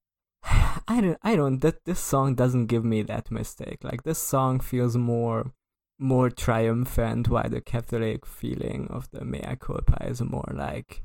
I 0.88 1.00
don't 1.02 1.18
I 1.24 1.36
don't 1.36 1.60
that 1.62 1.86
this 1.86 2.00
song 2.00 2.36
doesn't 2.36 2.66
give 2.68 2.84
me 2.84 3.02
that 3.04 3.32
mistake. 3.32 3.84
Like 3.84 4.04
this 4.04 4.20
song 4.20 4.60
feels 4.60 4.98
more 4.98 5.54
more 5.98 6.30
triumphant 6.30 7.30
while 7.30 7.48
the 7.50 7.62
Catholic 7.62 8.26
feeling 8.26 8.88
of 8.90 9.10
the 9.12 9.24
mea 9.24 9.56
culpa 9.58 9.98
is 10.06 10.22
more 10.22 10.52
like 10.54 11.04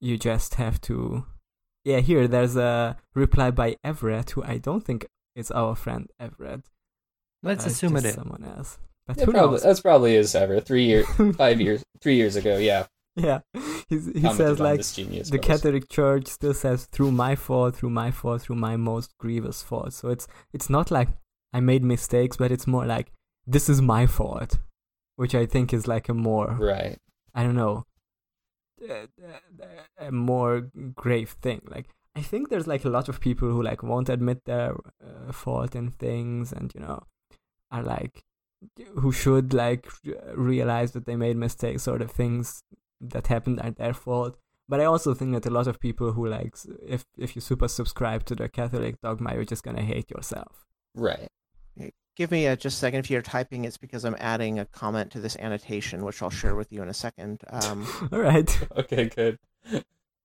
you 0.00 0.18
just 0.18 0.54
have 0.56 0.80
to 0.82 1.26
Yeah, 1.84 2.00
here 2.00 2.28
there's 2.28 2.56
a 2.56 2.96
reply 3.14 3.50
by 3.50 3.76
Everett 3.82 4.30
who 4.32 4.42
I 4.44 4.58
don't 4.58 4.84
think 4.84 5.06
is 5.34 5.50
our 5.50 5.74
friend 5.74 6.08
Everett. 6.18 6.62
Let's 7.42 7.64
Uh, 7.64 7.68
it's 7.68 7.76
assume 7.76 7.96
it 7.96 8.02
just 8.02 8.06
is. 8.06 8.14
someone 8.16 8.44
else. 8.44 8.78
But 9.06 9.16
Yeah, 9.16 9.24
who 9.24 9.32
probably, 9.32 9.50
knows? 9.52 9.62
that's 9.62 9.80
probably 9.80 10.14
is 10.16 10.34
ever 10.34 10.60
three 10.60 10.84
years, 10.84 11.06
five 11.36 11.60
years, 11.60 11.82
three 12.02 12.16
years 12.16 12.36
ago. 12.36 12.58
Yeah, 12.58 12.86
Yeah. 13.16 13.40
He's, 13.88 14.06
he 14.06 14.12
commented 14.20 14.36
says 14.36 14.60
like 14.60 14.80
the 14.82 15.38
post. 15.38 15.38
Catholic 15.48 15.88
Church 15.88 16.26
still 16.28 16.54
says 16.54 16.86
through 16.92 17.10
my 17.12 17.34
fault, 17.34 17.76
through 17.76 17.90
my 17.90 18.10
fault, 18.10 18.42
through 18.42 18.56
my 18.56 18.76
most 18.76 19.10
grievous 19.18 19.62
fault. 19.62 19.92
So 19.94 20.10
it's 20.10 20.28
it's 20.52 20.68
not 20.70 20.90
like 20.90 21.08
I 21.52 21.60
made 21.60 21.82
mistakes, 21.82 22.36
but 22.36 22.52
it's 22.52 22.66
more 22.66 22.86
like 22.86 23.10
this 23.46 23.68
is 23.68 23.80
my 23.82 24.06
fault, 24.06 24.58
which 25.16 25.34
I 25.34 25.44
think 25.46 25.72
is 25.72 25.88
like 25.88 26.08
a 26.08 26.14
more 26.14 26.56
Right. 26.60 26.98
I 27.34 27.42
don't 27.42 27.56
know 27.56 27.84
a, 28.88 30.06
a 30.06 30.12
more 30.12 30.70
grave 30.94 31.36
thing. 31.42 31.62
Like 31.68 31.88
I 32.14 32.22
think 32.22 32.48
there's 32.48 32.66
like 32.66 32.84
a 32.84 32.90
lot 32.90 33.08
of 33.08 33.20
people 33.20 33.48
who 33.48 33.62
like 33.62 33.82
won't 33.82 34.08
admit 34.08 34.44
their 34.44 34.76
uh, 35.02 35.32
fault 35.32 35.74
in 35.74 35.92
things, 35.92 36.52
and 36.52 36.72
you 36.74 36.80
know 36.80 37.04
are 37.70 37.82
like 37.82 38.24
who 38.96 39.12
should 39.12 39.54
like 39.54 39.88
realize 40.34 40.92
that 40.92 41.06
they 41.06 41.16
made 41.16 41.36
mistakes 41.36 41.88
or 41.88 41.98
the 41.98 42.08
things 42.08 42.62
that 43.00 43.28
happened 43.28 43.60
are 43.60 43.70
their 43.70 43.94
fault. 43.94 44.36
But 44.68 44.80
I 44.80 44.84
also 44.84 45.14
think 45.14 45.32
that 45.32 45.46
a 45.46 45.50
lot 45.50 45.66
of 45.66 45.80
people 45.80 46.12
who 46.12 46.26
like 46.26 46.54
if 46.86 47.04
if 47.16 47.34
you 47.34 47.40
super 47.40 47.68
subscribe 47.68 48.24
to 48.26 48.34
the 48.34 48.48
Catholic 48.48 49.00
dogma, 49.00 49.34
you're 49.34 49.44
just 49.44 49.64
gonna 49.64 49.82
hate 49.82 50.10
yourself. 50.10 50.64
Right. 50.94 51.28
Give 52.20 52.30
me 52.30 52.44
a, 52.44 52.54
just 52.54 52.76
a 52.76 52.80
second. 52.80 52.98
If 53.00 53.08
you're 53.08 53.22
typing, 53.22 53.64
it's 53.64 53.78
because 53.78 54.04
I'm 54.04 54.14
adding 54.18 54.58
a 54.58 54.66
comment 54.66 55.10
to 55.12 55.20
this 55.20 55.36
annotation, 55.38 56.04
which 56.04 56.20
I'll 56.20 56.28
share 56.28 56.54
with 56.54 56.70
you 56.70 56.82
in 56.82 56.90
a 56.90 56.92
second. 56.92 57.40
Um, 57.48 57.86
All 58.12 58.20
right. 58.20 58.46
Okay. 58.76 59.06
Good. 59.08 59.38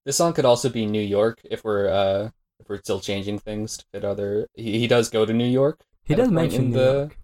This 0.04 0.18
song 0.18 0.34
could 0.34 0.43
also 0.43 0.68
be 0.68 0.86
New 0.86 1.00
York 1.00 1.39
if 1.46 1.64
we're 1.64 1.88
uh 1.88 2.32
if 2.60 2.68
we're 2.68 2.80
still 2.80 3.00
changing 3.00 3.39
things 3.39 3.78
to 3.78 3.86
fit 3.93 4.04
other. 4.04 4.50
He, 4.56 4.78
he 4.78 4.88
does 4.88 5.10
go 5.10 5.26
to 5.26 5.32
New 5.32 5.48
York. 5.48 5.86
He 6.04 6.16
does 6.16 6.30
mention 6.30 6.72
New 6.72 6.78
the- 6.78 6.93
York. 6.93 7.18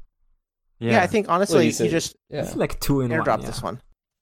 yeah. 0.79 1.03
I 1.03 1.07
think 1.07 1.27
honestly, 1.27 1.55
Well, 1.57 1.63
you, 1.65 1.85
you 1.85 1.91
just 1.91 2.15
Yeah. 2.29 2.43
It's 2.43 2.55
like 2.55 2.79
two 2.79 3.01
in 3.01 3.11
airdrop 3.11 3.27
one. 3.27 3.41
Yeah. 3.41 3.47
this 3.47 3.61
one. 3.61 3.81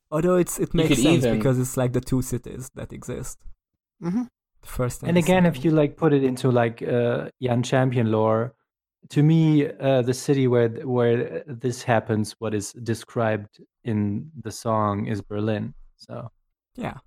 Although 0.09 0.37
it's 0.37 0.57
it 0.59 0.73
makes 0.73 0.95
sense 0.95 1.25
even- 1.25 1.37
because 1.37 1.59
it's 1.59 1.77
like 1.77 1.93
the 1.93 2.01
two 2.01 2.23
cities 2.23 2.71
that 2.73 2.91
exist. 2.91 3.37
mm-hmm. 4.01 4.23
The 4.63 4.67
first 4.67 5.03
and, 5.03 5.09
and 5.09 5.17
again, 5.19 5.45
if 5.45 5.63
you 5.63 5.69
like 5.69 5.95
put 5.95 6.11
it 6.11 6.23
into 6.23 6.49
like 6.49 6.81
uh, 6.81 7.29
Jan 7.39 7.61
Champion 7.61 8.11
lore, 8.11 8.55
to 9.09 9.23
me, 9.23 9.67
uh, 9.79 10.01
the 10.01 10.13
city 10.13 10.47
where 10.47 10.69
where 10.85 11.43
this 11.47 11.83
happens, 11.83 12.35
what 12.39 12.53
is 12.53 12.73
described 12.73 13.59
in 13.83 14.29
the 14.43 14.51
song, 14.51 15.07
is 15.07 15.21
Berlin. 15.21 15.73
So 15.97 16.29
yeah, 16.75 16.97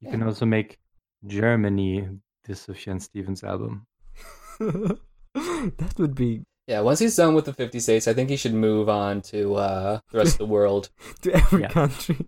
you 0.00 0.10
can 0.10 0.22
also 0.22 0.46
make 0.46 0.78
Germany 1.26 2.08
the 2.44 2.52
Sufjan 2.54 3.00
Stevens 3.00 3.44
album. 3.44 3.86
that 4.58 5.94
would 5.98 6.14
be 6.14 6.42
Yeah. 6.66 6.80
Once 6.80 6.98
he's 7.00 7.16
done 7.16 7.34
with 7.34 7.44
the 7.44 7.52
fifty 7.52 7.80
states, 7.80 8.08
I 8.08 8.14
think 8.14 8.30
he 8.30 8.36
should 8.36 8.54
move 8.54 8.88
on 8.88 9.20
to 9.32 9.54
uh 9.56 10.00
the 10.10 10.18
rest 10.18 10.34
of 10.34 10.38
the 10.38 10.46
world. 10.46 10.90
to 11.22 11.32
every 11.32 11.62
Yeah. 11.62 11.68
country. 11.70 12.26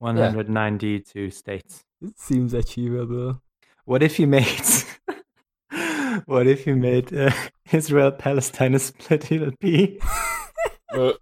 192 0.00 1.30
states. 1.30 1.82
It 2.02 2.18
seems 2.18 2.52
achievable. 2.52 3.40
What 3.86 4.02
if 4.02 4.16
he 4.16 4.26
made? 4.38 4.60
What 6.26 6.46
if 6.46 6.64
he 6.64 6.72
made 6.72 7.12
uh, 7.16 7.30
Israel 7.72 8.10
Palestine 8.12 8.74
a 8.74 8.78
split 8.78 9.30
LP? 9.32 10.00
Uh, 10.94 11.12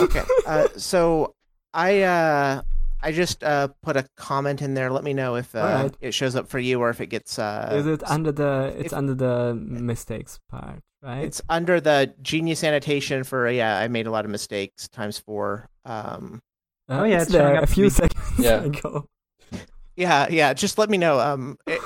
Okay. 0.00 0.22
Uh, 0.46 0.66
so 0.76 1.34
I 1.72 2.02
uh, 2.02 2.62
I 3.02 3.12
just 3.12 3.44
uh, 3.44 3.68
put 3.82 3.96
a 3.96 4.06
comment 4.16 4.60
in 4.60 4.74
there. 4.74 4.90
Let 4.90 5.04
me 5.04 5.14
know 5.14 5.36
if 5.36 5.54
uh, 5.54 5.58
Alright. 5.58 5.94
it 6.00 6.12
shows 6.14 6.34
up 6.34 6.48
for 6.48 6.58
you 6.58 6.80
or 6.80 6.90
if 6.90 7.00
it 7.00 7.06
gets. 7.06 7.38
Uh, 7.38 7.68
Is 7.72 7.86
it 7.86 8.02
under 8.10 8.32
the? 8.32 8.74
It's 8.76 8.86
if- 8.86 8.92
under 8.92 9.14
the 9.14 9.54
mistakes 9.54 10.40
part, 10.50 10.80
right? 11.02 11.24
It's 11.24 11.40
under 11.48 11.80
the 11.80 12.12
genius 12.22 12.64
annotation 12.64 13.22
for 13.24 13.48
yeah. 13.50 13.78
I 13.78 13.86
made 13.88 14.06
a 14.06 14.10
lot 14.10 14.24
of 14.24 14.30
mistakes 14.30 14.88
times 14.88 15.18
four. 15.18 15.68
Um, 15.84 16.42
oh, 16.88 17.04
yeah, 17.04 17.16
it's 17.16 17.24
it's 17.24 17.32
there 17.32 17.56
up 17.56 17.62
a 17.64 17.66
few 17.68 17.84
be- 17.84 17.90
seconds 17.90 18.38
Yeah. 18.38 18.62
ago. 18.64 19.06
Yeah, 19.96 20.26
yeah. 20.30 20.54
Just 20.54 20.78
let 20.78 20.90
me 20.90 20.98
know. 20.98 21.20
Um, 21.20 21.58
it- 21.66 21.80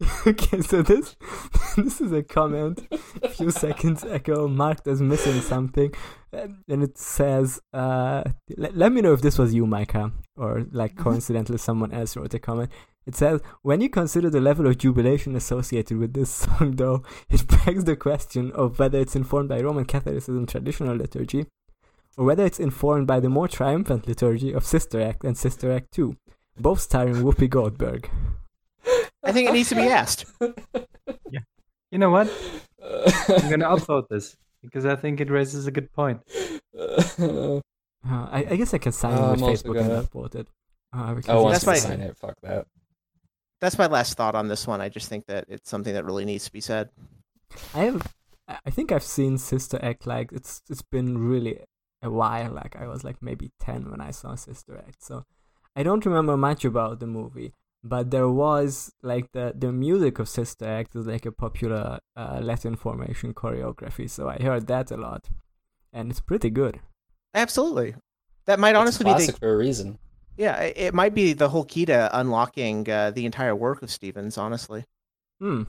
okay, 0.26 0.60
so 0.60 0.82
this 0.82 1.16
this 1.76 2.00
is 2.00 2.12
a 2.12 2.22
comment 2.22 2.86
a 3.22 3.28
few 3.28 3.50
seconds 3.50 4.02
ago 4.02 4.48
marked 4.48 4.86
as 4.88 5.00
missing 5.00 5.40
something, 5.40 5.94
and 6.32 6.82
it 6.82 6.98
says, 6.98 7.60
uh, 7.72 8.24
let, 8.56 8.76
"Let 8.76 8.92
me 8.92 9.00
know 9.00 9.12
if 9.12 9.22
this 9.22 9.38
was 9.38 9.54
you, 9.54 9.66
Micah, 9.66 10.12
or 10.36 10.66
like 10.72 10.96
coincidentally 10.96 11.58
someone 11.58 11.92
else 11.92 12.16
wrote 12.16 12.34
a 12.34 12.40
comment." 12.40 12.70
It 13.06 13.14
says, 13.14 13.40
"When 13.62 13.80
you 13.80 13.88
consider 13.88 14.30
the 14.30 14.40
level 14.40 14.66
of 14.66 14.78
jubilation 14.78 15.36
associated 15.36 15.98
with 15.98 16.12
this 16.14 16.30
song, 16.30 16.72
though, 16.76 17.02
it 17.30 17.46
begs 17.46 17.84
the 17.84 17.96
question 17.96 18.50
of 18.52 18.78
whether 18.78 18.98
it's 18.98 19.14
informed 19.14 19.48
by 19.48 19.60
Roman 19.60 19.84
Catholicism 19.84 20.46
traditional 20.46 20.96
liturgy." 20.96 21.46
Or 22.16 22.24
whether 22.24 22.44
it's 22.44 22.60
informed 22.60 23.08
by 23.08 23.18
the 23.18 23.28
more 23.28 23.48
triumphant 23.48 24.06
liturgy 24.06 24.52
of 24.52 24.64
Sister 24.64 25.00
Act 25.00 25.24
and 25.24 25.36
Sister 25.36 25.72
Act 25.72 25.90
2, 25.92 26.14
both 26.58 26.80
starring 26.80 27.16
Whoopi 27.16 27.48
Goldberg. 27.48 28.08
I 29.22 29.32
think 29.32 29.48
it 29.48 29.52
needs 29.52 29.68
to 29.70 29.74
be 29.76 29.88
asked. 29.88 30.26
Yeah. 31.30 31.40
You 31.90 31.98
know 31.98 32.10
what? 32.10 32.28
I'm 32.82 33.50
gonna 33.50 33.68
upload 33.68 34.08
this 34.08 34.36
because 34.62 34.86
I 34.86 34.96
think 34.96 35.20
it 35.20 35.30
raises 35.30 35.66
a 35.66 35.70
good 35.70 35.92
point. 35.92 36.20
Uh, 38.06 38.28
I, 38.30 38.46
I 38.50 38.56
guess 38.56 38.74
I 38.74 38.78
can 38.78 38.92
sign 38.92 39.16
Oh, 39.18 39.32
in 39.32 39.40
with 39.40 39.62
Facebook 39.62 39.78
and 39.80 39.88
gonna- 39.88 40.02
upload 40.02 40.34
it. 40.34 40.46
Uh, 40.92 41.14
oh, 41.28 41.44
once 41.44 41.64
That's 41.64 41.64
you 41.64 41.88
my- 41.88 41.96
sign 41.96 42.00
it, 42.02 42.16
fuck 42.18 42.34
that. 42.42 42.66
That's 43.62 43.78
my 43.78 43.86
last 43.86 44.14
thought 44.18 44.34
on 44.34 44.48
this 44.48 44.66
one. 44.66 44.82
I 44.82 44.90
just 44.90 45.08
think 45.08 45.24
that 45.26 45.46
it's 45.48 45.70
something 45.70 45.94
that 45.94 46.04
really 46.04 46.26
needs 46.26 46.44
to 46.44 46.52
be 46.52 46.60
said. 46.60 46.90
I 47.74 47.84
have, 47.84 48.14
I 48.46 48.58
I 48.66 48.70
think 48.70 48.92
I've 48.92 49.02
seen 49.02 49.38
Sister 49.38 49.78
Act 49.82 50.06
like 50.06 50.32
it's 50.32 50.60
it's 50.68 50.82
been 50.82 51.16
really 51.16 51.60
a 52.02 52.10
while. 52.10 52.52
Like 52.52 52.76
I 52.76 52.86
was 52.88 53.04
like 53.04 53.22
maybe 53.22 53.52
ten 53.58 53.90
when 53.90 54.02
I 54.02 54.10
saw 54.10 54.34
Sister 54.34 54.76
Act, 54.86 55.02
so 55.02 55.24
I 55.76 55.82
don't 55.82 56.04
remember 56.06 56.36
much 56.36 56.64
about 56.64 57.00
the 57.00 57.06
movie. 57.06 57.52
But 57.86 58.10
there 58.10 58.30
was 58.30 58.92
like 59.02 59.32
the 59.32 59.52
the 59.54 59.70
music 59.70 60.18
of 60.18 60.26
Sister 60.28 60.64
Act 60.66 60.96
is 60.96 61.06
like 61.06 61.26
a 61.26 61.32
popular 61.32 61.98
uh, 62.16 62.40
Latin 62.42 62.76
formation 62.76 63.34
choreography, 63.34 64.08
so 64.08 64.26
I 64.28 64.38
heard 64.38 64.66
that 64.68 64.90
a 64.90 64.96
lot, 64.96 65.28
and 65.92 66.10
it's 66.10 66.20
pretty 66.20 66.48
good. 66.48 66.80
Absolutely. 67.34 67.94
That 68.46 68.58
might 68.58 68.70
It's 68.70 68.78
honestly 68.78 69.04
be 69.04 69.10
the 69.10 69.16
classic 69.16 69.38
for 69.38 69.52
a 69.52 69.56
reason. 69.56 69.98
yeah. 70.38 70.56
It, 70.60 70.76
it 70.78 70.94
might 70.94 71.14
be 71.14 71.34
the 71.34 71.48
whole 71.50 71.64
key 71.64 71.84
to 71.86 72.08
unlocking 72.18 72.88
uh, 72.88 73.10
the 73.10 73.26
entire 73.26 73.54
work 73.54 73.82
of 73.82 73.90
Stevens. 73.90 74.38
Honestly, 74.38 74.84
Hmm. 75.40 75.64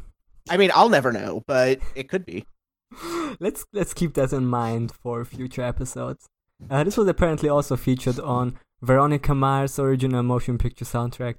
I 0.49 0.55
mean, 0.57 0.71
I'll 0.73 0.89
never 0.89 1.11
know, 1.11 1.43
but 1.47 1.79
it 1.95 2.07
could 2.07 2.25
be. 2.25 2.45
let's 3.39 3.65
let's 3.73 3.93
keep 3.93 4.13
that 4.13 4.31
in 4.31 4.45
mind 4.45 4.91
for 5.03 5.25
future 5.25 5.63
episodes. 5.63 6.27
Uh, 6.69 6.83
this 6.85 6.95
was 6.95 7.07
apparently 7.09 7.49
also 7.49 7.75
featured 7.75 8.19
on 8.19 8.57
Veronica 8.81 9.33
Mars' 9.33 9.79
original 9.79 10.23
motion 10.23 10.57
picture 10.57 10.85
soundtrack 10.85 11.35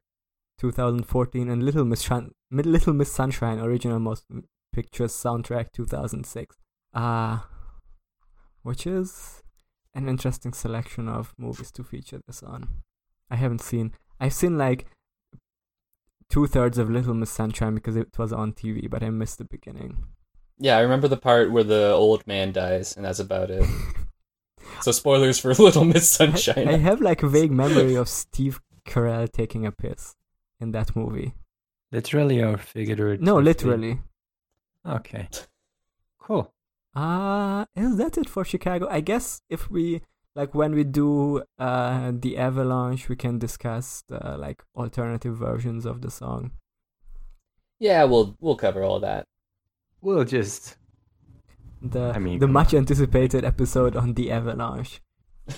2014 0.58 1.48
and 1.48 1.62
Little 1.62 1.84
Miss, 1.84 2.02
Shun- 2.02 2.32
Little 2.50 2.92
Miss 2.92 3.12
Sunshine 3.12 3.58
original 3.58 3.98
motion 3.98 4.44
picture 4.72 5.04
soundtrack 5.04 5.72
2006. 5.72 6.56
Uh, 6.94 7.40
which 8.62 8.86
is 8.86 9.42
an 9.94 10.08
interesting 10.08 10.52
selection 10.52 11.08
of 11.08 11.34
movies 11.38 11.70
to 11.70 11.84
feature 11.84 12.20
this 12.26 12.42
on. 12.42 12.68
I 13.30 13.36
haven't 13.36 13.60
seen. 13.60 13.92
I've 14.18 14.32
seen 14.32 14.58
like 14.58 14.86
two 16.28 16.46
thirds 16.46 16.78
of 16.78 16.90
Little 16.90 17.14
Miss 17.14 17.30
Sunshine 17.30 17.74
because 17.74 17.96
it 17.96 18.08
was 18.18 18.32
on 18.32 18.52
TV, 18.52 18.90
but 18.90 19.02
I 19.02 19.10
missed 19.10 19.38
the 19.38 19.44
beginning. 19.44 20.04
Yeah, 20.58 20.78
I 20.78 20.80
remember 20.80 21.06
the 21.06 21.16
part 21.16 21.52
where 21.52 21.64
the 21.64 21.92
old 21.92 22.26
man 22.26 22.52
dies, 22.52 22.96
and 22.96 23.04
that's 23.04 23.18
about 23.18 23.50
it. 23.50 23.64
so 24.80 24.92
spoilers 24.92 25.38
for 25.38 25.54
Little 25.58 25.84
Miss 25.84 26.08
Sunshine. 26.08 26.68
I, 26.68 26.74
I 26.74 26.76
have 26.78 27.00
like 27.00 27.22
a 27.22 27.28
vague 27.28 27.52
memory 27.52 27.94
of 27.94 28.08
Steve 28.08 28.60
Carell 28.86 29.30
taking 29.30 29.66
a 29.66 29.72
piss 29.72 30.14
in 30.60 30.72
that 30.72 30.94
movie. 30.96 31.34
Literally 31.92 32.42
or 32.42 32.56
figuratively? 32.58 33.24
No, 33.24 33.38
literally. 33.38 34.00
Okay. 34.86 35.28
Cool. 36.18 36.52
Uh 36.94 37.66
is 37.74 37.96
that 37.96 38.16
it 38.18 38.28
for 38.28 38.44
Chicago? 38.44 38.88
I 38.90 39.00
guess 39.00 39.42
if 39.50 39.70
we 39.70 40.02
like 40.34 40.54
when 40.54 40.74
we 40.74 40.84
do 40.84 41.42
uh 41.58 42.12
the 42.14 42.36
Avalanche, 42.38 43.08
we 43.08 43.16
can 43.16 43.38
discuss 43.38 44.02
the, 44.08 44.36
like 44.38 44.62
alternative 44.74 45.36
versions 45.36 45.84
of 45.86 46.00
the 46.00 46.10
song. 46.10 46.52
yeah, 47.78 48.04
we'll 48.04 48.36
we'll 48.40 48.56
cover 48.56 48.82
all 48.82 49.00
that. 49.00 49.26
We'll 50.00 50.24
just. 50.24 50.76
The 51.82 52.12
I 52.14 52.18
mean, 52.18 52.38
the 52.38 52.46
much 52.48 52.74
anticipated 52.74 53.44
episode 53.44 53.96
on 53.96 54.14
the 54.14 54.30
Avalanche. 54.32 55.00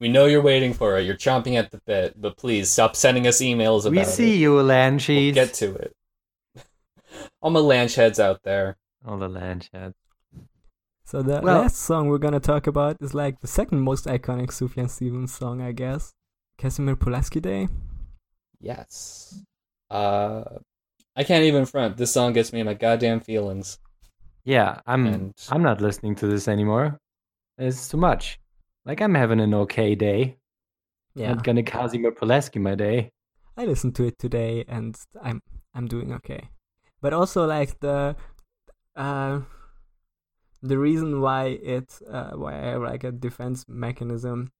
We 0.00 0.08
know 0.08 0.24
you're 0.26 0.42
waiting 0.42 0.72
for 0.72 0.98
it. 0.98 1.06
You're 1.06 1.14
chomping 1.14 1.54
at 1.56 1.70
the 1.70 1.80
bit, 1.86 2.20
but 2.20 2.36
please 2.36 2.70
stop 2.70 2.96
sending 2.96 3.26
us 3.28 3.40
emails 3.40 3.80
about 3.82 3.92
it. 3.92 3.96
We 3.96 4.00
it. 4.00 4.06
see 4.06 4.36
you, 4.36 4.54
We'll 4.54 4.64
Lanchies. 4.64 5.32
get 5.34 5.54
to 5.54 5.74
it. 5.74 5.94
All 7.42 7.50
my 7.50 7.60
lanch 7.60 7.94
heads 7.94 8.18
out 8.18 8.42
there. 8.42 8.76
All 9.06 9.16
the 9.18 9.28
Lanchad. 9.28 9.92
So 11.04 11.22
the 11.22 11.40
Well- 11.42 11.60
last 11.62 11.76
song 11.76 12.08
we're 12.08 12.18
gonna 12.18 12.40
talk 12.40 12.66
about 12.66 12.96
is 13.00 13.14
like 13.14 13.40
the 13.40 13.46
second 13.46 13.80
most 13.82 14.06
iconic 14.06 14.48
Sufjan 14.48 14.90
Stevens 14.90 15.32
song, 15.32 15.60
I 15.60 15.70
guess. 15.72 16.14
Casimir 16.58 16.96
Pulaski 16.96 17.40
Day. 17.40 17.68
Yes. 18.60 19.42
Uh, 19.88 20.44
I 21.14 21.22
can't 21.24 21.44
even 21.44 21.64
front. 21.66 21.96
This 21.96 22.12
song 22.12 22.32
gets 22.32 22.52
me 22.52 22.60
in 22.60 22.66
my 22.66 22.74
goddamn 22.74 23.20
feelings. 23.20 23.78
Yeah, 24.44 24.80
I'm. 24.86 25.06
And 25.06 25.34
I'm 25.50 25.62
not 25.62 25.80
listening 25.80 26.14
to 26.16 26.26
this 26.26 26.48
anymore. 26.48 26.98
It's 27.58 27.88
too 27.88 27.96
much. 27.96 28.38
Like 28.84 29.00
I'm 29.00 29.14
having 29.14 29.40
an 29.40 29.54
okay 29.54 29.94
day. 29.94 30.38
Yeah. 31.14 31.34
Not 31.34 31.44
gonna 31.44 31.62
Casimir 31.62 32.12
Pulaski 32.12 32.58
my 32.58 32.74
day. 32.74 33.10
I 33.56 33.66
listened 33.66 33.94
to 33.96 34.04
it 34.04 34.18
today 34.18 34.64
and 34.68 34.96
I'm 35.22 35.42
I'm 35.74 35.86
doing 35.86 36.12
okay. 36.14 36.48
But 37.00 37.12
also 37.12 37.46
like 37.46 37.80
the 37.80 38.16
uh 38.96 39.40
the 40.62 40.78
reason 40.78 41.20
why 41.20 41.58
it 41.62 41.98
uh, 42.10 42.30
why 42.32 42.54
I 42.54 42.66
have 42.72 42.82
like 42.82 43.04
a 43.04 43.12
defense 43.12 43.66
mechanism 43.68 44.52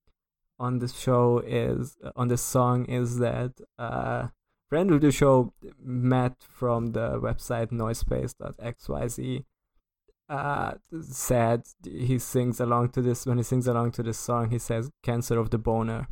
on 0.58 0.78
this 0.78 0.98
show 0.98 1.42
is 1.46 1.96
on 2.16 2.28
this 2.28 2.42
song 2.42 2.84
is 2.86 3.18
that 3.18 3.52
uh 3.78 4.28
friend 4.68 4.90
of 4.90 5.00
the 5.00 5.12
show 5.12 5.52
Matt 5.82 6.36
from 6.42 6.92
the 6.92 7.18
website 7.20 7.70
noisepace.xyz 7.70 9.44
uh 10.30 10.72
said 11.02 11.62
he 11.84 12.18
sings 12.18 12.60
along 12.60 12.88
to 12.90 13.02
this 13.02 13.26
when 13.26 13.36
he 13.36 13.42
sings 13.42 13.66
along 13.66 13.90
to 13.90 14.02
this 14.02 14.18
song 14.18 14.48
he 14.50 14.58
says 14.58 14.88
cancer 15.02 15.38
of 15.38 15.50
the 15.50 15.58
boner 15.58 16.06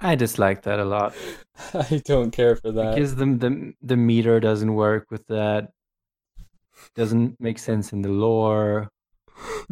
I 0.00 0.14
dislike 0.16 0.62
that 0.62 0.78
a 0.78 0.84
lot 0.84 1.14
I 1.74 2.02
don't 2.04 2.30
care 2.30 2.56
for 2.56 2.70
that. 2.72 2.94
because 2.94 3.14
the 3.16 3.26
the 3.26 3.72
the 3.82 3.96
meter 3.96 4.40
doesn't 4.40 4.74
work 4.74 5.06
with 5.10 5.26
that. 5.28 5.70
Doesn't 6.94 7.40
make 7.40 7.58
sense 7.58 7.92
in 7.92 8.02
the 8.02 8.08
lore. 8.10 8.88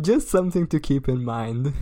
just 0.01 0.29
something 0.29 0.67
to 0.69 0.81
keep 0.81 1.09
in 1.09 1.25
mind 1.25 1.75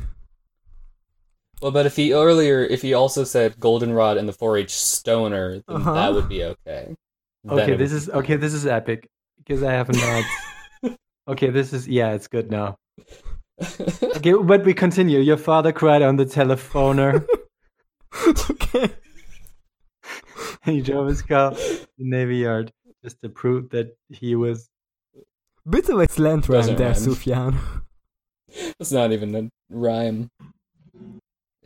Well, 1.62 1.70
but 1.70 1.86
if 1.86 1.96
he 1.96 2.12
earlier, 2.12 2.62
if 2.64 2.82
he 2.82 2.92
also 2.94 3.22
said 3.24 3.60
goldenrod 3.60 4.16
and 4.16 4.26
the 4.28 4.32
4-H 4.32 4.72
stoner, 4.74 5.60
then 5.68 5.76
Uh-huh. 5.76 5.92
that 5.94 6.14
would 6.14 6.28
be 6.28 6.42
okay. 6.44 6.96
Then 7.44 7.58
Okay, 7.60 7.76
this 7.76 7.92
is 7.92 8.08
okay. 8.10 8.36
This 8.36 8.52
is 8.54 8.66
epic 8.66 9.08
because 9.38 9.62
I 9.62 9.72
have 9.72 9.88
not. 10.84 10.96
okay, 11.28 11.50
this 11.50 11.72
is 11.72 11.88
yeah, 11.88 12.12
it's 12.12 12.28
good 12.28 12.50
now. 12.50 12.76
Okay, 14.16 14.32
but 14.32 14.64
we 14.64 14.72
continue. 14.74 15.18
Your 15.20 15.36
father 15.36 15.72
cried 15.72 16.02
on 16.02 16.16
the 16.16 16.24
telephoner. 16.26 17.26
okay 18.50 18.90
he 20.64 20.80
drove 20.82 21.08
his 21.08 21.22
car 21.22 21.52
to 21.52 21.86
the 21.98 22.04
Navy 22.04 22.38
Yard 22.38 22.72
just 23.02 23.20
to 23.22 23.28
prove 23.28 23.70
that 23.70 23.96
he 24.08 24.34
was. 24.34 24.68
Bit 25.68 25.88
of 25.90 26.00
a 26.00 26.08
slant 26.08 26.48
rhyme 26.48 26.60
Doesn't 26.60 26.76
there, 26.76 26.88
rhyme. 26.88 26.96
Sufjan. 26.96 27.58
It's 28.80 28.92
not 28.92 29.12
even 29.12 29.34
a 29.34 29.50
rhyme. 29.70 30.30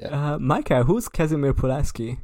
Uh, 0.05 0.39
Micah, 0.39 0.83
who's 0.85 1.09
Casimir 1.09 1.55
Pulaski? 1.55 2.18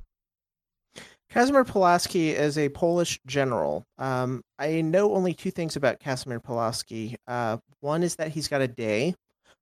Casimir 1.30 1.64
Pulaski 1.64 2.30
is 2.30 2.58
a 2.58 2.68
Polish 2.70 3.20
general. 3.24 3.86
Um, 3.98 4.42
I 4.58 4.80
know 4.80 5.14
only 5.14 5.32
two 5.32 5.52
things 5.52 5.76
about 5.76 6.00
Casimir 6.00 6.40
Pulaski. 6.40 7.16
Uh, 7.26 7.58
one 7.80 8.02
is 8.02 8.16
that 8.16 8.28
he's 8.28 8.48
got 8.48 8.60
a 8.60 8.68
day, 8.68 9.14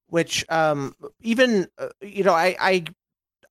which 0.06 0.46
um, 0.48 0.94
even 1.20 1.68
uh, 1.78 1.88
you 2.00 2.24
know 2.24 2.32
I 2.32 2.56
I 2.58 2.84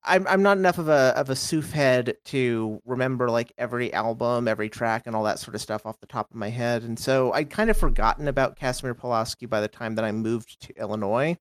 I'm 0.04 0.26
I'm 0.28 0.42
not 0.42 0.58
enough 0.58 0.80
of 0.80 0.90
a 0.90 1.14
of 1.16 1.30
a 1.30 1.36
Suf 1.36 1.72
head 1.72 2.16
to 2.26 2.82
remember 2.86 3.30
like 3.30 3.54
every 3.58 3.94
album, 3.94 4.48
every 4.48 4.70
track, 4.70 5.04
and 5.06 5.16
all 5.16 5.24
that 5.26 5.38
sort 5.38 5.54
of 5.54 5.62
stuff 5.62 5.86
off 5.86 6.00
the 6.00 6.08
top 6.08 6.32
of 6.32 6.36
my 6.36 6.50
head, 6.50 6.82
and 6.82 6.98
so 6.98 7.32
I'd 7.34 7.52
kind 7.52 7.70
of 7.70 7.78
forgotten 7.78 8.28
about 8.28 8.56
Casimir 8.56 8.96
Pulaski 8.96 9.46
by 9.46 9.62
the 9.62 9.68
time 9.68 9.94
that 9.96 10.06
I 10.06 10.12
moved 10.12 10.60
to 10.62 10.80
Illinois. 10.80 11.38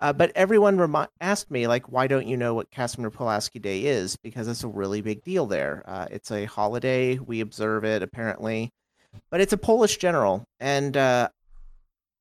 Uh, 0.00 0.12
but 0.12 0.32
everyone 0.34 0.78
remi- 0.78 1.06
asked 1.20 1.50
me, 1.50 1.66
like, 1.66 1.90
why 1.90 2.06
don't 2.06 2.26
you 2.26 2.36
know 2.36 2.54
what 2.54 2.70
Casimir 2.70 3.10
Pulaski 3.10 3.58
Day 3.58 3.84
is? 3.84 4.16
Because 4.16 4.48
it's 4.48 4.64
a 4.64 4.68
really 4.68 5.00
big 5.00 5.22
deal 5.22 5.46
there. 5.46 5.82
Uh, 5.86 6.06
it's 6.10 6.30
a 6.30 6.46
holiday. 6.46 7.18
We 7.18 7.40
observe 7.40 7.84
it, 7.84 8.02
apparently. 8.02 8.70
But 9.30 9.40
it's 9.40 9.52
a 9.52 9.58
Polish 9.58 9.98
general. 9.98 10.44
And 10.60 10.96
uh, 10.96 11.28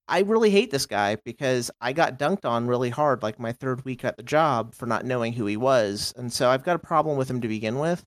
I 0.08 0.22
really 0.22 0.50
hate 0.50 0.72
this 0.72 0.86
guy 0.86 1.18
because 1.24 1.70
I 1.80 1.94
got 1.94 2.18
dunked 2.18 2.46
on 2.46 2.68
really 2.68 2.90
hard, 2.90 3.24
like 3.24 3.40
my 3.40 3.52
third 3.52 3.86
week 3.86 4.04
at 4.04 4.18
the 4.18 4.24
job, 4.24 4.74
for 4.74 4.86
not 4.86 5.06
knowing 5.06 5.34
who 5.34 5.46
he 5.46 5.58
was. 5.58 6.14
And 6.18 6.34
so 6.34 6.50
I've 6.50 6.64
got 6.64 6.76
a 6.76 6.80
problem 6.80 7.18
with 7.18 7.30
him 7.30 7.42
to 7.42 7.48
begin 7.48 7.80
with. 7.80 8.04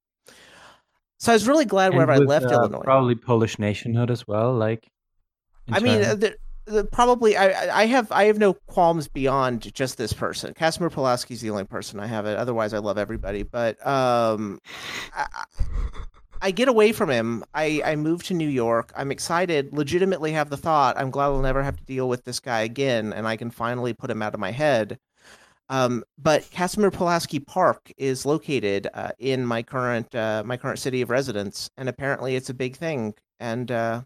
So 1.21 1.31
I 1.31 1.37
was 1.37 1.47
really 1.47 1.65
glad 1.65 1.93
and 1.93 1.95
whenever 1.95 2.13
I 2.13 2.19
left 2.19 2.47
uh, 2.47 2.55
Illinois. 2.55 2.83
Probably 2.83 3.15
Polish 3.15 3.59
nationhood 3.59 4.11
as 4.11 4.27
well. 4.27 4.53
Like, 4.53 4.89
I 5.71 5.79
mean, 5.79 6.03
turn. 6.03 6.35
Uh, 6.73 6.85
probably 6.93 7.37
I 7.37 7.83
I- 7.83 7.87
have 7.87 8.11
I 8.13 8.25
have 8.25 8.39
no 8.39 8.55
qualms 8.55 9.09
beyond 9.09 9.73
just 9.75 9.99
this 9.99 10.13
person. 10.13 10.55
Casimir 10.55 10.91
Pulaski's 10.91 11.41
the 11.41 11.51
only 11.51 11.65
person 11.65 12.01
I 12.01 12.07
have 12.07 12.27
it. 12.27 12.37
Otherwise, 12.39 12.75
I 12.75 12.79
love 12.79 12.99
everybody. 12.99 13.43
But 13.43 13.85
um, 13.87 14.59
I, 15.15 15.27
I- 15.33 15.45
I 16.45 16.51
get 16.51 16.67
away 16.67 16.91
from 16.91 17.09
him. 17.09 17.45
I 17.55 17.81
I 17.85 17.95
move 17.97 18.25
to 18.25 18.35
New 18.35 18.49
York. 18.49 18.93
I'm 18.97 19.13
excited. 19.13 19.73
Legitimately, 19.73 20.33
have 20.33 20.51
the 20.51 20.57
thought. 20.57 20.99
I'm 20.99 21.11
glad 21.11 21.27
I'll 21.27 21.41
never 21.41 21.63
have 21.63 21.77
to 21.77 21.85
deal 21.85 22.09
with 22.09 22.25
this 22.25 22.41
guy 22.41 22.63
again, 22.63 23.13
and 23.13 23.29
I 23.29 23.37
can 23.37 23.51
finally 23.51 23.93
put 23.93 24.11
him 24.11 24.23
out 24.23 24.35
of 24.35 24.41
my 24.41 24.51
head. 24.51 24.99
Um, 25.69 26.03
but 26.19 26.51
Casimir 26.51 26.91
Pulaski 26.91 27.39
Park 27.39 27.93
is 27.97 28.27
located 28.27 28.89
uh, 28.93 29.13
in 29.21 29.47
my 29.47 29.63
current 29.63 30.13
uh, 30.15 30.43
my 30.45 30.57
current 30.57 30.81
city 30.81 31.01
of 31.01 31.11
residence, 31.11 31.71
and 31.77 31.89
apparently 31.89 32.35
it's 32.35 32.51
a 32.51 32.55
big 32.55 32.77
thing. 32.77 33.15
And 33.39 33.71
uh, 33.71 34.03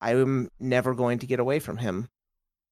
I'm 0.00 0.50
never 0.58 0.94
going 0.94 1.18
to 1.20 1.26
get 1.26 1.40
away 1.40 1.58
from 1.58 1.78
him. 1.78 2.08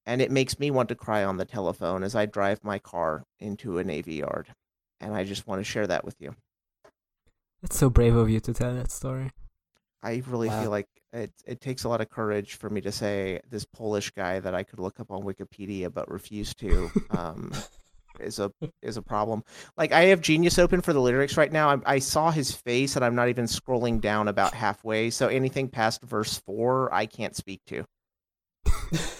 And 0.07 0.22
it 0.22 0.31
makes 0.31 0.59
me 0.59 0.70
want 0.70 0.89
to 0.89 0.95
cry 0.95 1.22
on 1.24 1.37
the 1.37 1.45
telephone 1.45 2.03
as 2.03 2.14
I 2.14 2.24
drive 2.26 2.64
my 2.64 2.79
car 2.79 3.24
into 3.39 3.79
a 3.79 3.85
Navy 3.85 4.14
yard. 4.14 4.49
And 5.01 5.14
I 5.14 5.24
just 5.24 5.47
want 5.47 5.61
to 5.61 5.64
share 5.64 5.87
that 5.87 6.05
with 6.05 6.16
you. 6.18 6.35
It's 7.62 7.76
so 7.76 7.91
brave 7.91 8.16
of 8.16 8.31
you 8.31 8.41
to 8.41 8.55
tell 8.55 8.74
that 8.74 8.91
story. 8.91 9.31
I 10.03 10.22
really 10.29 10.49
Wow. 10.49 10.62
feel 10.62 10.70
like 10.70 10.87
it, 11.12 11.33
it 11.45 11.61
takes 11.61 11.85
a 11.85 11.89
lot 11.89 12.01
of 12.01 12.09
courage 12.09 12.55
for 12.55 12.70
me 12.70 12.81
to 12.83 12.93
say 12.93 13.41
this 13.51 13.64
Polish 13.64 14.11
guy 14.12 14.39
that 14.41 14.55
I 14.55 14.62
could 14.62 14.79
look 14.79 15.01
up 15.01 15.11
on 15.11 15.22
Wikipedia 15.24 15.93
but 15.93 16.11
refuse 16.11 16.55
to 16.57 16.91
um, 17.11 17.53
is 18.21 18.39
a 18.39 18.53
is 18.83 18.97
a 18.97 19.03
problem. 19.03 19.45
Like 19.77 19.93
I 19.93 20.07
have 20.07 20.21
Genius 20.21 20.59
open 20.59 20.81
for 20.81 20.93
the 20.93 21.01
lyrics 21.01 21.37
right 21.37 21.53
now. 21.53 21.71
I, 21.71 21.79
I 21.95 21.99
saw 21.99 22.31
his 22.31 22.53
face 22.53 22.97
and 22.97 23.05
I'm 23.05 23.14
not 23.14 23.29
even 23.29 23.47
scrolling 23.47 24.01
down 24.01 24.29
about 24.29 24.55
halfway. 24.55 25.11
So 25.11 25.29
anything 25.29 25.69
past 25.69 26.03
verse 26.03 26.39
four, 26.39 26.93
I 26.93 27.07
can't 27.07 27.37
speak 27.37 27.61
to. 27.66 27.85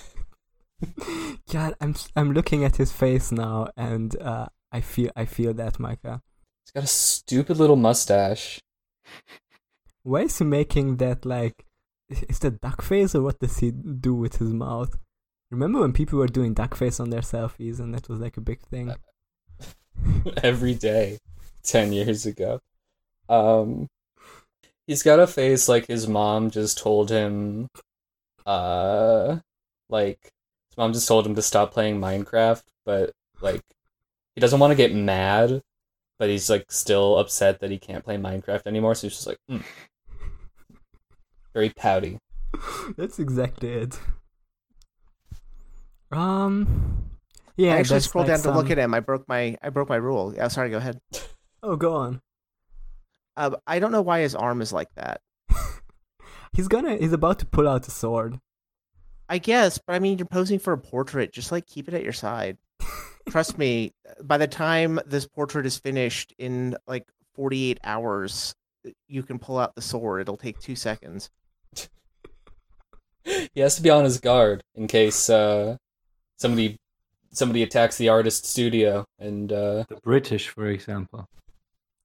God, 1.51 1.74
I'm 1.80 1.94
I'm 2.14 2.32
looking 2.32 2.64
at 2.64 2.76
his 2.76 2.92
face 2.92 3.32
now, 3.32 3.68
and 3.76 4.14
uh, 4.20 4.46
I 4.70 4.80
feel 4.80 5.11
I 5.16 5.24
feel 5.24 5.53
that, 5.55 5.78
Micah. 5.80 6.22
He's 6.64 6.72
got 6.72 6.84
a 6.84 6.88
stupid 6.88 7.57
little 7.57 7.76
mustache. 7.76 8.61
why 10.03 10.22
is 10.22 10.38
he 10.38 10.44
making 10.44 10.99
that 10.99 11.24
like? 11.24 11.64
Is 12.09 12.38
that 12.40 12.61
duck 12.61 12.82
face 12.82 13.14
or 13.14 13.22
what 13.22 13.38
does 13.38 13.59
he 13.59 13.70
do 13.70 14.14
with 14.14 14.36
his 14.36 14.53
mouth? 14.53 14.96
Remember 15.51 15.80
when 15.80 15.92
people 15.92 16.18
were 16.18 16.26
doing 16.26 16.55
duck 16.55 16.74
face 16.74 17.01
on 17.01 17.11
their 17.11 17.20
selfies 17.20 17.80
and 17.80 17.94
that 17.94 18.09
was 18.09 18.20
like 18.20 18.36
a 18.36 18.42
big 18.42 18.61
thing? 18.61 18.94
every 20.42 20.74
day 20.74 21.18
10 21.64 21.92
years 21.92 22.26
ago 22.26 22.61
um 23.28 23.88
he's 24.86 25.03
got 25.03 25.18
a 25.18 25.26
face 25.26 25.68
like 25.68 25.86
his 25.86 26.07
mom 26.07 26.51
just 26.51 26.78
told 26.78 27.11
him 27.11 27.68
uh 28.46 29.36
like 29.88 30.18
his 30.70 30.78
mom 30.78 30.92
just 30.92 31.09
told 31.09 31.26
him 31.26 31.34
to 31.34 31.42
stop 31.42 31.72
playing 31.72 32.01
minecraft 32.01 32.62
but 32.86 33.11
like 33.40 33.62
he 34.34 34.40
doesn't 34.40 34.61
want 34.61 34.70
to 34.70 34.76
get 34.76 34.94
mad 34.94 35.61
but 36.18 36.28
he's 36.28 36.49
like 36.49 36.70
still 36.70 37.18
upset 37.18 37.61
that 37.61 37.70
he 37.70 37.78
can't 37.78 38.05
play 38.05 38.16
minecraft 38.16 38.66
anymore 38.66 38.94
so 38.94 39.07
he's 39.07 39.16
just 39.16 39.26
like 39.26 39.38
mm. 39.51 39.62
very 41.53 41.70
pouty 41.70 42.18
That's 42.96 43.18
exactly 43.18 43.68
it. 43.70 43.99
Um, 46.11 47.11
yeah. 47.56 47.74
I 47.74 47.78
actually 47.78 47.96
that's 47.96 48.06
scrolled 48.06 48.28
like 48.28 48.42
down 48.42 48.52
to 48.52 48.59
look 48.59 48.70
at 48.70 48.78
him. 48.78 48.94
I 48.94 49.00
broke 49.00 49.28
my 49.28 49.56
I 49.62 49.70
broke 49.70 49.88
my 49.88 49.96
rule. 49.96 50.34
Yeah, 50.34 50.48
sorry. 50.48 50.70
Go 50.70 50.78
ahead. 50.78 51.00
Oh, 51.62 51.76
go 51.76 51.94
on. 51.94 52.20
Uh, 53.36 53.56
I 53.66 53.78
don't 53.78 53.92
know 53.92 54.02
why 54.02 54.20
his 54.20 54.34
arm 54.34 54.61
is 54.61 54.72
like 54.72 54.92
that. 54.94 55.20
He's 56.52 56.68
gonna. 56.68 56.96
He's 56.96 57.12
about 57.12 57.38
to 57.40 57.46
pull 57.46 57.68
out 57.68 57.86
a 57.86 57.90
sword. 57.90 58.40
I 59.28 59.38
guess, 59.38 59.78
but 59.78 59.94
I 59.94 59.98
mean, 59.98 60.18
you're 60.18 60.26
posing 60.26 60.59
for 60.59 60.72
a 60.72 60.78
portrait. 60.78 61.32
Just 61.32 61.52
like 61.52 61.66
keep 61.66 61.88
it 61.88 61.94
at 61.94 62.02
your 62.02 62.12
side. 62.12 62.56
Trust 63.28 63.59
me. 63.59 63.92
By 64.22 64.38
the 64.38 64.46
time 64.46 64.98
this 65.06 65.26
portrait 65.26 65.66
is 65.66 65.76
finished 65.76 66.32
in 66.38 66.76
like 66.86 67.06
48 67.34 67.78
hours, 67.84 68.54
you 69.06 69.22
can 69.22 69.38
pull 69.38 69.59
out 69.59 69.74
the 69.74 69.82
sword. 69.82 70.22
It'll 70.22 70.36
take 70.36 70.59
two 70.59 70.76
seconds. 70.76 71.28
he 73.24 73.61
has 73.61 73.76
to 73.76 73.82
be 73.82 73.90
on 73.90 74.04
his 74.04 74.18
guard 74.20 74.62
in 74.74 74.86
case 74.86 75.28
uh 75.28 75.76
somebody 76.39 76.78
somebody 77.30 77.62
attacks 77.62 77.97
the 77.99 78.09
artist 78.09 78.47
studio 78.47 79.05
and 79.18 79.53
uh 79.53 79.84
The 79.89 80.01
British, 80.03 80.49
for 80.49 80.66
example. 80.68 81.26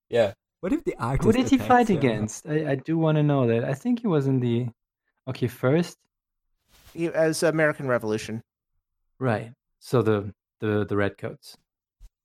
yeah 0.10 0.34
What 0.62 0.74
if 0.74 0.84
the 0.84 0.96
artist? 1.00 1.26
Who 1.26 1.32
did 1.34 1.50
he 1.50 1.58
fight 1.58 1.90
him? 1.90 1.98
against? 1.98 2.48
I, 2.48 2.72
I 2.74 2.76
do 2.76 2.98
want 2.98 3.16
to 3.18 3.24
know 3.24 3.48
that. 3.48 3.64
I 3.64 3.74
think 3.74 4.00
he 4.02 4.08
was 4.08 4.28
in 4.28 4.40
the. 4.40 4.68
Okay, 5.28 5.48
first, 5.48 5.98
He- 6.94 7.08
As 7.28 7.44
American 7.44 7.88
Revolution. 7.88 8.42
right. 9.20 9.52
So 9.80 10.02
the 10.02 10.18
the 10.62 10.86
the 10.90 10.96
redcoats, 10.96 11.58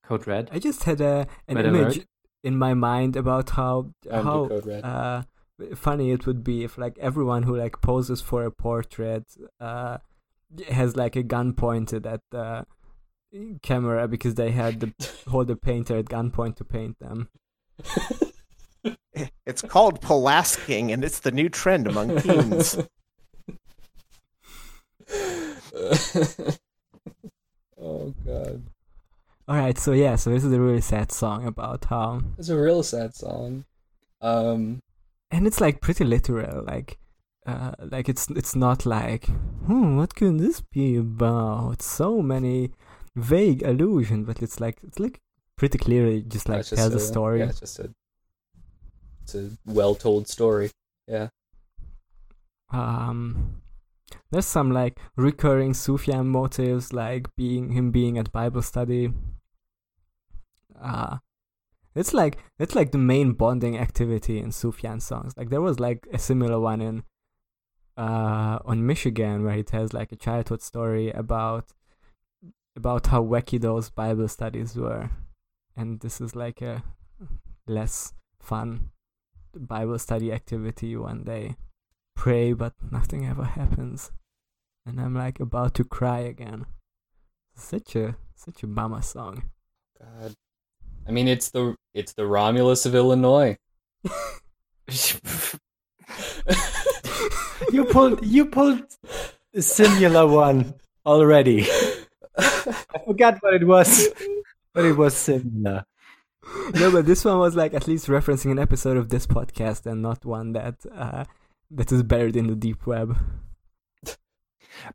code 0.07 0.27
red. 0.27 0.45
I 0.53 0.59
just 0.69 0.85
had 0.85 1.01
a 1.01 1.27
an 1.49 1.57
Red 1.57 1.67
image 1.67 1.97
alert. 1.97 2.07
in 2.49 2.55
my 2.67 2.75
mind 2.75 3.17
about 3.17 3.51
how 3.51 3.75
I'm 4.11 4.25
how 4.25 4.39
code 4.49 4.67
red 4.67 4.85
uh 4.85 5.23
funny 5.75 6.13
it 6.17 6.23
would 6.27 6.43
be 6.45 6.63
if 6.63 6.79
like 6.79 6.97
everyone 7.09 7.43
who 7.43 7.55
like 7.65 7.77
poses 7.91 8.21
for 8.29 8.41
a 8.45 8.53
portrait 8.67 9.27
uh 9.61 9.99
has 10.69 10.97
like 10.97 11.17
a 11.17 11.23
gun 11.23 11.53
pointed 11.53 12.07
at 12.07 12.21
the 12.31 12.67
camera 13.63 14.09
because 14.09 14.35
they 14.35 14.51
had 14.51 14.81
to 14.81 14.93
hold 15.29 15.49
the 15.49 15.57
painter 15.57 15.97
at 15.99 16.07
gunpoint 16.07 16.57
to 16.57 16.65
paint 16.65 16.99
them. 16.99 17.29
It's 19.45 19.63
called 19.63 20.01
Pelasking, 20.01 20.93
and 20.93 21.03
it's 21.03 21.19
the 21.19 21.33
new 21.33 21.49
trend 21.49 21.89
among 21.89 22.21
teens. 22.21 22.77
oh 27.81 28.15
god 28.25 28.63
All 29.49 29.57
right, 29.57 29.79
so 29.79 29.93
yeah, 29.93 30.17
so 30.17 30.31
this 30.31 30.45
is 30.45 30.53
a 30.53 30.61
really 30.61 30.81
sad 30.83 31.11
song 31.11 31.47
about 31.47 31.87
how 31.87 32.21
it's 32.39 32.51
a 32.51 32.57
real 32.57 32.83
sad 32.83 33.15
song 33.15 33.65
um 34.21 34.83
and 35.31 35.47
it's 35.47 35.61
like 35.61 35.81
pretty 35.81 36.05
literal 36.05 36.65
like 36.65 36.99
uh, 37.49 37.73
like 37.91 38.09
it's 38.11 38.29
it's 38.31 38.55
not 38.55 38.85
like 38.85 39.25
hmm 39.67 39.97
what 39.97 40.15
could 40.15 40.39
this 40.39 40.61
be 40.61 40.97
about? 40.97 41.81
So 41.83 42.21
many 42.21 42.73
vague 43.17 43.63
allusions 43.63 44.27
but 44.27 44.43
it's 44.43 44.61
like 44.61 44.79
it's 44.83 45.01
like 45.01 45.19
pretty 45.57 45.79
clearly 45.79 46.23
just 46.23 46.49
like 46.49 46.65
tells 46.67 46.95
a 46.95 47.01
story. 47.01 47.41
yeah 47.41 47.47
it's 47.49 47.61
just 47.61 47.79
a 47.79 47.91
it's 49.23 49.35
a 49.35 49.51
well 49.67 49.95
told 49.95 50.29
story 50.29 50.71
yeah. 51.07 51.29
Um 52.71 53.63
there's 54.31 54.45
some 54.47 54.71
like 54.71 54.99
recurring 55.17 55.73
Sufyan 55.73 56.29
motives 56.29 56.93
like 56.93 57.35
being 57.37 57.73
him 57.73 57.91
being 57.91 58.19
at 58.19 58.31
Bible 58.31 58.63
study. 58.63 59.11
Uh 60.81 61.17
it's 61.95 62.13
like 62.13 62.39
it's 62.59 62.75
like 62.75 62.93
the 62.93 62.99
main 62.99 63.33
bonding 63.33 63.79
activity 63.79 64.39
in 64.39 64.53
Sufyan 64.53 65.01
songs. 65.01 65.33
Like 65.37 65.49
there 65.49 65.63
was 65.63 65.81
like 65.81 66.07
a 66.13 66.19
similar 66.19 66.61
one 66.61 66.83
in 66.83 67.05
uh 67.99 68.61
on 68.65 68.87
Michigan 68.87 69.45
where 69.45 69.55
he 69.55 69.65
tells 69.65 69.93
like 69.93 70.13
a 70.13 70.17
childhood 70.17 70.63
story 70.63 71.11
about 71.11 71.73
about 72.77 73.09
how 73.09 73.23
wacky 73.23 73.61
those 73.61 73.91
Bible 73.91 74.29
studies 74.29 74.77
were. 74.77 75.11
And 75.77 76.01
this 76.01 76.21
is 76.21 76.37
like 76.37 76.63
a 76.63 76.85
less 77.67 78.13
fun 78.41 78.91
Bible 79.55 79.99
study 79.99 80.33
activity 80.33 80.97
when 80.97 81.25
they 81.25 81.57
pray 82.15 82.53
but 82.53 82.75
nothing 82.91 83.27
ever 83.27 83.45
happens. 83.45 84.13
And 84.87 85.01
i'm 85.01 85.15
like 85.15 85.41
about 85.41 85.75
to 85.75 85.85
cry 85.85 86.21
again. 86.21 86.67
Such 87.57 87.97
a 87.97 88.17
such 88.37 88.63
a 88.63 88.69
bummer 88.69 89.03
song. 89.03 89.51
God. 90.01 90.35
I 91.07 91.11
mean 91.11 91.27
it's 91.27 91.51
the 91.51 91.75
it's 91.95 92.13
the 92.13 92.27
romulus 92.27 92.87
of 92.87 92.95
illinois 92.95 93.57
you 97.73 97.85
pulled 97.85 98.25
you 98.25 98.47
pulled 98.47 98.83
a 99.55 99.63
similar 99.63 100.27
one 100.27 100.75
already. 101.05 101.67
I 102.39 102.99
forgot 103.05 103.39
what 103.41 103.55
it 103.55 103.67
was, 103.67 104.09
but 104.75 104.85
it 104.85 104.97
was 104.97 105.15
similar. 105.17 105.85
no 106.75 106.91
but 106.91 107.05
this 107.07 107.25
one 107.25 107.39
was 107.39 107.55
like 107.57 107.75
at 107.75 107.87
least 107.87 108.07
referencing 108.07 108.51
an 108.51 108.59
episode 108.59 108.97
of 108.97 109.11
this 109.11 109.27
podcast 109.27 109.85
and 109.85 110.01
not 110.01 110.25
one 110.25 110.53
that 110.53 110.77
uh 110.95 111.25
that 111.71 111.93
is 111.93 112.03
buried 112.03 112.37
in 112.37 112.47
the 112.47 112.55
deep 112.55 112.87
web 112.87 113.19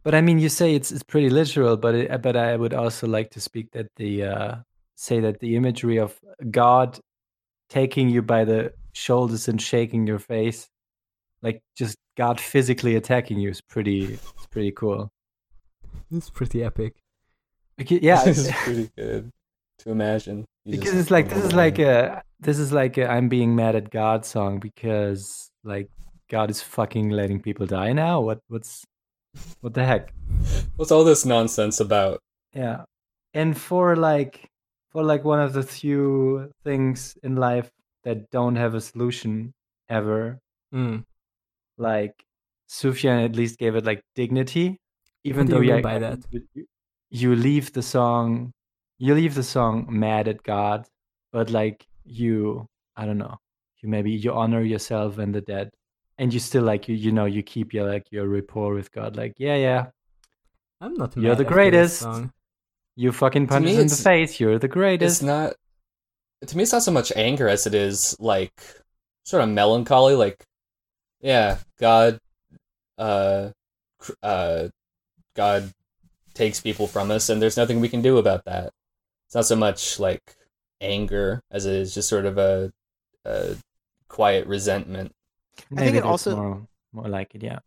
But 0.04 0.16
I 0.16 0.22
mean, 0.22 0.40
you 0.40 0.50
say 0.50 0.76
it's 0.76 0.92
it's 0.92 1.04
pretty 1.04 1.30
literal, 1.30 1.78
but 1.78 1.96
it, 1.96 2.22
but 2.22 2.36
I 2.36 2.56
would 2.56 2.74
also 2.74 3.08
like 3.08 3.32
to 3.32 3.42
speak 3.42 3.72
that 3.72 3.88
the 3.96 4.24
uh, 4.24 4.56
say 4.96 5.20
that 5.20 5.40
the 5.40 5.56
imagery 5.56 5.98
of 6.00 6.20
God 6.50 7.00
taking 7.70 8.10
you 8.10 8.22
by 8.22 8.46
the 8.46 8.74
shoulders 8.94 9.48
and 9.48 9.62
shaking 9.62 10.08
your 10.08 10.20
face, 10.20 10.70
like 11.42 11.62
just 11.76 11.98
God 12.18 12.40
physically 12.40 12.96
attacking 12.96 13.40
you, 13.40 13.50
is 13.50 13.62
pretty 13.62 14.14
it's 14.14 14.48
pretty 14.52 14.72
cool. 14.72 15.12
it's 16.12 16.30
pretty 16.30 16.64
epic 16.64 16.96
Because, 17.78 18.00
yeah, 18.02 18.24
it's 18.26 18.52
pretty 18.64 18.90
good 18.98 19.32
to 19.80 19.92
imagine 19.92 20.46
You 20.66 20.78
because 20.78 20.94
it's 20.96 21.12
like 21.12 21.30
this 21.30 21.44
is 21.44 21.54
like 21.54 21.80
a 21.80 22.22
this 22.40 22.60
is 22.60 22.72
like 22.72 22.98
a 22.98 23.10
I'm 23.10 23.30
being 23.30 23.56
mad 23.56 23.76
at 23.76 23.90
God 23.90 24.26
song 24.26 24.60
because 24.60 25.50
like 25.64 25.90
God 26.30 26.50
is 26.50 26.62
fucking 26.62 27.10
letting 27.10 27.42
people 27.42 27.66
die 27.66 27.94
now. 27.94 28.22
What 28.22 28.40
what's 28.48 28.84
what 29.62 29.74
the 29.74 29.86
heck? 29.86 30.14
what's 30.76 30.92
all 30.92 31.04
this 31.04 31.26
nonsense 31.26 31.80
about 31.80 32.20
Yeah. 32.54 32.84
And 33.34 33.58
for 33.58 33.96
like 33.96 34.50
for 34.92 35.04
like 35.04 35.24
one 35.24 35.40
of 35.40 35.54
the 35.54 35.64
few 35.64 36.52
things 36.64 37.18
in 37.24 37.36
life 37.36 37.72
that 38.04 38.30
don't 38.30 38.56
have 38.56 38.76
a 38.76 38.82
solution 38.82 39.54
ever, 39.90 40.40
mm. 40.74 41.04
Like 41.78 42.14
Sufjan 42.70 43.24
at 43.26 43.36
least 43.36 43.58
gave 43.60 43.76
it 43.76 43.86
like 43.86 44.02
dignity. 44.16 44.80
Even 45.24 45.48
though 45.48 45.62
you 45.62 45.76
yeah, 45.76 45.82
by 45.82 46.00
that? 46.00 46.20
you- 46.32 46.66
you 47.10 47.36
leave 47.36 47.72
the 47.74 47.84
song 47.84 48.52
you 48.98 49.14
leave 49.14 49.36
the 49.36 49.44
song 49.44 49.86
mad 49.90 50.28
at 50.28 50.42
God, 50.44 50.88
but 51.32 51.50
like 51.52 51.86
you 52.06 52.66
I 52.96 53.06
don't 53.06 53.18
know, 53.20 53.38
you 53.82 53.90
maybe 53.90 54.12
you 54.12 54.32
honor 54.34 54.62
yourself 54.62 55.18
and 55.20 55.34
the 55.34 55.42
dead. 55.42 55.70
And 56.18 56.34
you 56.34 56.40
still 56.40 56.64
like 56.64 56.88
you 56.88 56.96
you 56.96 57.12
know, 57.12 57.26
you 57.26 57.44
keep 57.44 57.74
your 57.74 57.88
like 57.88 58.06
your 58.12 58.28
rapport 58.28 58.74
with 58.74 58.92
God, 58.92 59.16
like, 59.16 59.34
yeah, 59.38 59.56
yeah, 59.56 59.86
i'm 60.82 60.94
not 60.96 61.16
You're 61.16 61.30
mad 61.30 61.38
the 61.38 61.44
greatest. 61.46 62.06
you 62.96 63.12
fucking 63.12 63.48
To 63.48 63.54
punch 63.54 63.66
me, 63.66 63.80
in 63.80 63.88
the 63.88 63.96
face, 63.96 64.40
you're 64.40 64.60
the 64.60 64.68
greatest. 64.68 65.22
it's 65.22 65.24
not 65.24 65.54
to 66.48 66.58
me 66.58 66.64
it's 66.64 66.72
not 66.74 66.84
so 66.84 66.92
much 66.92 67.12
anger 67.16 67.48
as 67.48 67.66
it 67.68 67.74
is 67.74 68.16
like 68.20 68.54
sort 69.26 69.44
of 69.44 69.50
melancholy 69.50 70.16
like 70.16 70.44
yeah 71.24 71.58
god 71.80 72.20
uh 73.00 73.50
uh 74.22 74.68
god 75.36 75.74
takes 76.36 76.60
people 76.60 76.86
from 76.86 77.10
us 77.10 77.30
and 77.30 77.42
there's 77.42 77.58
nothing 77.58 77.80
we 77.80 77.90
can 77.90 78.02
do 78.04 78.18
about 78.20 78.46
that 78.46 78.72
it's 79.26 79.34
not 79.36 79.46
so 79.46 79.56
much 79.56 80.00
like 80.00 80.36
anger 80.82 81.42
as 81.50 81.66
it 81.66 81.74
is 81.74 81.94
just 81.96 82.10
sort 82.10 82.26
of 82.26 82.38
a, 82.38 82.72
a 83.26 83.56
quiet 84.10 84.46
resentment 84.46 85.12
I 85.58 85.64
Maybe 85.72 85.86
think 85.92 85.98
it 85.98 86.04
also- 86.04 86.36
more 86.36 86.68
more 86.92 87.08
like 87.08 87.34
it, 87.34 87.42
yeah. 87.42 87.60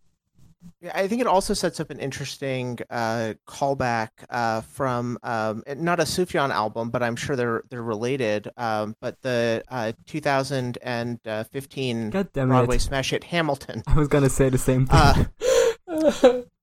Yeah, 0.81 0.93
I 0.95 1.09
think 1.09 1.21
it 1.21 1.27
also 1.27 1.53
sets 1.55 1.81
up 1.81 1.91
an 1.91 1.99
interesting 1.99 2.79
uh, 2.91 3.35
callback 3.47 4.09
uh, 4.31 4.61
from 4.62 5.19
um, 5.23 5.62
not 5.77 6.01
a 6.01 6.05
Sufjan 6.05 6.51
album, 6.51 6.91
but 6.91 7.03
I'm 7.03 7.17
sure 7.17 7.37
they're 7.37 7.62
they're 7.71 7.83
related. 7.83 8.49
Um, 8.57 8.97
but 9.01 9.21
the 9.23 9.62
uh, 9.69 9.93
2015 10.07 12.11
Broadway 12.11 12.79
smash 12.79 13.11
hit 13.11 13.25
Hamilton. 13.25 13.83
I 13.87 13.97
was 13.97 14.09
gonna 14.09 14.31
say 14.31 14.49
the 14.49 14.59
same 14.59 14.87
thing. 14.87 16.45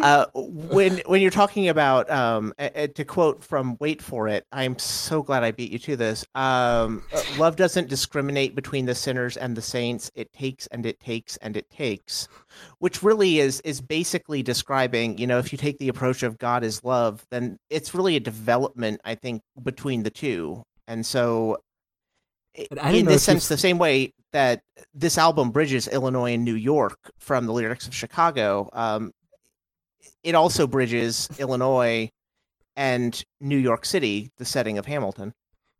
Uh, 0.00 0.26
when 0.34 0.98
when 1.06 1.20
you're 1.20 1.30
talking 1.30 1.68
about 1.68 2.10
um, 2.10 2.54
a- 2.58 2.84
a- 2.84 2.88
to 2.88 3.04
quote 3.04 3.42
from 3.44 3.76
Wait 3.80 4.00
for 4.00 4.28
It, 4.28 4.46
I'm 4.52 4.78
so 4.78 5.22
glad 5.22 5.44
I 5.44 5.50
beat 5.50 5.72
you 5.72 5.78
to 5.80 5.96
this. 5.96 6.24
Um, 6.34 7.02
uh, 7.12 7.22
Love 7.38 7.56
doesn't 7.56 7.88
discriminate 7.88 8.54
between 8.54 8.86
the 8.86 8.94
sinners 8.94 9.36
and 9.36 9.56
the 9.56 9.62
saints. 9.62 10.10
It 10.14 10.32
takes 10.32 10.66
and 10.68 10.86
it 10.86 11.00
takes 11.00 11.36
and 11.38 11.56
it 11.56 11.68
takes, 11.70 12.28
which 12.78 13.02
really 13.02 13.40
is 13.40 13.60
is 13.60 13.80
basically 13.80 14.42
describing. 14.42 15.18
You 15.18 15.26
know, 15.26 15.38
if 15.38 15.52
you 15.52 15.58
take 15.58 15.78
the 15.78 15.88
approach 15.88 16.22
of 16.22 16.38
God 16.38 16.64
is 16.64 16.82
love, 16.84 17.24
then 17.30 17.58
it's 17.68 17.94
really 17.94 18.16
a 18.16 18.20
development, 18.20 19.00
I 19.04 19.14
think, 19.14 19.42
between 19.62 20.02
the 20.02 20.10
two. 20.10 20.62
And 20.88 21.04
so, 21.04 21.58
in 22.54 23.06
this 23.06 23.22
sense, 23.22 23.48
the 23.48 23.56
same 23.58 23.78
way 23.78 24.12
that 24.32 24.62
this 24.94 25.18
album 25.18 25.50
bridges 25.50 25.88
Illinois 25.88 26.34
and 26.34 26.44
New 26.44 26.54
York 26.54 26.98
from 27.18 27.46
the 27.46 27.52
lyrics 27.52 27.86
of 27.86 27.94
Chicago, 27.94 28.68
um, 28.72 29.12
it 30.22 30.34
also 30.34 30.66
bridges 30.66 31.28
Illinois 31.38 32.08
and 32.76 33.22
New 33.40 33.56
York 33.58 33.84
City, 33.84 34.30
the 34.38 34.44
setting 34.44 34.78
of 34.78 34.86
Hamilton. 34.86 35.32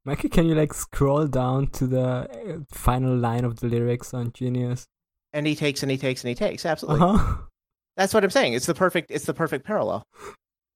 Mikey, 0.05 0.29
can 0.29 0.47
you 0.47 0.55
like 0.55 0.73
scroll 0.73 1.27
down 1.27 1.67
to 1.69 1.87
the 1.87 2.01
uh, 2.03 2.27
final 2.73 3.15
line 3.17 3.45
of 3.45 3.61
the 3.61 3.67
lyrics 3.69 4.15
on 4.15 4.33
Genius? 4.33 4.87
And 5.33 5.47
he 5.47 5.55
takes 5.55 5.83
and 5.83 5.91
he 5.91 5.99
takes 5.99 6.23
and 6.25 6.29
he 6.31 6.35
takes. 6.35 6.65
Absolutely, 6.67 7.03
Uh 7.07 7.17
huh. 7.17 7.37
that's 7.97 8.13
what 8.15 8.25
I'm 8.25 8.31
saying. 8.31 8.55
It's 8.55 8.67
the 8.67 8.75
perfect. 8.75 9.11
It's 9.11 9.27
the 9.27 9.35
perfect 9.35 9.65
parallel. 9.67 10.03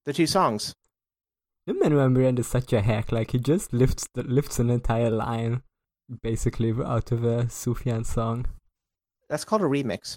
The 0.05 0.13
two 0.13 0.27
songs. 0.27 0.73
Lin-Manuel 1.67 2.09
Miranda 2.09 2.41
is 2.41 2.47
such 2.47 2.71
a 2.73 2.81
hack. 2.81 3.11
Like 3.11 3.31
he 3.31 3.39
just 3.39 3.73
lifts 3.73 4.07
the, 4.13 4.21
lifts 4.23 4.59
an 4.59 4.69
entire 4.69 5.09
line, 5.09 5.63
basically 6.21 6.71
out 6.85 7.11
of 7.11 7.23
a 7.23 7.45
Sufjan 7.45 8.05
song. 8.05 8.45
That's 9.27 9.43
called 9.43 9.63
a 9.63 9.65
remix. 9.65 10.15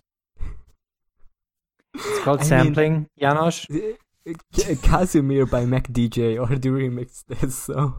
It's 1.95 2.19
called 2.21 2.41
I 2.41 2.45
sampling, 2.45 3.09
Janosch. 3.21 3.67
Uh, 3.71 4.75
Casimir 4.83 5.47
by 5.47 5.65
Mac 5.65 5.89
DJ 5.89 6.39
already 6.39 6.69
remixed 6.69 7.25
this, 7.29 7.57
so 7.57 7.95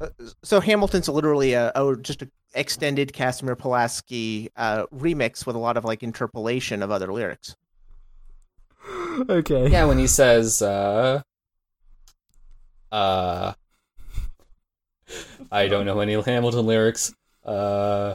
Uh, 0.00 0.08
So 0.42 0.60
Hamilton's 0.60 1.08
literally 1.08 1.52
a 1.54 1.72
oh 1.74 1.94
just 1.94 2.22
an 2.22 2.30
extended 2.54 3.12
Casimir 3.12 3.56
Pulaski 3.56 4.50
uh, 4.56 4.86
remix 4.86 5.46
with 5.46 5.56
a 5.56 5.58
lot 5.58 5.76
of 5.76 5.84
like 5.84 6.02
interpolation 6.02 6.82
of 6.82 6.90
other 6.90 7.12
lyrics. 7.12 7.54
okay. 9.28 9.68
yeah, 9.68 9.84
when 9.84 9.98
he 9.98 10.06
says, 10.06 10.62
uh, 10.62 11.22
uh, 12.90 13.52
I 15.52 15.68
don't 15.68 15.84
know 15.86 16.00
any 16.00 16.14
Hamilton 16.14 16.66
lyrics. 16.66 17.12
Uh, 17.44 18.14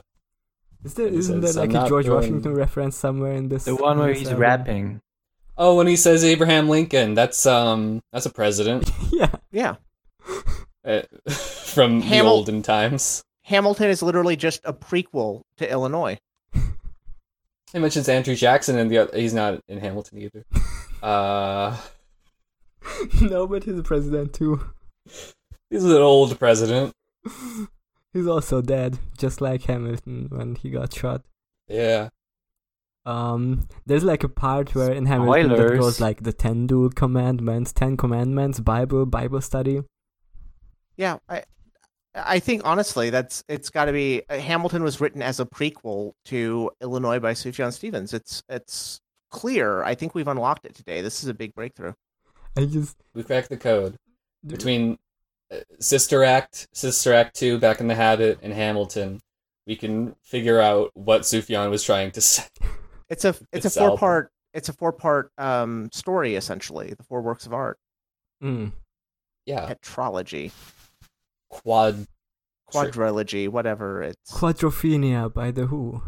Is 0.85 0.93
there 0.93 1.09
He 1.09 1.17
isn't 1.17 1.41
there 1.41 1.53
like 1.53 1.73
"I'm 1.75 1.85
a 1.85 1.89
George 1.89 2.05
doing- 2.05 2.15
Washington 2.15 2.53
reference 2.53 2.95
somewhere 2.95 3.33
in 3.33 3.49
this? 3.49 3.65
The 3.65 3.75
one 3.75 3.97
where 3.99 4.13
he's 4.13 4.27
album? 4.27 4.41
rapping. 4.41 5.01
oh, 5.57 5.75
when 5.75 5.87
he 5.87 5.95
says 5.95 6.23
Abraham 6.23 6.69
Lincoln, 6.69 7.13
that's 7.15 7.45
um, 7.45 8.01
that's 8.13 8.25
a 8.25 8.29
president 8.29 8.89
yeah. 9.11 9.31
Yeah, 9.51 9.75
uh, 10.85 11.01
from 11.31 12.01
the 12.01 12.21
olden 12.21 12.61
times. 12.61 13.23
Hamilton 13.43 13.89
is 13.89 14.01
literally 14.01 14.35
just 14.35 14.61
a 14.63 14.73
prequel 14.73 15.41
to 15.57 15.69
Illinois. 15.69 16.17
He 17.73 17.79
mentions 17.79 18.07
Andrew 18.07 18.35
Jackson, 18.35 18.77
and 18.77 18.89
the 18.89 18.99
other, 18.99 19.17
he's 19.17 19.33
not 19.33 19.59
in 19.67 19.79
Hamilton 19.79 20.19
either. 20.19 20.45
Uh, 21.03 21.77
no, 23.21 23.45
but 23.45 23.63
he's 23.63 23.77
a 23.77 23.83
president 23.83 24.33
too. 24.33 24.59
he's 25.69 25.83
an 25.83 25.91
old 25.91 26.39
president. 26.39 26.93
He's 28.15 28.27
also 28.27 28.61
dead, 28.61 28.97
just 29.17 29.41
like 29.41 29.63
Hamilton 29.63 30.27
when 30.29 30.55
he 30.55 30.69
got 30.69 30.93
shot. 30.93 31.23
Yeah. 31.67 32.07
Um, 33.05 33.67
there's 33.85 34.05
like 34.05 34.23
a 34.23 34.29
part 34.29 34.73
where 34.73 34.93
in 34.93 35.05
Hamilton 35.05 35.49
that 35.49 35.57
Spoilers. 35.57 35.79
goes 35.81 35.99
like 35.99 36.23
the 36.23 36.31
ten 36.31 36.65
duel 36.65 36.89
commandments, 36.91 37.73
ten 37.73 37.97
commandments, 37.97 38.61
Bible, 38.61 39.05
Bible 39.05 39.41
study. 39.41 39.81
Yeah, 40.95 41.17
I 41.27 41.43
I 42.15 42.39
think 42.39 42.61
honestly 42.63 43.09
that's 43.09 43.43
it's 43.49 43.69
got 43.69 43.85
to 43.85 43.91
be 43.91 44.23
uh, 44.29 44.39
Hamilton 44.39 44.81
was 44.81 45.01
written 45.01 45.21
as 45.21 45.41
a 45.41 45.45
prequel 45.45 46.13
to 46.27 46.71
Illinois 46.81 47.19
by 47.19 47.33
Sufjan 47.33 47.73
Stevens. 47.73 48.13
It's 48.13 48.41
it's 48.47 49.01
clear. 49.29 49.83
I 49.83 49.93
think 49.93 50.15
we've 50.15 50.29
unlocked 50.29 50.65
it 50.65 50.73
today. 50.73 51.01
This 51.01 51.21
is 51.21 51.27
a 51.27 51.33
big 51.33 51.53
breakthrough. 51.53 51.91
I 52.55 52.63
just 52.63 52.95
We 53.13 53.23
cracked 53.23 53.49
the 53.49 53.57
code 53.57 53.97
between 54.47 54.99
Sister 55.79 56.23
Act, 56.23 56.67
Sister 56.73 57.13
Act 57.13 57.35
Two, 57.35 57.57
Back 57.59 57.79
in 57.79 57.87
the 57.87 57.95
Habit, 57.95 58.39
and 58.41 58.53
Hamilton. 58.53 59.21
We 59.67 59.75
can 59.75 60.15
figure 60.23 60.59
out 60.59 60.91
what 60.93 61.21
Sufjan 61.21 61.69
was 61.69 61.83
trying 61.83 62.11
to 62.11 62.21
say. 62.21 62.43
It's 63.09 63.25
a 63.25 63.29
it's 63.51 63.63
This 63.63 63.77
a 63.77 63.79
four 63.81 63.97
part 63.97 64.31
it's 64.53 64.69
a 64.69 64.73
four 64.73 64.91
part 64.91 65.31
um 65.37 65.89
story 65.93 66.35
essentially. 66.35 66.93
The 66.97 67.03
four 67.03 67.21
works 67.21 67.45
of 67.45 67.53
art. 67.53 67.77
mm. 68.43 68.71
Yeah, 69.45 69.71
Tetralogy, 69.71 70.51
quad. 71.49 72.07
quadrilogy, 72.71 73.47
whatever. 73.47 74.01
It's 74.01 74.31
Quadrophenia 74.31 75.31
by 75.31 75.51
the 75.51 75.67
Who. 75.67 76.01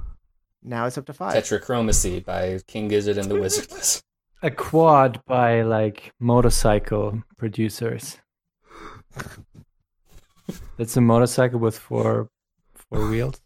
now 0.63 0.87
it's 0.87 0.97
up 0.97 1.05
to 1.05 1.13
five. 1.13 1.35
Tetrachromacy 1.35 2.25
by 2.25 2.59
King 2.67 2.87
Gizzard 2.87 3.17
and 3.19 3.29
the 3.29 3.35
Wizardless. 3.35 4.01
A 4.41 4.49
quad 4.51 5.21
by 5.27 5.61
like 5.61 6.11
motorcycle 6.19 7.21
producers. 7.37 8.17
That's 10.77 10.95
a 10.97 11.01
motorcycle 11.01 11.59
with 11.59 11.77
four 11.77 12.29
four 12.75 13.07
wheels. 13.09 13.41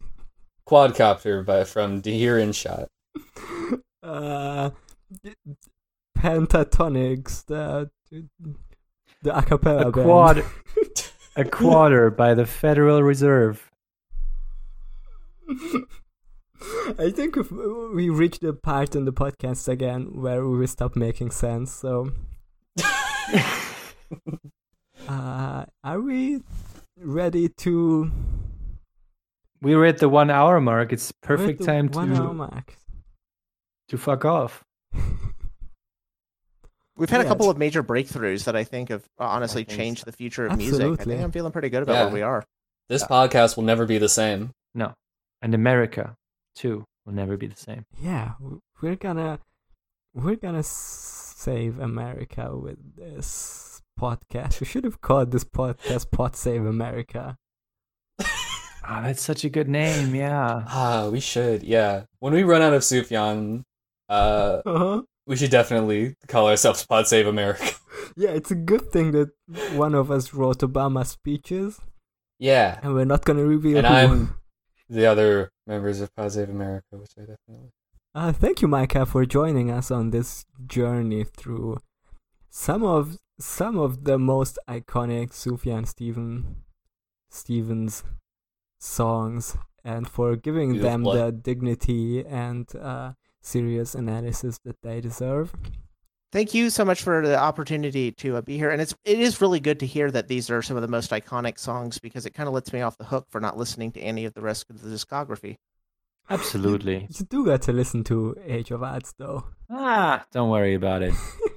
Quadcopter 0.68 1.46
by 1.46 1.64
from 1.64 2.02
Deer 2.02 2.38
and 2.38 2.56
Shot. 2.56 2.88
Uh, 4.04 4.70
Pentatonix, 6.18 7.46
the 7.46 7.90
the 9.22 9.38
a 9.38 9.42
cappella 9.42 9.88
A 9.88 9.92
band. 9.92 10.06
quad 10.06 10.44
a 11.36 11.46
quarter 11.46 12.10
by 12.10 12.34
the 12.34 12.46
Federal 12.46 13.02
Reserve. 13.04 13.70
I 17.00 17.10
think 17.12 17.36
if 17.38 17.52
we 17.52 18.10
reached 18.10 18.42
the 18.42 18.54
part 18.54 18.96
in 18.96 19.06
the 19.06 19.14
podcast 19.14 19.68
again 19.68 20.22
where 20.22 20.48
we 20.48 20.58
will 20.58 20.68
stop 20.68 20.96
making 20.96 21.32
sense. 21.32 21.72
So, 21.72 22.12
uh, 25.08 25.66
are 25.84 26.00
we 26.02 26.42
ready 26.98 27.50
to? 27.50 28.12
We 29.62 29.74
are 29.74 29.86
at 29.86 30.00
the 30.00 30.10
one 30.10 30.30
hour 30.30 30.60
mark. 30.60 30.92
It's 30.94 31.12
perfect 31.22 31.60
the 31.60 31.66
time 31.66 31.88
one 31.90 32.14
hour 32.16 32.28
to 32.28 32.34
mark. 32.34 32.76
to 33.90 33.98
fuck 33.98 34.26
off. 34.26 34.64
We've 36.98 37.10
had 37.10 37.22
a 37.22 37.26
couple 37.26 37.46
it's- 37.46 37.56
of 37.56 37.58
major 37.58 37.84
breakthroughs 37.84 38.44
that 38.46 38.56
I 38.56 38.64
think 38.64 38.90
have 38.90 39.04
uh, 39.20 39.24
honestly 39.26 39.64
think 39.64 39.78
changed 39.78 40.02
so. 40.02 40.06
the 40.06 40.12
future 40.18 40.46
of 40.48 40.58
music. 40.58 41.00
I 41.02 41.04
think 41.04 41.22
I'm 41.22 41.32
feeling 41.32 41.52
pretty 41.52 41.70
good 41.70 41.84
about 41.84 41.94
Yeah. 41.94 42.04
where 42.06 42.14
we 42.14 42.22
are. 42.22 42.44
This 42.90 43.04
podcast 43.04 43.56
will 43.56 43.64
never 43.64 43.86
be 43.86 43.98
the 43.98 44.10
same. 44.10 44.52
No. 44.76 44.94
And 45.42 45.56
America 45.56 46.16
too 46.56 46.86
will 47.06 47.14
never 47.14 47.38
be 47.38 47.48
the 47.48 47.56
same. 47.56 47.86
Yeah, 48.02 48.34
we're 48.82 48.96
gonna 48.96 49.40
we're 50.14 50.36
gonna 50.36 50.64
save 50.64 51.80
America 51.80 52.56
with 52.56 52.78
this 52.96 53.71
podcast. 54.00 54.60
We 54.60 54.66
should 54.66 54.84
have 54.84 55.02
called 55.02 55.32
this 55.32 55.44
podcast 55.44 56.12
"Pod 56.12 56.36
Save 56.36 56.66
America." 56.66 57.38
Oh, 58.20 58.26
that's 59.04 59.22
such 59.22 59.44
a 59.44 59.50
good 59.50 59.68
name. 59.70 60.14
Yeah. 60.16 60.64
Ah, 60.68 61.10
we 61.12 61.20
should. 61.20 61.64
Yeah, 61.64 62.04
when 62.20 62.34
we 62.34 62.44
run 62.44 62.62
out 62.62 62.74
of 62.74 62.82
Sufjan, 62.82 63.64
uh, 64.10 64.62
Uh-huh. 64.66 65.02
we 65.28 65.36
should 65.36 65.52
definitely 65.52 66.16
call 66.28 66.48
ourselves 66.48 66.86
Pod 66.86 67.08
Save 67.08 67.28
America. 67.28 67.66
Yeah, 68.18 68.32
it's 68.32 68.52
a 68.52 68.56
good 68.56 68.92
thing 68.92 69.12
that 69.12 69.30
one 69.76 69.94
of 69.96 70.12
us 70.12 70.34
wrote 70.34 70.58
Obama 70.60 71.06
speeches, 71.06 71.80
yeah, 72.40 72.80
and 72.84 72.94
we're 72.94 73.06
not 73.06 73.24
gonna 73.24 73.46
reveal 73.46 73.78
and 73.78 73.88
who. 73.88 73.94
I'm 73.94 74.36
the 74.90 75.06
other 75.06 75.52
members 75.68 76.02
of 76.02 76.14
Pod 76.16 76.32
Save 76.34 76.50
America, 76.50 76.88
which 76.98 77.12
I 77.18 77.22
definitely. 77.22 77.70
Uh, 78.14 78.34
thank 78.34 78.62
you, 78.62 78.68
Micah, 78.68 79.06
for 79.06 79.26
joining 79.26 79.72
us 79.72 79.92
on 79.92 80.10
this 80.10 80.46
journey 80.68 81.24
through 81.24 81.78
some 82.52 82.84
of 82.84 83.18
some 83.40 83.80
of 83.80 84.04
the 84.04 84.20
most 84.20 84.60
iconic 84.68 85.32
Sufjan 85.32 85.88
Steven 85.88 86.58
Stevens 87.30 88.04
songs, 88.78 89.58
and 89.84 90.08
for 90.08 90.36
giving 90.36 90.74
Beautiful 90.74 91.14
them 91.14 91.20
the 91.20 91.32
dignity 91.32 92.24
and 92.26 92.68
uh, 92.76 93.14
serious 93.42 93.96
analysis 93.96 94.60
that 94.66 94.82
they 94.84 95.00
deserve. 95.02 95.54
Thank 96.32 96.54
you 96.54 96.70
so 96.70 96.86
much 96.86 97.02
for 97.02 97.26
the 97.26 97.38
opportunity 97.38 98.12
to 98.14 98.38
uh, 98.38 98.42
be 98.42 98.58
here, 98.58 98.70
and 98.70 98.82
it's 98.82 98.94
it 99.06 99.20
is 99.20 99.42
really 99.42 99.60
good 99.60 99.80
to 99.80 99.86
hear 99.86 100.12
that 100.12 100.28
these 100.28 100.50
are 100.50 100.62
some 100.62 100.76
of 100.76 100.82
the 100.82 100.88
most 100.88 101.12
iconic 101.12 101.58
songs 101.58 102.00
because 102.00 102.26
it 102.26 102.34
kind 102.34 102.48
of 102.48 102.54
lets 102.54 102.74
me 102.74 102.82
off 102.82 102.98
the 102.98 103.06
hook 103.06 103.28
for 103.30 103.40
not 103.40 103.58
listening 103.58 103.92
to 103.94 104.02
any 104.02 104.26
of 104.26 104.34
the 104.34 104.42
rest 104.42 104.70
of 104.70 104.82
the 104.82 104.90
discography. 104.90 105.58
Absolutely. 106.30 107.08
You 107.18 107.26
do 107.26 107.46
get 107.46 107.62
to 107.64 107.74
listen 107.74 108.04
to 108.06 108.36
Age 108.46 108.72
of 108.72 108.82
Adz 108.82 109.14
though. 109.18 109.46
Ah, 109.70 110.26
don't 110.32 110.50
worry 110.50 110.76
about 110.76 111.02
it. 111.02 111.14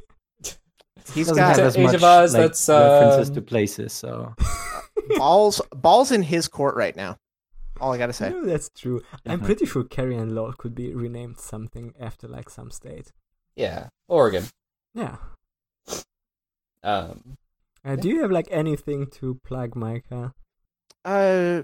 He's 1.13 1.27
Doesn't 1.29 1.37
got 1.43 1.57
have 1.57 1.67
as 1.67 1.77
Age 1.77 1.83
much 1.85 1.95
of 1.97 2.05
Oz, 2.05 2.33
like, 2.35 2.43
that's, 2.43 2.69
references 2.69 3.29
um, 3.29 3.35
to 3.35 3.43
places. 3.43 3.93
So 3.93 4.35
balls 5.19 5.61
balls 5.75 6.11
in 6.13 6.23
his 6.23 6.49
court 6.49 6.77
right 6.77 6.97
now. 6.97 7.19
All 7.81 7.93
I 7.93 7.99
gotta 7.99 8.13
say. 8.13 8.31
No, 8.31 8.45
that's 8.45 8.71
true. 8.71 9.03
I'm 9.27 9.33
Uh-huh. 9.41 9.47
pretty 9.47 9.67
sure 9.67 9.85
Carrie 9.85 10.17
and 10.17 10.35
Lowell 10.35 10.53
could 10.55 10.75
be 10.75 10.95
renamed 10.95 11.39
something 11.39 11.93
after 12.01 12.27
like 12.29 12.49
some 12.49 12.71
state. 12.71 13.13
Yeah, 13.57 13.89
Oregon. 14.09 14.45
Yeah. 14.95 15.17
Um, 16.83 17.37
Uh, 17.85 17.97
do 17.97 18.09
you 18.09 18.23
have 18.23 18.31
like 18.31 18.49
anything 18.51 19.07
to 19.19 19.35
plug, 19.45 19.75
Micah? 19.77 20.33
Uh, 21.05 21.63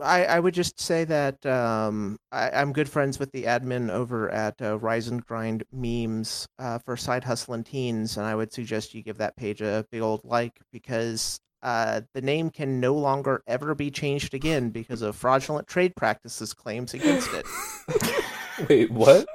I 0.00 0.24
I 0.24 0.40
would 0.40 0.54
just 0.54 0.80
say 0.80 1.04
that 1.04 1.44
um 1.46 2.18
I, 2.32 2.50
I'm 2.50 2.72
good 2.72 2.88
friends 2.88 3.18
with 3.18 3.32
the 3.32 3.44
admin 3.44 3.90
over 3.90 4.30
at 4.30 4.60
uh, 4.60 4.78
Rise 4.78 5.08
and 5.08 5.24
Grind 5.24 5.64
Memes 5.72 6.46
uh, 6.58 6.78
for 6.78 6.96
Side 6.96 7.24
Hustlin' 7.24 7.64
Teens, 7.64 8.16
and 8.16 8.26
I 8.26 8.34
would 8.34 8.52
suggest 8.52 8.94
you 8.94 9.02
give 9.02 9.18
that 9.18 9.36
page 9.36 9.62
a 9.62 9.86
big 9.90 10.02
old 10.02 10.22
like 10.24 10.60
because 10.72 11.40
uh 11.62 12.02
the 12.12 12.20
name 12.20 12.50
can 12.50 12.80
no 12.80 12.94
longer 12.94 13.42
ever 13.46 13.74
be 13.74 13.90
changed 13.90 14.34
again 14.34 14.70
because 14.70 15.02
of 15.02 15.16
fraudulent 15.16 15.66
trade 15.66 15.96
practices 15.96 16.52
claims 16.52 16.94
against 16.94 17.30
it. 17.32 17.46
wait, 18.68 18.90
what? 18.90 19.26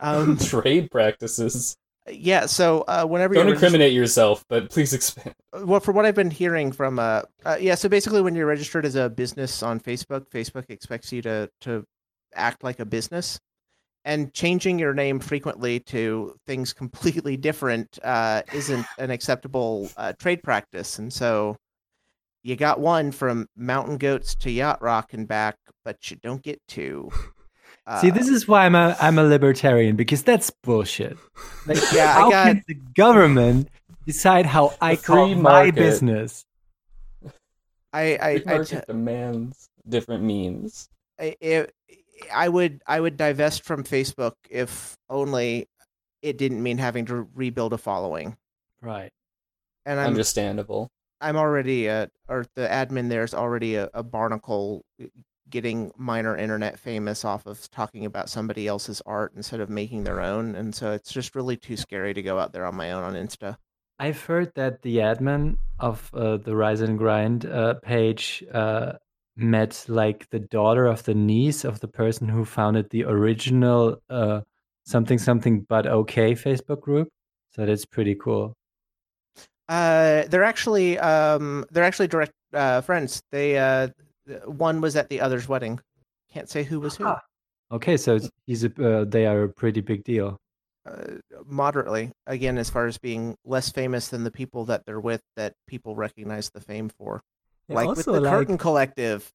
Um, 0.00 0.36
Trade 0.38 0.90
practices. 0.90 1.76
Yeah. 2.10 2.46
So 2.46 2.82
uh, 2.82 3.04
whenever 3.06 3.34
you 3.34 3.42
Don't 3.42 3.52
incriminate 3.52 3.92
yourself, 3.92 4.44
but 4.48 4.70
please 4.70 4.92
expand. 4.92 5.34
well 5.62 5.80
from 5.80 5.94
what 5.94 6.04
i've 6.04 6.14
been 6.14 6.30
hearing 6.30 6.72
from 6.72 6.98
uh, 6.98 7.22
uh 7.44 7.56
yeah 7.60 7.74
so 7.74 7.88
basically 7.88 8.20
when 8.20 8.34
you're 8.34 8.46
registered 8.46 8.84
as 8.84 8.96
a 8.96 9.08
business 9.08 9.62
on 9.62 9.78
facebook 9.78 10.28
facebook 10.28 10.68
expects 10.68 11.12
you 11.12 11.22
to 11.22 11.48
to 11.60 11.84
act 12.34 12.64
like 12.64 12.80
a 12.80 12.84
business 12.84 13.38
and 14.04 14.34
changing 14.34 14.78
your 14.78 14.92
name 14.92 15.20
frequently 15.20 15.78
to 15.80 16.34
things 16.46 16.72
completely 16.82 17.36
different 17.36 17.98
uh 18.02 18.42
isn't 18.52 18.86
an 18.98 19.10
acceptable 19.10 19.88
uh, 19.96 20.12
trade 20.18 20.42
practice 20.42 20.98
and 20.98 21.12
so 21.12 21.56
you 22.42 22.56
got 22.56 22.80
one 22.80 23.10
from 23.10 23.46
mountain 23.56 23.96
goats 23.96 24.34
to 24.34 24.50
yacht 24.50 24.82
rock 24.82 25.12
and 25.14 25.28
back 25.28 25.56
but 25.84 26.10
you 26.10 26.16
don't 26.22 26.42
get 26.42 26.60
two 26.66 27.10
uh, 27.12 27.33
see, 28.00 28.10
this 28.10 28.28
is 28.28 28.48
why 28.48 28.64
I'm 28.66 28.74
a 28.74 28.96
I'm 29.00 29.18
a 29.18 29.24
libertarian 29.24 29.96
because 29.96 30.22
that's 30.22 30.50
bullshit. 30.62 31.16
Like, 31.66 31.78
Yeah, 31.92 32.10
I 32.10 32.12
how 32.12 32.30
got- 32.30 32.46
can 32.46 32.64
the 32.68 32.74
government 32.74 33.68
decide 34.06 34.46
how 34.46 34.74
I 34.80 34.96
The 34.96 35.02
call 35.02 35.26
free 35.26 35.34
my 35.34 35.70
business? 35.70 36.44
i 37.92 38.16
i, 38.16 38.42
I, 38.46 38.82
demands 38.86 39.68
different 39.88 40.24
means. 40.24 40.88
I- 41.20 41.36
I, 41.42 41.66
I 42.32 42.48
would 42.48 42.82
I 42.86 43.00
would 43.00 43.16
divest 43.16 43.64
from 43.64 43.84
Facebook 43.84 44.34
if 44.50 44.96
only 45.10 45.68
it 46.22 46.38
didn't 46.38 46.62
mean 46.62 46.78
having 46.78 47.04
to 47.06 47.28
rebuild 47.34 47.72
a 47.72 47.78
following. 47.78 48.36
Right. 48.80 49.10
And 49.86 50.00
I'm 50.00 50.06
Understandable. 50.08 50.88
I'm 51.20 51.36
already 51.36 51.86
a 51.86 52.10
or 52.28 52.46
the 52.56 52.66
admin 52.66 53.08
there 53.08 53.24
is 53.24 53.34
already 53.34 53.76
a, 53.76 53.88
a 53.94 54.02
barnacle 54.02 54.84
getting 55.50 55.92
minor 55.96 56.36
internet 56.36 56.78
famous 56.78 57.24
off 57.24 57.46
of 57.46 57.70
talking 57.70 58.04
about 58.04 58.28
somebody 58.28 58.66
else's 58.66 59.02
art 59.06 59.32
instead 59.36 59.60
of 59.60 59.68
making 59.68 60.04
their 60.04 60.20
own, 60.20 60.54
and 60.54 60.74
so 60.74 60.92
it's 60.92 61.12
just 61.12 61.34
really 61.34 61.56
too 61.56 61.76
scary 61.76 62.14
to 62.14 62.22
go 62.22 62.38
out 62.38 62.52
there 62.52 62.66
on 62.66 62.74
my 62.74 62.92
own 62.92 63.02
on 63.02 63.14
Insta. 63.14 63.56
I've 63.98 64.22
heard 64.22 64.52
that 64.54 64.82
the 64.82 64.98
admin 64.98 65.56
of 65.78 66.10
uh, 66.14 66.38
the 66.38 66.56
Rise 66.56 66.80
and 66.80 66.98
Grind 66.98 67.46
uh, 67.46 67.74
page 67.74 68.42
uh, 68.52 68.94
met 69.36 69.84
like 69.88 70.28
the 70.30 70.40
daughter 70.40 70.86
of 70.86 71.04
the 71.04 71.14
niece 71.14 71.64
of 71.64 71.80
the 71.80 71.88
person 71.88 72.28
who 72.28 72.44
founded 72.44 72.90
the 72.90 73.04
original 73.04 73.96
uh, 74.10 74.40
something 74.84 75.18
something 75.18 75.60
but 75.68 75.86
okay 75.86 76.32
Facebook 76.34 76.80
group. 76.80 77.08
So 77.50 77.66
that's 77.66 77.84
pretty 77.84 78.14
cool. 78.14 78.54
Uh, 79.68 80.24
they're 80.28 80.44
actually 80.44 80.98
um 80.98 81.64
they're 81.70 81.84
actually 81.84 82.08
direct 82.08 82.32
uh, 82.52 82.80
friends. 82.80 83.22
They 83.32 83.58
uh 83.58 83.88
one 84.46 84.80
was 84.80 84.96
at 84.96 85.08
the 85.08 85.20
other's 85.20 85.48
wedding. 85.48 85.80
Can't 86.32 86.48
say 86.48 86.62
who 86.64 86.80
was 86.80 86.96
who. 86.96 87.06
Ah. 87.06 87.20
Okay, 87.72 87.96
so 87.96 88.16
it's- 88.16 88.30
he's 88.46 88.64
a, 88.64 88.70
uh, 89.00 89.04
they 89.04 89.26
are 89.26 89.44
a 89.44 89.48
pretty 89.48 89.80
big 89.80 90.04
deal. 90.04 90.38
uh, 90.86 91.14
moderately 91.46 92.12
again 92.26 92.58
as 92.58 92.68
far 92.68 92.86
as 92.86 92.98
being 92.98 93.34
less 93.46 93.70
famous 93.70 94.08
than 94.08 94.22
the 94.22 94.30
people 94.30 94.66
that 94.66 94.84
they're 94.84 95.00
with 95.00 95.22
that 95.34 95.54
people 95.66 95.96
recognize 95.96 96.50
the 96.50 96.60
fame 96.60 96.90
for 96.90 97.22
Yeah, 97.68 97.76
like 97.76 97.88
with 97.96 98.04
the 98.04 98.20
like, 98.20 98.30
curtain 98.30 98.58
collective 98.58 99.32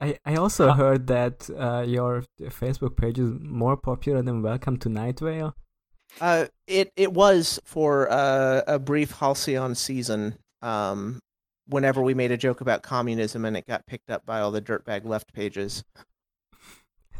I, 0.00 0.18
I 0.26 0.34
also 0.34 0.72
heard 0.72 1.06
that 1.06 1.48
uh, 1.50 1.84
your 1.86 2.24
Facebook 2.40 2.96
page 2.96 3.20
is 3.20 3.30
more 3.40 3.76
popular 3.76 4.20
than 4.22 4.42
Welcome 4.42 4.78
to 4.78 4.88
Night 4.88 5.20
Vale. 5.20 5.54
uh 6.20 6.46
it 6.66 6.90
it 6.96 7.12
was 7.12 7.60
for 7.64 8.10
uh, 8.10 8.62
a 8.66 8.80
brief 8.80 9.12
halcyon 9.12 9.76
season 9.76 10.34
um 10.60 11.20
whenever 11.70 12.02
we 12.02 12.14
made 12.14 12.30
a 12.32 12.36
joke 12.36 12.60
about 12.60 12.82
communism 12.82 13.44
and 13.44 13.56
it 13.56 13.66
got 13.66 13.86
picked 13.86 14.10
up 14.10 14.24
by 14.26 14.40
all 14.40 14.50
the 14.50 14.62
dirtbag 14.62 15.04
left 15.04 15.32
pages 15.32 15.82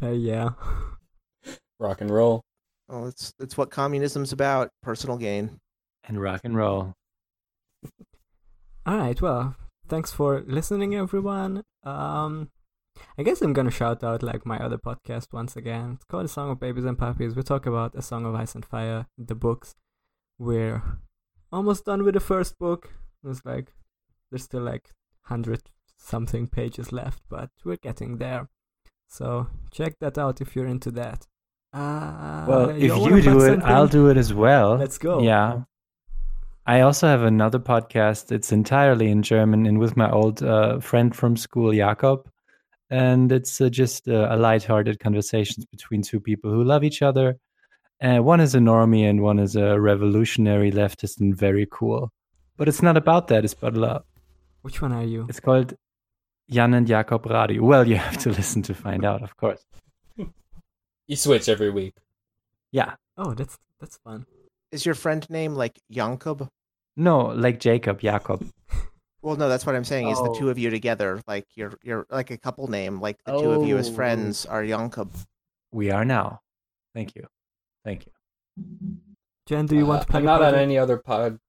Uh, 0.01 0.09
yeah. 0.11 0.49
Rock 1.79 2.01
and 2.01 2.09
roll. 2.09 2.41
well 2.87 3.07
it's 3.07 3.33
it's 3.39 3.57
what 3.57 3.69
communism's 3.71 4.31
about 4.31 4.69
personal 4.83 5.17
gain 5.17 5.59
And 6.07 6.21
rock 6.21 6.41
and 6.43 6.55
roll. 6.55 6.93
All 8.85 8.97
right. 8.97 9.19
Well, 9.21 9.55
thanks 9.87 10.11
for 10.11 10.43
listening, 10.47 10.95
everyone. 10.95 11.63
Um, 11.83 12.49
I 13.17 13.23
guess 13.23 13.41
I'm 13.41 13.53
gonna 13.53 13.71
shout 13.71 14.03
out 14.03 14.23
like 14.23 14.45
my 14.45 14.57
other 14.59 14.77
podcast 14.77 15.27
once 15.31 15.55
again. 15.55 15.93
It's 15.95 16.05
called 16.05 16.25
"A 16.25 16.27
Song 16.27 16.49
of 16.51 16.59
Babies 16.59 16.85
and 16.85 16.97
Puppies." 16.97 17.35
We 17.35 17.43
talk 17.43 17.65
about 17.67 17.93
"A 17.95 18.01
Song 18.01 18.25
of 18.25 18.33
Ice 18.35 18.55
and 18.55 18.65
Fire," 18.65 19.05
the 19.17 19.35
books. 19.35 19.75
We're 20.39 20.81
almost 21.51 21.85
done 21.85 22.03
with 22.03 22.15
the 22.15 22.19
first 22.19 22.57
book. 22.57 22.89
There's 23.23 23.45
like 23.45 23.73
there's 24.31 24.43
still 24.43 24.63
like 24.63 24.89
hundred 25.23 25.61
something 25.97 26.47
pages 26.47 26.91
left, 26.91 27.21
but 27.29 27.49
we're 27.63 27.75
getting 27.75 28.17
there. 28.17 28.49
So 29.07 29.47
check 29.71 29.99
that 29.99 30.17
out 30.17 30.41
if 30.41 30.55
you're 30.55 30.65
into 30.65 30.89
that. 30.91 31.27
Uh, 31.73 32.45
Well, 32.47 32.69
if 32.69 32.81
you 32.81 33.21
do 33.21 33.39
it, 33.39 33.45
something? 33.45 33.61
I'll 33.63 33.87
do 33.87 34.09
it 34.09 34.17
as 34.17 34.33
well. 34.33 34.77
Let's 34.77 34.97
go. 34.97 35.21
Yeah. 35.21 35.63
I 36.65 36.81
also 36.81 37.07
have 37.07 37.23
another 37.23 37.59
podcast. 37.59 38.31
It's 38.31 38.51
entirely 38.51 39.09
in 39.09 39.23
German 39.23 39.65
and 39.65 39.79
with 39.79 39.97
my 39.97 40.09
old 40.09 40.41
uh, 40.43 40.79
friend 40.79 41.15
from 41.15 41.35
school, 41.35 41.73
Jakob. 41.73 42.29
And 42.89 43.31
it's 43.31 43.59
uh, 43.61 43.69
just 43.69 44.07
uh, 44.07 44.27
a 44.29 44.37
lighthearted 44.37 44.99
conversations 44.99 45.65
between 45.65 46.01
two 46.01 46.19
people 46.19 46.51
who 46.51 46.63
love 46.63 46.83
each 46.83 47.01
other. 47.01 47.37
Uh, 48.01 48.19
one 48.19 48.39
is 48.41 48.55
a 48.55 48.59
normie 48.59 49.09
and 49.09 49.21
one 49.21 49.39
is 49.39 49.55
a 49.55 49.79
revolutionary 49.79 50.71
leftist 50.71 51.19
and 51.19 51.35
very 51.35 51.67
cool. 51.71 52.11
But 52.57 52.67
it's 52.67 52.81
not 52.81 52.97
about 52.97 53.27
that. 53.29 53.43
It's 53.43 53.53
about 53.53 53.75
love. 53.75 54.03
Which 54.61 54.81
one 54.81 54.91
are 54.91 55.03
you? 55.03 55.25
It's 55.29 55.39
called 55.39 55.73
Jan 56.49 56.73
and 56.73 56.85
Jakob 56.87 57.25
Radio. 57.25 57.63
Well, 57.63 57.87
you 57.87 57.95
have 57.95 58.17
to 58.19 58.29
listen 58.39 58.61
to 58.63 58.73
find 58.73 59.03
out, 59.05 59.23
of 59.23 59.35
course. 59.37 59.65
You 61.07 61.15
switch 61.15 61.49
every 61.49 61.69
week. 61.71 61.95
Yeah. 62.71 62.95
Oh, 63.17 63.33
that's 63.33 63.57
that's 63.79 63.97
fun. 63.97 64.25
is 64.71 64.85
your 64.85 64.95
friend 64.95 65.27
name 65.29 65.55
like 65.55 65.79
Jakob 65.91 66.47
No, 66.95 67.19
like 67.27 67.59
Jacob, 67.59 67.99
Jakob. 68.01 68.47
well 69.23 69.35
no 69.35 69.47
that's 69.47 69.67
what 69.67 69.75
i'm 69.75 69.83
saying 69.83 70.07
is 70.07 70.17
the 70.17 70.29
Oh. 70.31 70.33
two 70.39 70.49
of 70.49 70.57
you 70.57 70.71
together 70.71 71.21
like 71.27 71.45
you're 71.53 71.73
you're 71.83 72.07
like 72.09 72.31
a 72.31 72.37
couple 72.39 72.67
name 72.67 72.99
like 72.99 73.17
the 73.23 73.37
two 73.39 73.51
of 73.51 73.67
you 73.67 73.77
as 73.77 73.87
Oh. 73.89 73.93
friends 73.93 74.45
are 74.47 74.65
Jakob 74.65 75.11
We 75.71 75.91
are 75.91 76.03
now. 76.05 76.41
Thank 76.95 77.13
you. 77.15 77.27
Thank 77.85 78.05
you. 78.07 78.11
Jen, 79.47 79.65
do 79.67 79.75
you 79.75 79.85
want 79.85 80.01
Uh, 80.01 80.05
to 80.05 80.11
plug 80.11 80.21
I'm 80.21 80.25
not 80.25 80.41
on 80.43 80.55
any 80.55 80.77
other 80.77 80.97
pod. 80.97 81.39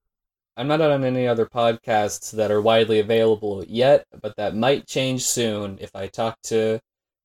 I'm 0.57 0.69
not 0.69 0.81
on 0.81 1.05
any 1.05 1.27
other 1.27 1.47
podcasts 1.47 2.31
that 2.33 2.51
are 2.51 2.61
widely 2.61 3.01
available 3.01 3.65
yet, 3.67 4.05
but 4.21 4.37
that 4.37 4.55
might 4.55 4.87
change 4.87 5.23
soon 5.25 5.79
if 5.81 5.95
I 5.97 6.07
talk 6.09 6.37
to 6.45 6.79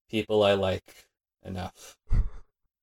people 0.10 0.44
I 0.44 0.54
like 0.54 0.84
enough. 1.44 1.96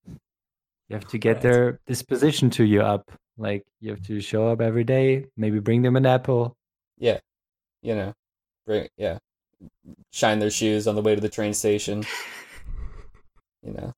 You 0.06 0.96
have 0.96 1.08
to 1.08 1.18
get 1.18 1.34
Right. 1.36 1.42
their 1.42 1.80
disposition 1.86 2.50
to 2.50 2.64
you 2.64 2.82
up. 2.82 3.10
Like 3.38 3.64
you 3.80 3.90
have 3.90 4.06
to 4.06 4.20
show 4.20 4.48
up 4.48 4.60
every 4.60 4.84
day, 4.84 5.26
maybe 5.36 5.58
bring 5.58 5.82
them 5.82 5.96
an 5.96 6.06
apple. 6.06 6.54
Yeah, 6.98 7.18
you 7.82 7.94
know, 7.94 8.12
bring 8.66 8.88
yeah, 8.96 9.18
shine 10.12 10.38
their 10.38 10.50
shoes 10.50 10.86
on 10.86 10.94
the 10.94 11.02
way 11.02 11.14
to 11.14 11.20
the 11.20 11.28
train 11.28 11.54
station. 11.54 12.04
You 13.62 13.72
know, 13.72 13.92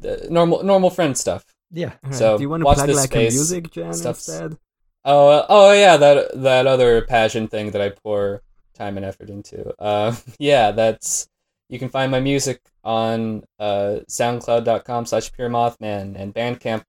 the 0.00 0.26
normal 0.30 0.62
normal 0.64 0.90
friend 0.90 1.16
stuff. 1.16 1.44
Yeah. 1.70 1.92
Alright, 2.04 2.18
So, 2.18 2.36
do 2.36 2.42
you 2.42 2.50
want 2.50 2.60
to 2.62 2.64
watch 2.66 2.76
plug 2.78 2.88
this 2.88 2.96
like 2.96 3.10
space 3.10 3.32
a 3.32 3.36
music 3.36 3.70
Jen 3.70 3.92
stuffs. 3.94 4.28
instead? 4.28 4.58
Oh, 5.04 5.28
uh, 5.28 5.46
oh 5.48 5.72
yeah, 5.72 5.96
that 5.96 6.42
that 6.42 6.66
other 6.66 7.02
passion 7.02 7.48
thing 7.48 7.72
that 7.72 7.80
I 7.82 7.90
pour 7.90 8.42
time 8.74 8.96
and 8.96 9.06
effort 9.06 9.30
into. 9.30 9.74
Uh, 9.82 10.14
yeah, 10.38 10.70
that's 10.70 11.28
you 11.68 11.78
can 11.78 11.88
find 11.88 12.10
my 12.12 12.20
music 12.20 12.60
on 12.84 13.42
uh, 13.58 14.00
SoundCloud.com 14.08 15.06
slash 15.06 15.32
Pure 15.32 15.50
Mothman 15.50 16.14
and 16.16 16.34
Bandcamp. 16.34 16.84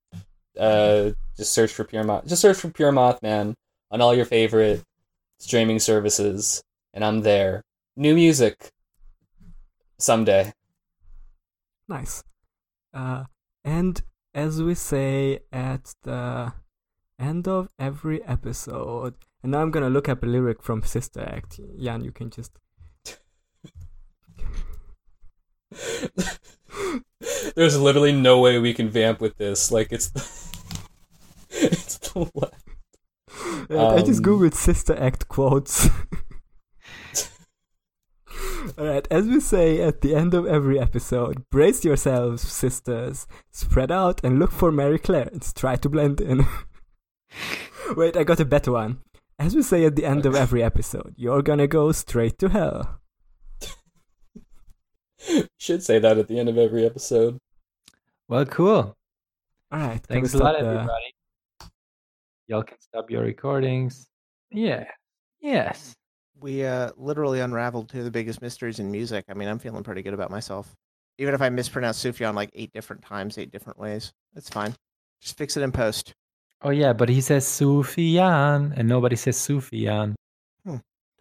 Uh, 0.60 1.12
just 1.38 1.54
search 1.54 1.72
for 1.72 1.84
Pure 1.84 2.04
Moth. 2.04 2.28
Just 2.28 2.42
search 2.42 2.58
for 2.58 2.70
Pure 2.70 2.92
Mothman 2.92 3.56
on 3.90 4.02
all 4.02 4.14
your 4.14 4.26
favorite 4.26 4.84
streaming 5.40 5.80
services, 5.80 6.62
and 6.94 7.04
I'm 7.04 7.22
there. 7.22 7.64
New 7.96 8.14
music 8.14 8.70
someday. 9.98 10.54
Nice. 11.88 12.24
Uh, 12.94 13.26
and 13.64 14.02
as 14.34 14.62
we 14.62 14.76
say 14.76 15.40
at 15.52 15.94
the 16.04 16.54
end 17.20 17.48
of 17.48 17.70
every 17.80 18.24
episode, 18.24 19.14
and 19.42 19.52
now 19.52 19.62
I'm 19.62 19.72
gonna 19.72 19.90
look 19.90 20.10
up 20.10 20.24
a 20.24 20.26
lyric 20.26 20.62
from 20.64 20.84
Sister 20.84 21.22
Act. 21.22 21.60
Jan, 21.80 22.04
you 22.04 22.12
can 22.12 22.30
just. 22.30 22.52
There's 27.56 27.80
literally 27.80 28.12
no 28.12 28.40
way 28.40 28.60
we 28.60 28.74
can 28.74 28.90
vamp 28.90 29.22
with 29.22 29.38
this. 29.38 29.72
Like 29.72 29.92
it's 29.92 30.10
the, 30.10 30.22
it's 31.50 31.98
the 31.98 32.30
left. 32.36 32.64
I 33.70 34.02
just 34.02 34.20
Um, 34.20 34.26
googled 34.26 34.54
Sister 34.54 34.96
Act 35.00 35.28
quotes. 35.28 35.90
Alright, 38.78 39.08
as 39.12 39.28
we 39.28 39.40
say 39.40 39.82
at 39.82 40.02
the 40.02 40.16
end 40.16 40.34
of 40.34 40.46
every 40.48 40.80
episode, 40.80 41.44
brace 41.52 41.84
yourselves, 41.86 42.42
sisters. 42.42 43.28
Spread 43.52 43.92
out 43.92 44.22
and 44.24 44.40
look 44.40 44.52
for 44.52 44.72
Mary 44.72 44.98
Clarence. 45.00 45.54
Try 45.54 45.76
to 45.78 45.90
blend 45.90 46.22
in. 46.22 46.46
Wait, 47.96 48.16
I 48.18 48.24
got 48.24 48.40
a 48.40 48.46
better 48.46 48.72
one. 48.72 49.00
As 49.40 49.56
we 49.56 49.62
say 49.64 49.84
at 49.86 49.96
the 49.96 50.06
end 50.06 50.26
of 50.26 50.36
every 50.36 50.64
episode, 50.64 51.16
you're 51.18 51.42
gonna 51.42 51.68
go 51.68 51.92
straight 51.92 52.38
to 52.40 52.50
hell. 52.50 53.00
Should 55.60 55.84
say 55.84 56.00
that 56.00 56.18
at 56.18 56.28
the 56.28 56.40
end 56.40 56.50
of 56.50 56.58
every 56.58 56.86
episode. 56.86 57.38
Well, 58.28 58.46
cool. 58.46 58.96
Alright, 59.74 60.06
Thanks 60.06 60.34
a 60.34 60.38
lot, 60.38 60.54
the- 60.60 60.66
everybody. 60.66 61.14
Y'all 62.48 62.64
can 62.64 62.80
stop 62.80 63.10
your 63.10 63.24
recordings. 63.24 64.06
Yeah. 64.52 64.86
Yes. 65.42 65.94
We 66.40 66.66
uh, 66.66 66.92
literally 66.98 67.40
unraveled 67.40 67.90
two 67.90 68.00
of 68.00 68.06
the 68.06 68.12
biggest 68.12 68.42
mysteries 68.42 68.80
in 68.80 68.92
music. 68.92 69.26
I 69.30 69.34
mean, 69.34 69.48
I'm 69.48 69.60
feeling 69.60 69.84
pretty 69.84 70.02
good 70.02 70.14
about 70.14 70.30
myself. 70.30 70.74
Even 71.18 71.34
if 71.34 71.42
I 71.42 71.50
mispronounce 71.50 72.04
Sufjan 72.04 72.34
like 72.34 72.50
eight 72.54 72.72
different 72.74 73.02
times, 73.02 73.38
eight 73.38 73.52
different 73.52 73.80
ways, 73.80 74.12
it's 74.36 74.50
fine. 74.50 74.76
Just 75.22 75.38
fix 75.38 75.56
it 75.56 75.64
in 75.64 75.72
post. 75.72 76.14
Oh 76.64 76.70
yeah, 76.70 76.94
but 76.94 77.10
he 77.10 77.20
says 77.20 77.46
Sufyan, 77.46 78.74
and 78.78 78.88
nobody 78.88 79.18
says 79.18 79.38
Sufyan. 79.38 80.16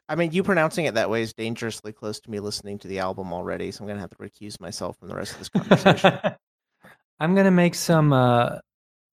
I 0.08 0.14
mean, 0.14 0.32
you 0.32 0.42
pronouncing 0.42 0.84
it 0.84 0.94
that 0.94 1.08
way 1.08 1.22
is 1.22 1.32
dangerously 1.32 1.92
close 1.92 2.20
to 2.20 2.30
me 2.30 2.38
listening 2.38 2.78
to 2.80 2.88
the 2.88 2.98
album 2.98 3.32
already, 3.32 3.70
so 3.72 3.82
I'm 3.82 3.88
gonna 3.88 4.00
have 4.00 4.10
to 4.10 4.16
recuse 4.16 4.60
myself 4.60 4.98
from 4.98 5.08
the 5.08 5.14
rest 5.14 5.32
of 5.32 5.38
this 5.38 5.48
conversation. 5.48 6.20
I'm 7.20 7.34
gonna 7.34 7.50
make 7.50 7.74
some 7.74 8.12
uh, 8.12 8.58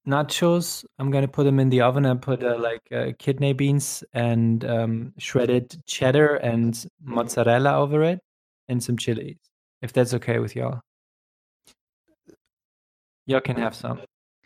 nachos. 0.08 0.84
I'm 1.00 1.10
gonna 1.10 1.28
put 1.28 1.46
them 1.46 1.60
in 1.60 1.70
the 1.70 1.82
oven 1.82 2.06
and 2.06 2.22
put 2.22 2.44
uh, 2.44 2.58
like 2.60 2.82
uh, 2.92 3.14
kidney 3.18 3.54
beans 3.54 4.04
and 4.14 4.66
um, 4.66 5.14
shredded 5.18 5.82
cheddar 5.86 6.36
and 6.36 6.86
mozzarella 7.02 7.78
over 7.78 8.04
it, 8.04 8.20
and 8.68 8.84
some 8.84 8.98
chilies. 8.98 9.38
If 9.82 9.94
that's 9.94 10.14
okay 10.16 10.40
with 10.40 10.56
y'all, 10.56 10.82
y'all 13.26 13.40
can 13.40 13.56
have 13.56 13.74
some. 13.74 14.02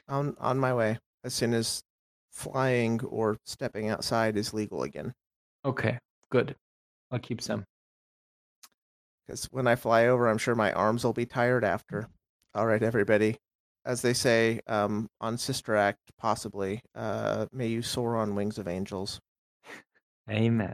on 0.07 0.35
on 0.39 0.59
my 0.59 0.73
way 0.73 0.99
as 1.23 1.33
soon 1.33 1.53
as 1.53 1.83
flying 2.31 3.01
or 3.05 3.37
stepping 3.45 3.89
outside 3.89 4.37
is 4.37 4.53
legal 4.53 4.83
again. 4.83 5.13
Okay, 5.65 5.97
good. 6.29 6.55
I'll 7.11 7.19
keep 7.19 7.41
some. 7.41 7.63
Because 9.25 9.45
when 9.51 9.67
I 9.67 9.75
fly 9.75 10.07
over, 10.07 10.27
I'm 10.27 10.37
sure 10.37 10.55
my 10.55 10.73
arms 10.73 11.03
will 11.03 11.13
be 11.13 11.25
tired 11.25 11.63
after. 11.63 12.07
All 12.53 12.67
right, 12.67 12.83
everybody. 12.83 13.37
As 13.85 14.01
they 14.01 14.13
say 14.13 14.61
um, 14.67 15.09
on 15.21 15.37
Sister 15.37 15.75
Act, 15.75 15.99
possibly, 16.17 16.81
uh, 16.95 17.45
may 17.51 17.67
you 17.67 17.81
soar 17.81 18.15
on 18.17 18.35
wings 18.35 18.57
of 18.57 18.67
angels. 18.67 19.19
Amen. 20.29 20.73